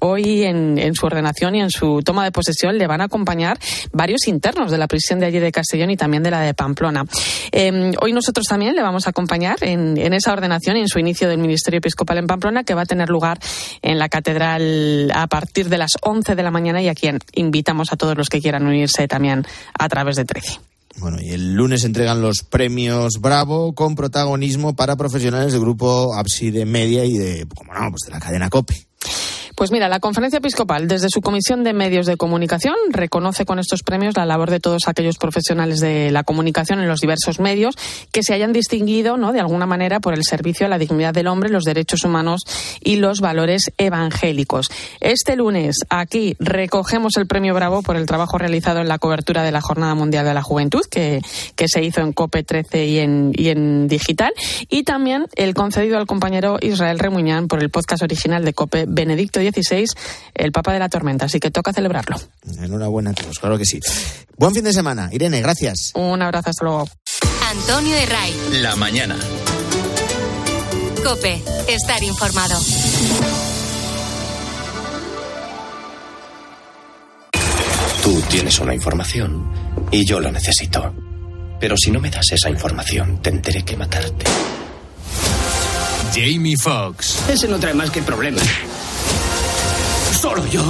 hoy 0.00 0.44
en, 0.44 0.78
en 0.78 0.94
su 0.94 1.06
ordenación 1.06 1.54
y 1.54 1.60
en 1.60 1.70
su 1.70 2.02
toma 2.02 2.24
de 2.24 2.32
posesión 2.32 2.76
le 2.78 2.83
van 2.86 3.00
a 3.00 3.04
acompañar 3.04 3.58
varios 3.92 4.26
internos 4.26 4.70
de 4.70 4.78
la 4.78 4.86
prisión 4.86 5.20
de 5.20 5.26
allí 5.26 5.38
de 5.38 5.52
Castellón 5.52 5.90
y 5.90 5.96
también 5.96 6.22
de 6.22 6.30
la 6.30 6.40
de 6.40 6.54
Pamplona. 6.54 7.04
Em, 7.52 7.92
hoy 8.00 8.12
nosotros 8.12 8.46
también 8.46 8.74
le 8.74 8.82
vamos 8.82 9.06
a 9.06 9.10
acompañar 9.10 9.58
en, 9.62 9.98
esa 10.14 10.32
ordenación 10.32 10.76
y 10.76 10.80
en 10.80 10.88
su 10.88 10.98
inicio 10.98 11.28
del 11.28 11.38
Ministerio 11.38 11.78
Episcopal 11.78 12.18
en 12.18 12.26
Pamplona, 12.26 12.64
que 12.64 12.74
va 12.74 12.82
a 12.82 12.86
tener 12.86 13.08
lugar 13.08 13.38
en 13.82 13.98
la 13.98 14.08
catedral 14.08 15.10
a 15.14 15.26
partir 15.26 15.68
de 15.68 15.78
las 15.78 15.92
11 16.02 16.34
de 16.34 16.42
la 16.42 16.50
mañana 16.50 16.82
y 16.82 16.88
a 16.88 16.94
quien 16.94 17.18
invitamos 17.34 17.92
a 17.92 17.96
todos 17.96 18.16
los 18.16 18.28
que 18.28 18.40
quieran 18.40 18.66
unirse 18.66 19.08
también 19.08 19.46
a 19.78 19.88
través 19.88 20.16
de 20.16 20.24
13. 20.24 20.60
Bueno, 20.96 21.18
y 21.20 21.30
el 21.30 21.54
lunes 21.54 21.84
entregan 21.84 22.22
los 22.22 22.42
premios 22.48 23.14
Bravo 23.20 23.74
con 23.74 23.96
protagonismo 23.96 24.76
para 24.76 24.96
profesionales 24.96 25.52
del 25.52 25.60
grupo 25.60 26.14
Abside 26.14 26.64
Media 26.66 27.04
y 27.04 27.18
de, 27.18 27.46
como 27.54 27.74
no, 27.74 27.90
pues 27.90 28.02
de 28.06 28.12
la 28.12 28.20
cadena 28.20 28.48
COPE. 28.48 28.86
Pues 29.54 29.70
mira, 29.70 29.88
la 29.88 30.00
Conferencia 30.00 30.38
Episcopal, 30.38 30.88
desde 30.88 31.08
su 31.08 31.20
Comisión 31.20 31.62
de 31.62 31.72
Medios 31.72 32.06
de 32.06 32.16
Comunicación, 32.16 32.74
reconoce 32.90 33.44
con 33.44 33.60
estos 33.60 33.84
premios 33.84 34.16
la 34.16 34.26
labor 34.26 34.50
de 34.50 34.58
todos 34.58 34.88
aquellos 34.88 35.16
profesionales 35.16 35.78
de 35.78 36.10
la 36.10 36.24
comunicación 36.24 36.80
en 36.80 36.88
los 36.88 37.00
diversos 37.00 37.38
medios 37.38 37.76
que 38.10 38.24
se 38.24 38.34
hayan 38.34 38.52
distinguido, 38.52 39.16
¿no? 39.16 39.32
De 39.32 39.38
alguna 39.38 39.64
manera 39.64 40.00
por 40.00 40.14
el 40.14 40.24
servicio 40.24 40.66
a 40.66 40.68
la 40.68 40.78
dignidad 40.78 41.14
del 41.14 41.28
hombre, 41.28 41.50
los 41.50 41.62
derechos 41.62 42.02
humanos 42.02 42.42
y 42.82 42.96
los 42.96 43.20
valores 43.20 43.72
evangélicos. 43.78 44.70
Este 44.98 45.36
lunes, 45.36 45.76
aquí 45.88 46.34
recogemos 46.40 47.16
el 47.16 47.28
premio 47.28 47.54
Bravo 47.54 47.82
por 47.82 47.94
el 47.94 48.06
trabajo 48.06 48.38
realizado 48.38 48.80
en 48.80 48.88
la 48.88 48.98
cobertura 48.98 49.44
de 49.44 49.52
la 49.52 49.60
Jornada 49.60 49.94
Mundial 49.94 50.24
de 50.24 50.34
la 50.34 50.42
Juventud, 50.42 50.82
que, 50.90 51.20
que 51.54 51.68
se 51.68 51.80
hizo 51.80 52.00
en 52.00 52.12
COPE 52.12 52.42
13 52.42 52.86
y 52.86 52.98
en, 52.98 53.32
y 53.36 53.50
en 53.50 53.86
digital, 53.86 54.32
y 54.68 54.82
también 54.82 55.26
el 55.36 55.54
concedido 55.54 55.96
al 55.98 56.06
compañero 56.06 56.58
Israel 56.60 56.98
Remuñán 56.98 57.46
por 57.46 57.62
el 57.62 57.70
podcast 57.70 58.02
original 58.02 58.44
de 58.44 58.52
COPE 58.52 58.86
Benedicto 58.88 59.43
16, 59.44 59.90
el 60.34 60.52
Papa 60.52 60.72
de 60.72 60.78
la 60.78 60.88
Tormenta, 60.88 61.26
así 61.26 61.38
que 61.40 61.50
toca 61.50 61.72
celebrarlo. 61.72 62.16
Enhorabuena 62.60 63.10
a 63.10 63.14
todos, 63.14 63.38
claro 63.38 63.58
que 63.58 63.64
sí. 63.64 63.80
Buen 64.36 64.54
fin 64.54 64.64
de 64.64 64.72
semana. 64.72 65.08
Irene, 65.12 65.40
gracias. 65.40 65.92
Un 65.94 66.20
abrazo, 66.22 66.50
hasta 66.50 66.64
luego. 66.64 66.88
Antonio 67.50 67.96
Herray. 67.96 68.34
La 68.62 68.74
mañana. 68.76 69.16
Cope, 71.04 71.42
estar 71.68 72.02
informado. 72.02 72.58
Tú 78.02 78.20
tienes 78.28 78.58
una 78.58 78.74
información 78.74 79.50
y 79.90 80.06
yo 80.06 80.20
la 80.20 80.30
necesito. 80.30 80.94
Pero 81.60 81.76
si 81.76 81.90
no 81.90 82.00
me 82.00 82.10
das 82.10 82.32
esa 82.32 82.50
información, 82.50 83.22
tendré 83.22 83.64
que 83.64 83.76
matarte. 83.76 84.24
Jamie 86.14 86.56
Foxx. 86.56 87.28
Ese 87.28 87.48
no 87.48 87.58
trae 87.58 87.74
más 87.74 87.90
que 87.90 88.02
problemas. 88.02 88.44
Solo 90.24 90.46
yo 90.46 90.62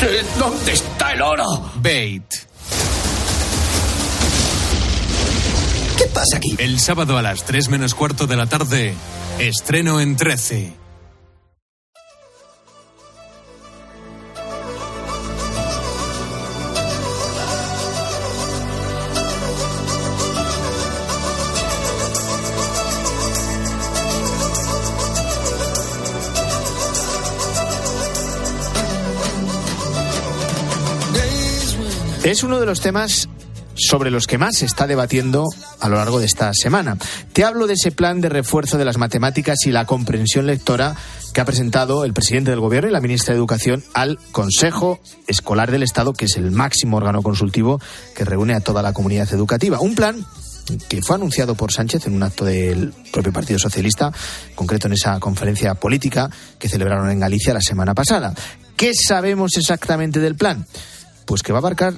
sé 0.00 0.24
dónde 0.40 0.72
está 0.72 1.12
el 1.12 1.22
oro. 1.22 1.44
Bait. 1.76 2.24
¿Qué 5.96 6.04
pasa 6.12 6.38
aquí? 6.38 6.56
El 6.58 6.80
sábado 6.80 7.16
a 7.16 7.22
las 7.22 7.44
3 7.44 7.68
menos 7.68 7.94
cuarto 7.94 8.26
de 8.26 8.34
la 8.34 8.46
tarde, 8.46 8.92
estreno 9.38 10.00
en 10.00 10.16
13. 10.16 10.72
Es 32.28 32.42
uno 32.42 32.60
de 32.60 32.66
los 32.66 32.82
temas 32.82 33.26
sobre 33.74 34.10
los 34.10 34.26
que 34.26 34.36
más 34.36 34.58
se 34.58 34.66
está 34.66 34.86
debatiendo 34.86 35.46
a 35.80 35.88
lo 35.88 35.96
largo 35.96 36.20
de 36.20 36.26
esta 36.26 36.52
semana. 36.52 36.98
Te 37.32 37.42
hablo 37.42 37.66
de 37.66 37.72
ese 37.72 37.90
plan 37.90 38.20
de 38.20 38.28
refuerzo 38.28 38.76
de 38.76 38.84
las 38.84 38.98
matemáticas 38.98 39.56
y 39.64 39.70
la 39.70 39.86
comprensión 39.86 40.46
lectora 40.46 40.94
que 41.32 41.40
ha 41.40 41.46
presentado 41.46 42.04
el 42.04 42.12
presidente 42.12 42.50
del 42.50 42.60
Gobierno 42.60 42.90
y 42.90 42.92
la 42.92 43.00
ministra 43.00 43.32
de 43.32 43.38
Educación 43.38 43.82
al 43.94 44.18
Consejo 44.30 45.00
Escolar 45.26 45.70
del 45.70 45.82
Estado, 45.82 46.12
que 46.12 46.26
es 46.26 46.36
el 46.36 46.50
máximo 46.50 46.98
órgano 46.98 47.22
consultivo 47.22 47.80
que 48.14 48.26
reúne 48.26 48.52
a 48.52 48.60
toda 48.60 48.82
la 48.82 48.92
comunidad 48.92 49.32
educativa. 49.32 49.80
Un 49.80 49.94
plan 49.94 50.22
que 50.90 51.00
fue 51.00 51.16
anunciado 51.16 51.54
por 51.54 51.72
Sánchez 51.72 52.08
en 52.08 52.14
un 52.14 52.24
acto 52.24 52.44
del 52.44 52.92
propio 53.10 53.32
Partido 53.32 53.58
Socialista, 53.58 54.12
concreto 54.54 54.86
en 54.86 54.92
esa 54.92 55.18
conferencia 55.18 55.76
política 55.76 56.28
que 56.58 56.68
celebraron 56.68 57.08
en 57.08 57.20
Galicia 57.20 57.54
la 57.54 57.62
semana 57.62 57.94
pasada. 57.94 58.34
¿Qué 58.76 58.92
sabemos 58.92 59.56
exactamente 59.56 60.20
del 60.20 60.36
plan? 60.36 60.66
Pues 61.24 61.42
que 61.42 61.52
va 61.52 61.58
a 61.58 61.60
abarcar 61.60 61.94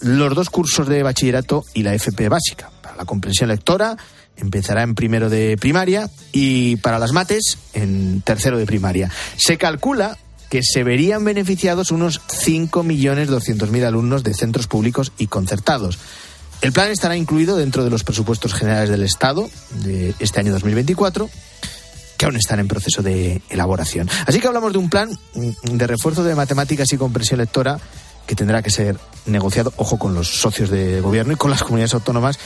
los 0.00 0.34
dos 0.34 0.50
cursos 0.50 0.88
de 0.88 1.02
bachillerato 1.02 1.64
y 1.74 1.82
la 1.82 1.94
FP 1.94 2.28
básica. 2.28 2.70
Para 2.82 2.96
la 2.96 3.04
comprensión 3.04 3.48
lectora 3.48 3.96
empezará 4.36 4.82
en 4.82 4.94
primero 4.94 5.30
de 5.30 5.56
primaria 5.56 6.10
y 6.32 6.76
para 6.76 6.98
las 6.98 7.12
mates 7.12 7.58
en 7.72 8.20
tercero 8.20 8.58
de 8.58 8.66
primaria. 8.66 9.10
Se 9.36 9.56
calcula 9.56 10.18
que 10.50 10.60
se 10.62 10.84
verían 10.84 11.24
beneficiados 11.24 11.90
unos 11.90 12.20
5.200.000 12.28 13.84
alumnos 13.84 14.22
de 14.22 14.34
centros 14.34 14.66
públicos 14.66 15.12
y 15.18 15.26
concertados. 15.26 15.98
El 16.62 16.72
plan 16.72 16.90
estará 16.90 17.16
incluido 17.16 17.56
dentro 17.56 17.84
de 17.84 17.90
los 17.90 18.04
presupuestos 18.04 18.54
generales 18.54 18.88
del 18.88 19.02
Estado 19.02 19.48
de 19.82 20.14
este 20.20 20.40
año 20.40 20.52
2024 20.52 21.28
que 22.16 22.24
aún 22.24 22.36
están 22.36 22.60
en 22.60 22.68
proceso 22.68 23.02
de 23.02 23.42
elaboración. 23.50 24.08
Así 24.26 24.40
que 24.40 24.46
hablamos 24.46 24.72
de 24.72 24.78
un 24.78 24.88
plan 24.88 25.10
de 25.62 25.86
refuerzo 25.86 26.24
de 26.24 26.34
matemáticas 26.34 26.90
y 26.92 26.96
comprensión 26.96 27.38
lectora 27.38 27.78
que 28.26 28.34
tendrá 28.34 28.62
que 28.62 28.70
ser 28.70 28.96
negociado, 29.26 29.72
ojo, 29.76 29.98
con 29.98 30.14
los 30.14 30.40
socios 30.40 30.70
de 30.70 31.00
gobierno 31.00 31.32
y 31.32 31.36
con 31.36 31.50
las 31.50 31.62
comunidades 31.62 31.94
autónomas, 31.94 32.38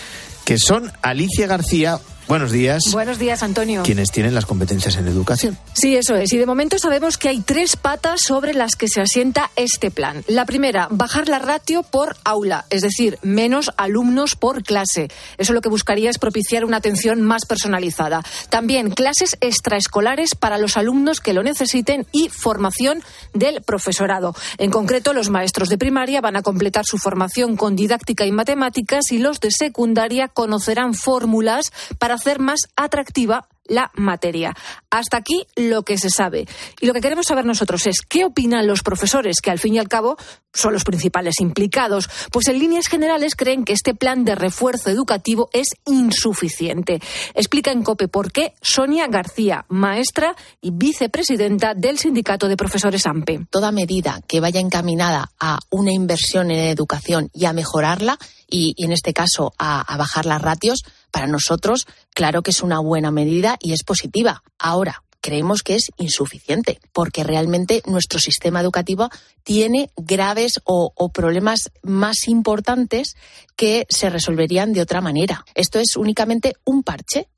que 0.45 0.59
son 0.59 0.93
Alicia 1.03 1.47
García, 1.47 1.99
Buenos 2.31 2.53
días. 2.53 2.85
Buenos 2.93 3.19
días, 3.19 3.43
Antonio. 3.43 3.83
Quienes 3.83 4.13
tienen 4.13 4.37
las 4.37 4.47
competencias 4.47 4.95
en 4.95 5.09
educación. 5.09 5.59
Sí, 5.73 5.97
eso 5.97 6.15
es. 6.15 6.33
Y 6.33 6.39
de 6.39 6.47
momento 6.47 6.79
sabemos 6.79 7.19
que 7.19 7.29
hay 7.29 7.41
tres 7.41 7.75
patas 7.75 8.21
sobre 8.25 8.55
las 8.55 8.77
que 8.77 8.87
se 8.87 9.01
asienta 9.01 9.51
este 9.57 9.91
plan. 9.91 10.23
La 10.29 10.47
primera, 10.47 10.87
bajar 10.93 11.29
la 11.29 11.41
ratio 11.41 11.83
por 11.83 12.17
aula, 12.23 12.67
es 12.71 12.83
decir, 12.83 13.19
menos 13.23 13.73
alumnos 13.77 14.37
por 14.37 14.63
clase. 14.63 15.09
Eso 15.39 15.55
lo 15.55 15.61
que 15.61 15.69
buscaría 15.69 16.09
es 16.09 16.19
propiciar 16.19 16.65
una 16.65 16.77
atención 16.77 17.21
más 17.21 17.47
personalizada. 17.47 18.23
También 18.49 18.91
clases 18.91 19.37
extraescolares 19.41 20.37
para 20.37 20.59
los 20.59 20.77
alumnos 20.77 21.19
que 21.19 21.33
lo 21.33 21.43
necesiten 21.43 22.07
y 22.13 22.29
formación 22.29 23.03
del 23.35 23.61
profesorado. 23.61 24.37
En 24.59 24.71
concreto, 24.71 25.15
los 25.15 25.31
maestros 25.31 25.69
de 25.69 25.79
primaria 25.79 26.21
van 26.21 26.37
a 26.37 26.43
completar 26.43 26.85
su 26.87 26.97
formación 26.97 27.57
con 27.57 27.75
didáctica 27.75 28.25
y 28.25 28.31
matemáticas 28.31 29.11
y 29.11 29.19
los 29.19 29.41
de 29.41 29.51
secundaria 29.51 30.29
conocerán 30.29 30.95
fórmulas 30.95 31.73
para 31.99 32.20
hacer 32.21 32.39
más 32.39 32.61
atractiva 32.77 33.49
la 33.71 33.91
materia. 33.95 34.55
Hasta 34.91 35.17
aquí 35.17 35.47
lo 35.57 35.85
que 35.85 35.97
se 35.97 36.11
sabe. 36.11 36.47
Y 36.81 36.87
lo 36.87 36.93
que 36.93 37.01
queremos 37.01 37.27
saber 37.27 37.47
nosotros 37.47 37.87
es 37.87 38.01
qué 38.07 38.25
opinan 38.25 38.67
los 38.67 38.83
profesores, 38.83 39.41
que 39.41 39.51
al 39.51 39.61
fin 39.61 39.75
y 39.75 39.79
al 39.79 39.89
cabo 39.89 40.17
son 40.53 40.73
los 40.73 40.83
principales 40.83 41.37
implicados. 41.41 42.11
Pues 42.33 42.49
en 42.49 42.59
líneas 42.59 42.89
generales 42.89 43.37
creen 43.37 43.65
que 43.65 43.73
este 43.73 43.95
plan 43.95 44.25
de 44.25 44.35
refuerzo 44.35 44.91
educativo 44.91 45.49
es 45.53 45.69
insuficiente. 45.87 47.01
Explica 47.35 47.71
en 47.71 47.85
COPE 47.85 48.09
por 48.09 48.33
qué 48.33 48.55
Sonia 48.61 49.07
García, 49.07 49.65
maestra 49.69 50.35
y 50.61 50.73
vicepresidenta 50.73 51.75
del 51.75 51.99
Sindicato 51.99 52.49
de 52.49 52.57
Profesores 52.57 53.07
AMPE. 53.07 53.47
Toda 53.51 53.71
medida 53.71 54.21
que 54.27 54.41
vaya 54.41 54.59
encaminada 54.59 55.31
a 55.39 55.61
una 55.71 55.93
inversión 55.93 56.51
en 56.51 56.59
educación 56.59 57.31
y 57.33 57.45
a 57.45 57.53
mejorarla, 57.53 58.19
y, 58.51 58.75
en 58.79 58.93
este 58.93 59.13
caso 59.13 59.53
a, 59.59 59.97
bajar 59.97 60.27
las 60.27 60.43
ratios, 60.43 60.83
para 61.11 61.27
nosotros, 61.27 61.87
claro 62.15 62.43
que 62.43 62.51
es 62.51 62.63
una 62.63 62.81
buena 62.81 63.11
medida 63.11 63.57
y 63.61 63.73
es 63.73 63.83
positiva. 63.83 64.43
Ahora, 64.59 65.03
creemos 65.21 65.63
que 65.63 65.75
es 65.75 65.91
insuficiente, 65.99 66.81
porque 66.93 67.25
realmente 67.25 67.83
nuestro 67.87 68.19
sistema 68.19 68.61
educativo 68.61 69.11
tiene 69.43 69.91
graves 69.97 70.61
o, 70.65 70.93
problemas 71.13 71.71
más 71.83 72.29
importantes 72.29 73.17
que 73.57 73.87
se 73.89 74.11
resolverían 74.11 74.73
de 74.73 74.83
otra 74.83 75.01
manera. 75.01 75.45
Esto 75.55 75.79
es 75.79 75.97
únicamente 75.97 76.55
un 76.65 76.83
parche 76.83 77.29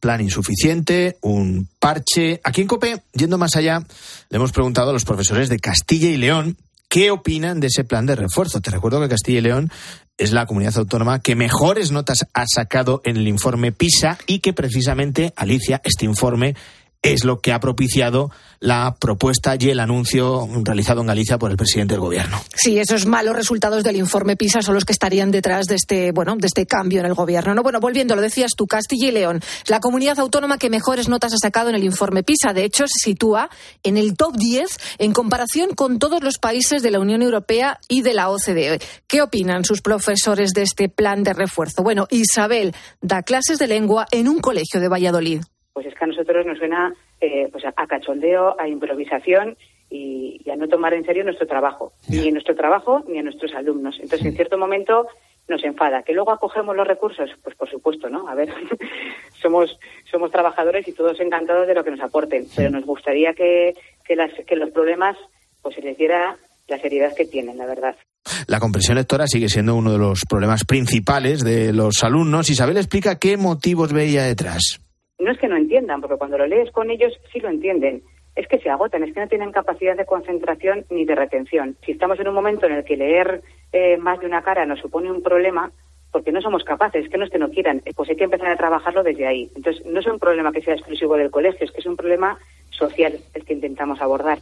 plan 0.00 0.20
insuficiente, 0.20 1.18
un 1.22 1.68
parche. 1.80 2.40
Aquí 2.44 2.60
en 2.60 2.68
COPE, 2.68 3.02
yendo 3.14 3.36
más 3.36 3.56
allá, 3.56 3.84
le 4.30 4.36
hemos 4.36 4.52
preguntado 4.52 4.90
a 4.90 4.92
los 4.92 5.04
profesores 5.04 5.48
de 5.48 5.58
Castilla 5.58 6.08
y 6.08 6.16
León 6.16 6.56
qué 6.88 7.10
opinan 7.10 7.58
de 7.58 7.68
ese 7.68 7.84
plan 7.84 8.06
de 8.06 8.14
refuerzo. 8.14 8.60
Te 8.60 8.70
recuerdo 8.70 9.00
que 9.00 9.08
Castilla 9.08 9.38
y 9.38 9.42
León 9.42 9.72
es 10.22 10.30
la 10.30 10.46
comunidad 10.46 10.78
autónoma 10.78 11.18
que 11.18 11.34
mejores 11.34 11.90
notas 11.90 12.26
ha 12.32 12.44
sacado 12.46 13.02
en 13.04 13.16
el 13.16 13.26
informe 13.26 13.72
PISA 13.72 14.18
y 14.28 14.38
que 14.38 14.52
precisamente, 14.52 15.32
Alicia, 15.34 15.80
este 15.82 16.04
informe 16.04 16.54
es 17.02 17.24
lo 17.24 17.40
que 17.40 17.52
ha 17.52 17.60
propiciado 17.60 18.30
la 18.60 18.94
propuesta 18.98 19.56
y 19.58 19.70
el 19.70 19.80
anuncio 19.80 20.48
realizado 20.62 21.00
en 21.00 21.08
Galicia 21.08 21.36
por 21.36 21.50
el 21.50 21.56
presidente 21.56 21.94
del 21.94 22.00
gobierno. 22.00 22.40
Sí, 22.54 22.78
esos 22.78 23.06
malos 23.06 23.34
resultados 23.34 23.82
del 23.82 23.96
informe 23.96 24.36
PISA 24.36 24.62
son 24.62 24.74
los 24.74 24.84
que 24.84 24.92
estarían 24.92 25.32
detrás 25.32 25.66
de 25.66 25.74
este, 25.74 26.12
bueno, 26.12 26.36
de 26.36 26.46
este 26.46 26.64
cambio 26.64 27.00
en 27.00 27.06
el 27.06 27.14
gobierno. 27.14 27.54
No, 27.54 27.64
bueno, 27.64 27.80
volviendo, 27.80 28.14
lo 28.14 28.22
decías 28.22 28.52
tú, 28.56 28.68
Castilla 28.68 29.08
y 29.08 29.10
León, 29.10 29.40
la 29.66 29.80
comunidad 29.80 30.20
autónoma 30.20 30.58
que 30.58 30.70
mejores 30.70 31.08
notas 31.08 31.34
ha 31.34 31.38
sacado 31.38 31.70
en 31.70 31.74
el 31.74 31.82
informe 31.82 32.22
PISA. 32.22 32.52
De 32.52 32.62
hecho, 32.62 32.84
se 32.86 33.10
sitúa 33.10 33.50
en 33.82 33.96
el 33.96 34.16
top 34.16 34.36
10 34.36 34.78
en 34.98 35.12
comparación 35.12 35.74
con 35.74 35.98
todos 35.98 36.22
los 36.22 36.38
países 36.38 36.82
de 36.82 36.92
la 36.92 37.00
Unión 37.00 37.20
Europea 37.22 37.80
y 37.88 38.02
de 38.02 38.14
la 38.14 38.30
OCDE. 38.30 38.80
¿Qué 39.08 39.22
opinan 39.22 39.64
sus 39.64 39.82
profesores 39.82 40.52
de 40.52 40.62
este 40.62 40.88
plan 40.88 41.24
de 41.24 41.32
refuerzo? 41.32 41.82
Bueno, 41.82 42.06
Isabel 42.10 42.76
da 43.00 43.24
clases 43.24 43.58
de 43.58 43.66
lengua 43.66 44.06
en 44.12 44.28
un 44.28 44.38
colegio 44.38 44.78
de 44.78 44.86
Valladolid 44.86 45.42
pues 45.72 45.86
es 45.86 45.94
que 45.94 46.04
a 46.04 46.08
nosotros 46.08 46.46
nos 46.46 46.58
suena 46.58 46.94
eh, 47.20 47.48
pues 47.50 47.64
a, 47.64 47.72
cachondeo, 47.86 48.56
a 48.60 48.68
improvisación 48.68 49.56
y, 49.90 50.40
a 50.50 50.56
no 50.56 50.68
tomar 50.68 50.94
en 50.94 51.04
serio 51.04 51.24
nuestro 51.24 51.46
trabajo, 51.46 51.92
ni 52.08 52.28
en 52.28 52.34
nuestro 52.34 52.54
trabajo 52.54 53.02
ni 53.08 53.18
a 53.18 53.22
nuestros 53.22 53.54
alumnos. 53.54 53.96
Entonces, 54.00 54.26
en 54.26 54.34
cierto 54.34 54.58
momento 54.58 55.06
nos 55.48 55.64
enfada. 55.64 56.02
¿Que 56.02 56.12
luego 56.12 56.30
acogemos 56.30 56.76
los 56.76 56.86
recursos? 56.86 57.30
Pues 57.42 57.56
por 57.56 57.68
supuesto, 57.68 58.08
¿no? 58.08 58.28
A 58.28 58.34
ver, 58.34 58.48
somos, 59.42 59.78
somos 60.10 60.30
trabajadores 60.30 60.86
y 60.86 60.92
todos 60.92 61.18
encantados 61.20 61.66
de 61.66 61.74
lo 61.74 61.82
que 61.82 61.90
nos 61.90 62.00
aporten, 62.00 62.46
pero 62.54 62.70
nos 62.70 62.84
gustaría 62.84 63.34
que, 63.34 63.74
que, 64.04 64.14
las, 64.14 64.30
que 64.46 64.56
los 64.56 64.70
problemas 64.70 65.16
pues 65.60 65.74
se 65.74 65.82
les 65.82 65.96
diera 65.96 66.36
la 66.68 66.78
seriedad 66.78 67.14
que 67.14 67.24
tienen, 67.24 67.58
la 67.58 67.66
verdad. 67.66 67.96
La 68.46 68.60
comprensión 68.60 68.96
lectora 68.96 69.26
sigue 69.26 69.48
siendo 69.48 69.74
uno 69.74 69.92
de 69.92 69.98
los 69.98 70.24
problemas 70.28 70.64
principales 70.64 71.42
de 71.42 71.72
los 71.72 72.04
alumnos. 72.04 72.50
Isabel 72.50 72.76
explica 72.76 73.18
qué 73.18 73.36
motivos 73.36 73.92
veía 73.92 74.22
detrás 74.22 74.80
no 75.22 75.32
es 75.32 75.38
que 75.38 75.48
no 75.48 75.56
entiendan, 75.56 76.00
porque 76.00 76.16
cuando 76.16 76.38
lo 76.38 76.46
lees 76.46 76.70
con 76.70 76.90
ellos 76.90 77.18
sí 77.32 77.40
lo 77.40 77.48
entienden. 77.48 78.02
Es 78.34 78.48
que 78.48 78.58
se 78.58 78.70
agotan, 78.70 79.04
es 79.04 79.12
que 79.12 79.20
no 79.20 79.28
tienen 79.28 79.52
capacidad 79.52 79.96
de 79.96 80.06
concentración 80.06 80.86
ni 80.90 81.04
de 81.04 81.14
retención. 81.14 81.76
Si 81.84 81.92
estamos 81.92 82.18
en 82.18 82.28
un 82.28 82.34
momento 82.34 82.66
en 82.66 82.72
el 82.72 82.84
que 82.84 82.96
leer 82.96 83.42
eh, 83.72 83.98
más 83.98 84.20
de 84.20 84.26
una 84.26 84.42
cara 84.42 84.64
nos 84.64 84.80
supone 84.80 85.10
un 85.10 85.22
problema, 85.22 85.70
porque 86.10 86.32
no 86.32 86.40
somos 86.40 86.64
capaces, 86.64 87.08
que 87.08 87.18
no 87.18 87.24
es 87.24 87.30
que 87.30 87.38
no 87.38 87.50
quieran, 87.50 87.82
eh, 87.84 87.92
pues 87.94 88.08
hay 88.10 88.16
que 88.16 88.24
empezar 88.24 88.48
a 88.48 88.56
trabajarlo 88.56 89.02
desde 89.02 89.26
ahí. 89.26 89.50
Entonces, 89.54 89.84
no 89.86 90.00
es 90.00 90.06
un 90.06 90.18
problema 90.18 90.52
que 90.52 90.62
sea 90.62 90.74
exclusivo 90.74 91.16
del 91.16 91.30
colegio, 91.30 91.64
es 91.64 91.72
que 91.72 91.80
es 91.80 91.86
un 91.86 91.96
problema 91.96 92.38
social 92.70 93.18
el 93.34 93.44
que 93.44 93.54
intentamos 93.54 94.00
abordar. 94.00 94.38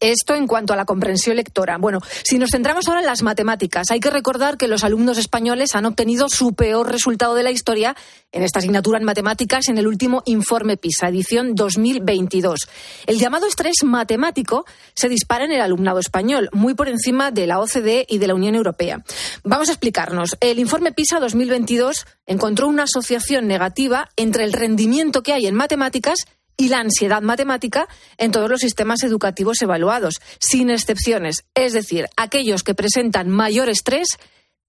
Esto 0.00 0.36
en 0.36 0.46
cuanto 0.46 0.72
a 0.72 0.76
la 0.76 0.84
comprensión 0.84 1.36
lectora. 1.36 1.76
Bueno, 1.76 1.98
si 2.22 2.38
nos 2.38 2.50
centramos 2.50 2.86
ahora 2.86 3.00
en 3.00 3.06
las 3.06 3.22
matemáticas, 3.22 3.90
hay 3.90 3.98
que 3.98 4.10
recordar 4.10 4.56
que 4.56 4.68
los 4.68 4.84
alumnos 4.84 5.18
españoles 5.18 5.74
han 5.74 5.86
obtenido 5.86 6.28
su 6.28 6.54
peor 6.54 6.92
resultado 6.92 7.34
de 7.34 7.42
la 7.42 7.50
historia 7.50 7.96
en 8.30 8.44
esta 8.44 8.60
asignatura 8.60 8.98
en 8.98 9.04
matemáticas 9.04 9.68
en 9.68 9.76
el 9.76 9.88
último 9.88 10.22
informe 10.26 10.76
PISA, 10.76 11.08
edición 11.08 11.56
2022. 11.56 12.60
El 13.06 13.18
llamado 13.18 13.48
estrés 13.48 13.82
matemático 13.82 14.66
se 14.94 15.08
dispara 15.08 15.46
en 15.46 15.52
el 15.52 15.60
alumnado 15.60 15.98
español, 15.98 16.48
muy 16.52 16.74
por 16.74 16.88
encima 16.88 17.32
de 17.32 17.48
la 17.48 17.58
OCDE 17.58 18.06
y 18.08 18.18
de 18.18 18.26
la 18.28 18.34
Unión 18.34 18.54
Europea. 18.54 19.02
Vamos 19.42 19.68
a 19.68 19.72
explicarnos. 19.72 20.36
El 20.40 20.60
informe 20.60 20.92
PISA 20.92 21.18
2022 21.18 22.06
encontró 22.26 22.68
una 22.68 22.84
asociación 22.84 23.48
negativa 23.48 24.08
entre 24.16 24.44
el 24.44 24.52
rendimiento 24.52 25.24
que 25.24 25.32
hay 25.32 25.46
en 25.48 25.56
matemáticas 25.56 26.18
y 26.58 26.68
la 26.68 26.80
ansiedad 26.80 27.22
matemática 27.22 27.88
en 28.18 28.32
todos 28.32 28.50
los 28.50 28.60
sistemas 28.60 29.02
educativos 29.04 29.62
evaluados, 29.62 30.16
sin 30.40 30.68
excepciones. 30.68 31.44
Es 31.54 31.72
decir, 31.72 32.08
aquellos 32.16 32.64
que 32.64 32.74
presentan 32.74 33.30
mayor 33.30 33.70
estrés 33.70 34.18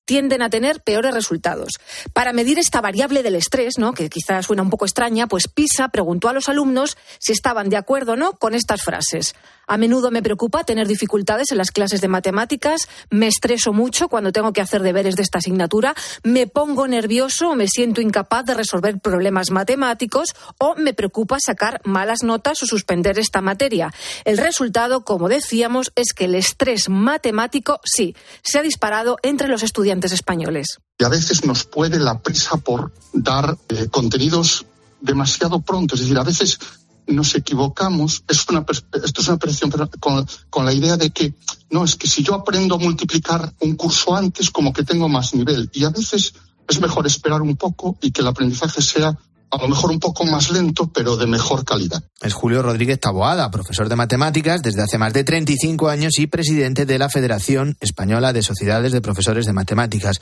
tienden 0.09 0.41
a 0.41 0.49
tener 0.49 0.81
peores 0.81 1.13
resultados. 1.13 1.73
Para 2.13 2.33
medir 2.33 2.57
esta 2.57 2.81
variable 2.81 3.21
del 3.21 3.35
estrés, 3.35 3.77
¿no? 3.77 3.93
que 3.93 4.09
quizás 4.09 4.47
suena 4.47 4.63
un 4.63 4.71
poco 4.71 4.85
extraña, 4.85 5.27
pues 5.27 5.47
PISA 5.47 5.89
preguntó 5.89 6.29
a 6.29 6.33
los 6.33 6.49
alumnos 6.49 6.97
si 7.19 7.31
estaban 7.31 7.69
de 7.69 7.77
acuerdo 7.77 8.13
o 8.13 8.15
no 8.15 8.33
con 8.33 8.55
estas 8.55 8.81
frases. 8.81 9.35
A 9.67 9.77
menudo 9.77 10.09
me 10.09 10.23
preocupa 10.23 10.63
tener 10.63 10.87
dificultades 10.87 11.51
en 11.51 11.59
las 11.59 11.69
clases 11.69 12.01
de 12.01 12.07
matemáticas, 12.07 12.89
me 13.11 13.27
estreso 13.27 13.71
mucho 13.71 14.09
cuando 14.09 14.31
tengo 14.31 14.51
que 14.51 14.61
hacer 14.61 14.81
deberes 14.81 15.15
de 15.15 15.21
esta 15.21 15.37
asignatura, 15.37 15.93
me 16.23 16.47
pongo 16.47 16.87
nervioso 16.87 17.51
o 17.51 17.55
me 17.55 17.67
siento 17.67 18.01
incapaz 18.01 18.45
de 18.45 18.55
resolver 18.55 18.99
problemas 18.99 19.51
matemáticos 19.51 20.35
o 20.57 20.73
me 20.73 20.95
preocupa 20.95 21.37
sacar 21.39 21.81
malas 21.83 22.23
notas 22.23 22.63
o 22.63 22.65
suspender 22.65 23.19
esta 23.19 23.41
materia. 23.41 23.93
El 24.25 24.39
resultado, 24.39 25.05
como 25.05 25.29
decíamos, 25.29 25.91
es 25.95 26.13
que 26.13 26.25
el 26.25 26.33
estrés 26.33 26.89
matemático 26.89 27.79
sí 27.83 28.15
se 28.41 28.57
ha 28.57 28.63
disparado 28.63 29.17
entre 29.21 29.49
los 29.49 29.61
estudiantes 29.61 29.98
españoles. 30.05 30.79
Y 30.97 31.03
a 31.03 31.09
veces 31.09 31.45
nos 31.45 31.63
puede 31.63 31.99
la 31.99 32.19
prisa 32.19 32.57
por 32.57 32.91
dar 33.13 33.57
eh, 33.69 33.87
contenidos 33.89 34.65
demasiado 35.01 35.61
pronto. 35.61 35.95
Es 35.95 36.01
decir, 36.01 36.17
a 36.17 36.23
veces 36.23 36.59
nos 37.07 37.35
equivocamos, 37.35 38.23
es 38.27 38.47
una, 38.49 38.65
esto 39.03 39.21
es 39.21 39.27
una 39.27 39.37
percepción 39.37 39.71
con, 39.99 40.25
con, 40.49 40.65
la 40.65 40.73
idea 40.73 40.95
de 40.97 41.09
que, 41.09 41.33
no, 41.71 41.83
es 41.83 41.95
que 41.95 42.07
si 42.07 42.23
yo 42.23 42.35
aprendo 42.35 42.75
a 42.75 42.79
multiplicar 42.79 43.53
un 43.61 43.75
curso 43.75 44.15
antes, 44.15 44.51
como 44.51 44.73
que 44.73 44.83
tengo 44.83 45.09
más 45.09 45.33
nivel. 45.33 45.69
Y 45.73 45.83
a 45.83 45.89
veces 45.89 46.33
es 46.67 46.79
mejor 46.79 47.07
esperar 47.07 47.41
un 47.41 47.55
poco 47.55 47.97
y 48.01 48.11
que 48.11 48.21
el 48.21 48.27
aprendizaje 48.27 48.81
sea 48.81 49.17
a 49.51 49.57
lo 49.57 49.67
mejor 49.67 49.91
un 49.91 49.99
poco 49.99 50.25
más 50.25 50.51
lento, 50.51 50.91
pero 50.93 51.17
de 51.17 51.27
mejor 51.27 51.65
calidad. 51.65 52.03
Es 52.21 52.33
Julio 52.33 52.61
Rodríguez 52.61 52.99
Taboada, 52.99 53.49
profesor 53.49 53.89
de 53.89 53.95
matemáticas 53.95 54.61
desde 54.61 54.83
hace 54.83 54.97
más 54.97 55.13
de 55.13 55.23
35 55.23 55.89
años 55.89 56.19
y 56.19 56.27
presidente 56.27 56.85
de 56.85 56.99
la 56.99 57.09
Federación 57.09 57.75
Española 57.79 58.33
de 58.33 58.43
Sociedades 58.43 58.91
de 58.91 59.01
Profesores 59.01 59.45
de 59.45 59.53
Matemáticas. 59.53 60.17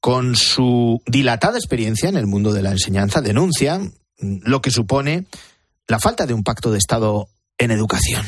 Con 0.00 0.34
su 0.34 1.00
dilatada 1.06 1.58
experiencia 1.58 2.08
en 2.08 2.16
el 2.16 2.26
mundo 2.26 2.52
de 2.52 2.62
la 2.62 2.72
enseñanza, 2.72 3.20
denuncia 3.20 3.80
lo 4.18 4.60
que 4.60 4.70
supone 4.70 5.26
la 5.86 5.98
falta 5.98 6.26
de 6.26 6.34
un 6.34 6.42
pacto 6.42 6.70
de 6.70 6.78
Estado 6.78 7.28
en 7.58 7.70
educación. 7.70 8.24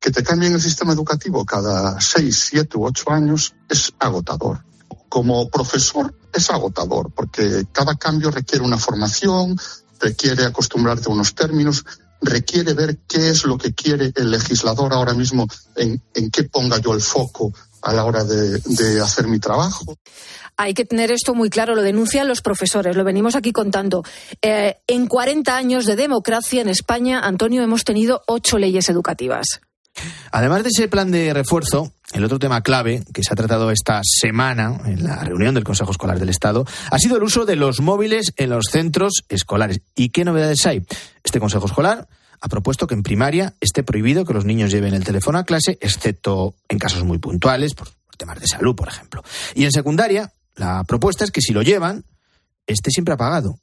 Que 0.00 0.10
te 0.10 0.24
cambien 0.24 0.54
el 0.54 0.60
sistema 0.60 0.92
educativo 0.92 1.44
cada 1.44 2.00
seis, 2.00 2.48
siete 2.50 2.76
u 2.76 2.86
ocho 2.86 3.10
años 3.10 3.54
es 3.68 3.92
agotador. 4.00 4.64
Como 5.08 5.48
profesor 5.48 6.14
es 6.32 6.50
agotador 6.50 7.12
porque 7.12 7.66
cada 7.70 7.94
cambio 7.94 8.30
requiere 8.30 8.64
una 8.64 8.78
formación, 8.78 9.56
requiere 10.02 10.44
acostumbrarte 10.44 11.08
a 11.08 11.12
unos 11.12 11.34
términos, 11.34 11.84
requiere 12.20 12.74
ver 12.74 12.98
qué 13.08 13.30
es 13.30 13.44
lo 13.44 13.56
que 13.56 13.72
quiere 13.72 14.12
el 14.14 14.30
legislador 14.30 14.92
ahora 14.92 15.14
mismo, 15.14 15.46
en, 15.76 16.02
en 16.14 16.30
qué 16.30 16.44
ponga 16.44 16.78
yo 16.78 16.92
el 16.92 17.00
foco 17.00 17.52
a 17.82 17.92
la 17.92 18.04
hora 18.04 18.24
de, 18.24 18.60
de 18.64 19.00
hacer 19.00 19.26
mi 19.26 19.38
trabajo. 19.38 19.96
Hay 20.56 20.74
que 20.74 20.84
tener 20.84 21.10
esto 21.10 21.34
muy 21.34 21.50
claro, 21.50 21.74
lo 21.74 21.82
denuncian 21.82 22.28
los 22.28 22.42
profesores, 22.42 22.94
lo 22.94 23.04
venimos 23.04 23.34
aquí 23.34 23.52
contando. 23.52 24.04
Eh, 24.42 24.76
en 24.86 25.06
40 25.06 25.56
años 25.56 25.86
de 25.86 25.96
democracia 25.96 26.60
en 26.60 26.68
España, 26.68 27.20
Antonio, 27.20 27.62
hemos 27.62 27.84
tenido 27.84 28.22
ocho 28.26 28.58
leyes 28.58 28.88
educativas. 28.88 29.60
Además 30.30 30.62
de 30.62 30.70
ese 30.70 30.88
plan 30.88 31.10
de 31.10 31.34
refuerzo, 31.34 31.92
el 32.12 32.24
otro 32.24 32.38
tema 32.38 32.62
clave 32.62 33.04
que 33.12 33.22
se 33.22 33.32
ha 33.32 33.36
tratado 33.36 33.70
esta 33.70 34.00
semana 34.02 34.80
en 34.86 35.04
la 35.04 35.22
reunión 35.24 35.54
del 35.54 35.64
Consejo 35.64 35.90
Escolar 35.90 36.18
del 36.18 36.28
Estado 36.30 36.64
ha 36.90 36.98
sido 36.98 37.16
el 37.16 37.22
uso 37.22 37.44
de 37.44 37.56
los 37.56 37.80
móviles 37.80 38.32
en 38.36 38.50
los 38.50 38.66
centros 38.70 39.24
escolares. 39.28 39.80
¿Y 39.94 40.08
qué 40.08 40.24
novedades 40.24 40.64
hay? 40.66 40.84
Este 41.22 41.40
Consejo 41.40 41.66
Escolar 41.66 42.08
ha 42.40 42.48
propuesto 42.48 42.86
que 42.86 42.94
en 42.94 43.02
primaria 43.02 43.54
esté 43.60 43.82
prohibido 43.82 44.24
que 44.24 44.32
los 44.34 44.44
niños 44.44 44.70
lleven 44.72 44.94
el 44.94 45.04
teléfono 45.04 45.38
a 45.38 45.44
clase, 45.44 45.78
excepto 45.80 46.54
en 46.68 46.78
casos 46.78 47.04
muy 47.04 47.18
puntuales, 47.18 47.74
por 47.74 47.88
temas 48.16 48.40
de 48.40 48.46
salud, 48.46 48.74
por 48.74 48.88
ejemplo. 48.88 49.22
Y 49.54 49.64
en 49.64 49.72
secundaria 49.72 50.32
la 50.56 50.84
propuesta 50.84 51.24
es 51.24 51.30
que 51.30 51.40
si 51.40 51.52
lo 51.52 51.62
llevan, 51.62 52.04
esté 52.66 52.90
siempre 52.90 53.14
apagado. 53.14 53.58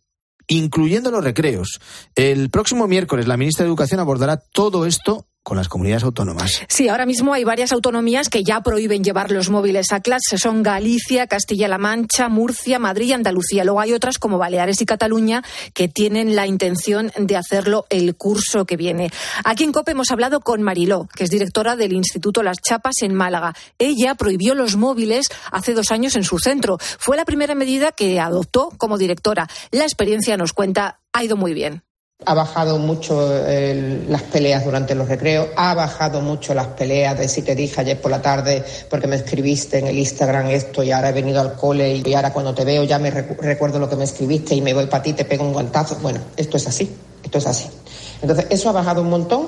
incluyendo 0.47 1.11
los 1.11 1.23
recreos. 1.23 1.79
El 2.15 2.49
próximo 2.49 2.87
miércoles 2.87 3.27
la 3.27 3.37
ministra 3.37 3.63
de 3.63 3.69
Educación 3.69 3.99
abordará 3.99 4.37
todo 4.37 4.85
esto 4.87 5.27
con 5.43 5.57
las 5.57 5.69
comunidades 5.69 6.03
autónomas. 6.03 6.61
Sí, 6.67 6.89
ahora 6.89 7.05
mismo 7.05 7.33
hay 7.33 7.43
varias 7.43 7.71
autonomías 7.71 8.29
que 8.29 8.43
ya 8.43 8.61
prohíben 8.61 9.03
llevar 9.03 9.31
los 9.31 9.49
móviles 9.49 9.91
a 9.91 9.99
clase. 9.99 10.37
Son 10.37 10.63
Galicia, 10.63 11.27
Castilla-La 11.27 11.77
Mancha, 11.77 12.29
Murcia, 12.29 12.77
Madrid 12.77 13.07
y 13.07 13.13
Andalucía. 13.13 13.63
Luego 13.63 13.79
hay 13.79 13.93
otras 13.93 14.19
como 14.19 14.37
Baleares 14.37 14.81
y 14.81 14.85
Cataluña 14.85 15.43
que 15.73 15.87
tienen 15.87 16.35
la 16.35 16.45
intención 16.45 17.11
de 17.17 17.35
hacerlo 17.35 17.85
el 17.89 18.15
curso 18.15 18.65
que 18.65 18.77
viene. 18.77 19.11
Aquí 19.43 19.63
en 19.63 19.71
COPE 19.71 19.93
hemos 19.93 20.11
hablado 20.11 20.41
con 20.41 20.61
Mariló, 20.61 21.07
que 21.15 21.23
es 21.23 21.29
directora 21.29 21.75
del 21.75 21.93
Instituto 21.93 22.43
Las 22.43 22.57
Chapas 22.61 23.01
en 23.01 23.15
Málaga. 23.15 23.53
Ella 23.79 24.15
prohibió 24.15 24.55
los 24.55 24.75
móviles 24.75 25.27
hace 25.51 25.73
dos 25.73 25.91
años 25.91 26.15
en 26.15 26.23
su 26.23 26.37
centro. 26.39 26.77
Fue 26.79 27.17
la 27.17 27.25
primera 27.25 27.55
medida 27.55 27.91
que 27.91 28.19
adoptó 28.19 28.69
como 28.77 28.97
directora. 28.97 29.47
La 29.71 29.83
experiencia 29.83 30.37
nos 30.37 30.53
cuenta 30.53 30.99
ha 31.13 31.23
ido 31.23 31.37
muy 31.37 31.53
bien. 31.53 31.83
Ha 32.25 32.33
bajado 32.33 32.77
mucho 32.79 33.29
las 34.07 34.23
peleas 34.23 34.65
durante 34.65 34.93
los 34.93 35.07
recreos, 35.07 35.47
ha 35.55 35.73
bajado 35.73 36.21
mucho 36.21 36.53
las 36.53 36.67
peleas 36.67 37.17
de 37.17 37.29
si 37.29 37.41
te 37.41 37.55
dije 37.55 37.79
ayer 37.79 38.01
por 38.01 38.11
la 38.11 38.21
tarde 38.21 38.63
porque 38.89 39.07
me 39.07 39.15
escribiste 39.15 39.79
en 39.79 39.87
el 39.87 39.97
Instagram 39.97 40.47
esto 40.47 40.83
y 40.83 40.91
ahora 40.91 41.09
he 41.09 41.13
venido 41.13 41.39
al 41.39 41.53
cole 41.53 42.01
y 42.05 42.13
ahora 42.13 42.33
cuando 42.33 42.53
te 42.53 42.65
veo 42.65 42.83
ya 42.83 42.99
me 42.99 43.09
recuerdo 43.09 43.79
lo 43.79 43.89
que 43.89 43.95
me 43.95 44.03
escribiste 44.03 44.53
y 44.53 44.61
me 44.61 44.73
voy 44.73 44.87
para 44.87 45.01
ti, 45.01 45.13
te 45.13 45.23
pego 45.23 45.45
un 45.45 45.53
guantazo. 45.53 45.95
Bueno, 46.01 46.19
esto 46.35 46.57
es 46.57 46.67
así, 46.67 46.93
esto 47.23 47.37
es 47.37 47.47
así. 47.47 47.69
Entonces, 48.21 48.47
eso 48.49 48.69
ha 48.69 48.73
bajado 48.73 49.01
un 49.01 49.09
montón. 49.09 49.47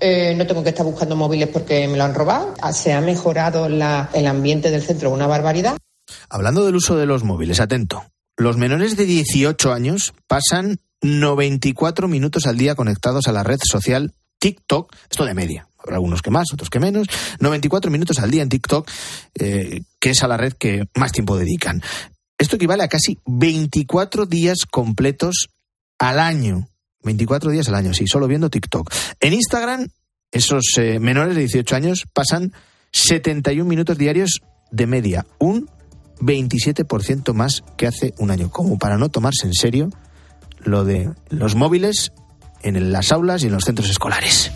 Eh, 0.00 0.34
no 0.36 0.46
tengo 0.46 0.62
que 0.62 0.70
estar 0.70 0.84
buscando 0.84 1.16
móviles 1.16 1.48
porque 1.48 1.86
me 1.88 1.96
lo 1.96 2.04
han 2.04 2.14
robado. 2.14 2.54
Ah, 2.60 2.72
se 2.72 2.92
ha 2.92 3.00
mejorado 3.00 3.66
el 3.66 4.26
ambiente 4.26 4.70
del 4.70 4.82
centro, 4.82 5.10
una 5.10 5.26
barbaridad. 5.26 5.76
Hablando 6.28 6.64
del 6.64 6.76
uso 6.76 6.96
de 6.96 7.06
los 7.06 7.24
móviles, 7.24 7.60
atento. 7.60 8.04
Los 8.36 8.56
menores 8.56 8.96
de 8.96 9.06
18 9.06 9.72
años 9.72 10.12
pasan 10.26 10.78
94 11.04 12.08
minutos 12.08 12.46
al 12.46 12.56
día 12.56 12.74
conectados 12.74 13.28
a 13.28 13.32
la 13.32 13.42
red 13.42 13.60
social 13.62 14.14
TikTok, 14.38 14.94
esto 15.10 15.26
de 15.26 15.34
media, 15.34 15.68
habrá 15.78 15.96
algunos 15.96 16.22
que 16.22 16.30
más, 16.30 16.46
otros 16.52 16.70
que 16.70 16.80
menos, 16.80 17.06
94 17.40 17.90
minutos 17.90 18.18
al 18.20 18.30
día 18.30 18.42
en 18.42 18.48
TikTok, 18.48 18.90
eh, 19.34 19.82
que 20.00 20.10
es 20.10 20.22
a 20.22 20.28
la 20.28 20.38
red 20.38 20.54
que 20.54 20.88
más 20.94 21.12
tiempo 21.12 21.36
dedican. 21.36 21.82
Esto 22.38 22.56
equivale 22.56 22.84
a 22.84 22.88
casi 22.88 23.18
24 23.26 24.24
días 24.24 24.64
completos 24.70 25.48
al 25.98 26.18
año. 26.18 26.68
24 27.02 27.50
días 27.50 27.68
al 27.68 27.74
año, 27.74 27.92
sí, 27.92 28.06
solo 28.06 28.26
viendo 28.26 28.48
TikTok. 28.48 28.90
En 29.20 29.34
Instagram, 29.34 29.88
esos 30.32 30.64
eh, 30.78 30.98
menores 31.00 31.34
de 31.34 31.42
18 31.42 31.76
años 31.76 32.04
pasan 32.14 32.54
71 32.92 33.68
minutos 33.68 33.98
diarios 33.98 34.40
de 34.70 34.86
media, 34.86 35.26
un 35.38 35.68
27% 36.20 37.34
más 37.34 37.62
que 37.76 37.86
hace 37.86 38.14
un 38.16 38.30
año, 38.30 38.50
como 38.50 38.78
para 38.78 38.96
no 38.96 39.10
tomarse 39.10 39.46
en 39.46 39.52
serio 39.52 39.90
lo 40.64 40.84
de 40.84 41.10
los 41.30 41.54
móviles 41.54 42.12
en 42.62 42.92
las 42.92 43.12
aulas 43.12 43.42
y 43.42 43.46
en 43.46 43.52
los 43.52 43.64
centros 43.64 43.90
escolares. 43.90 44.50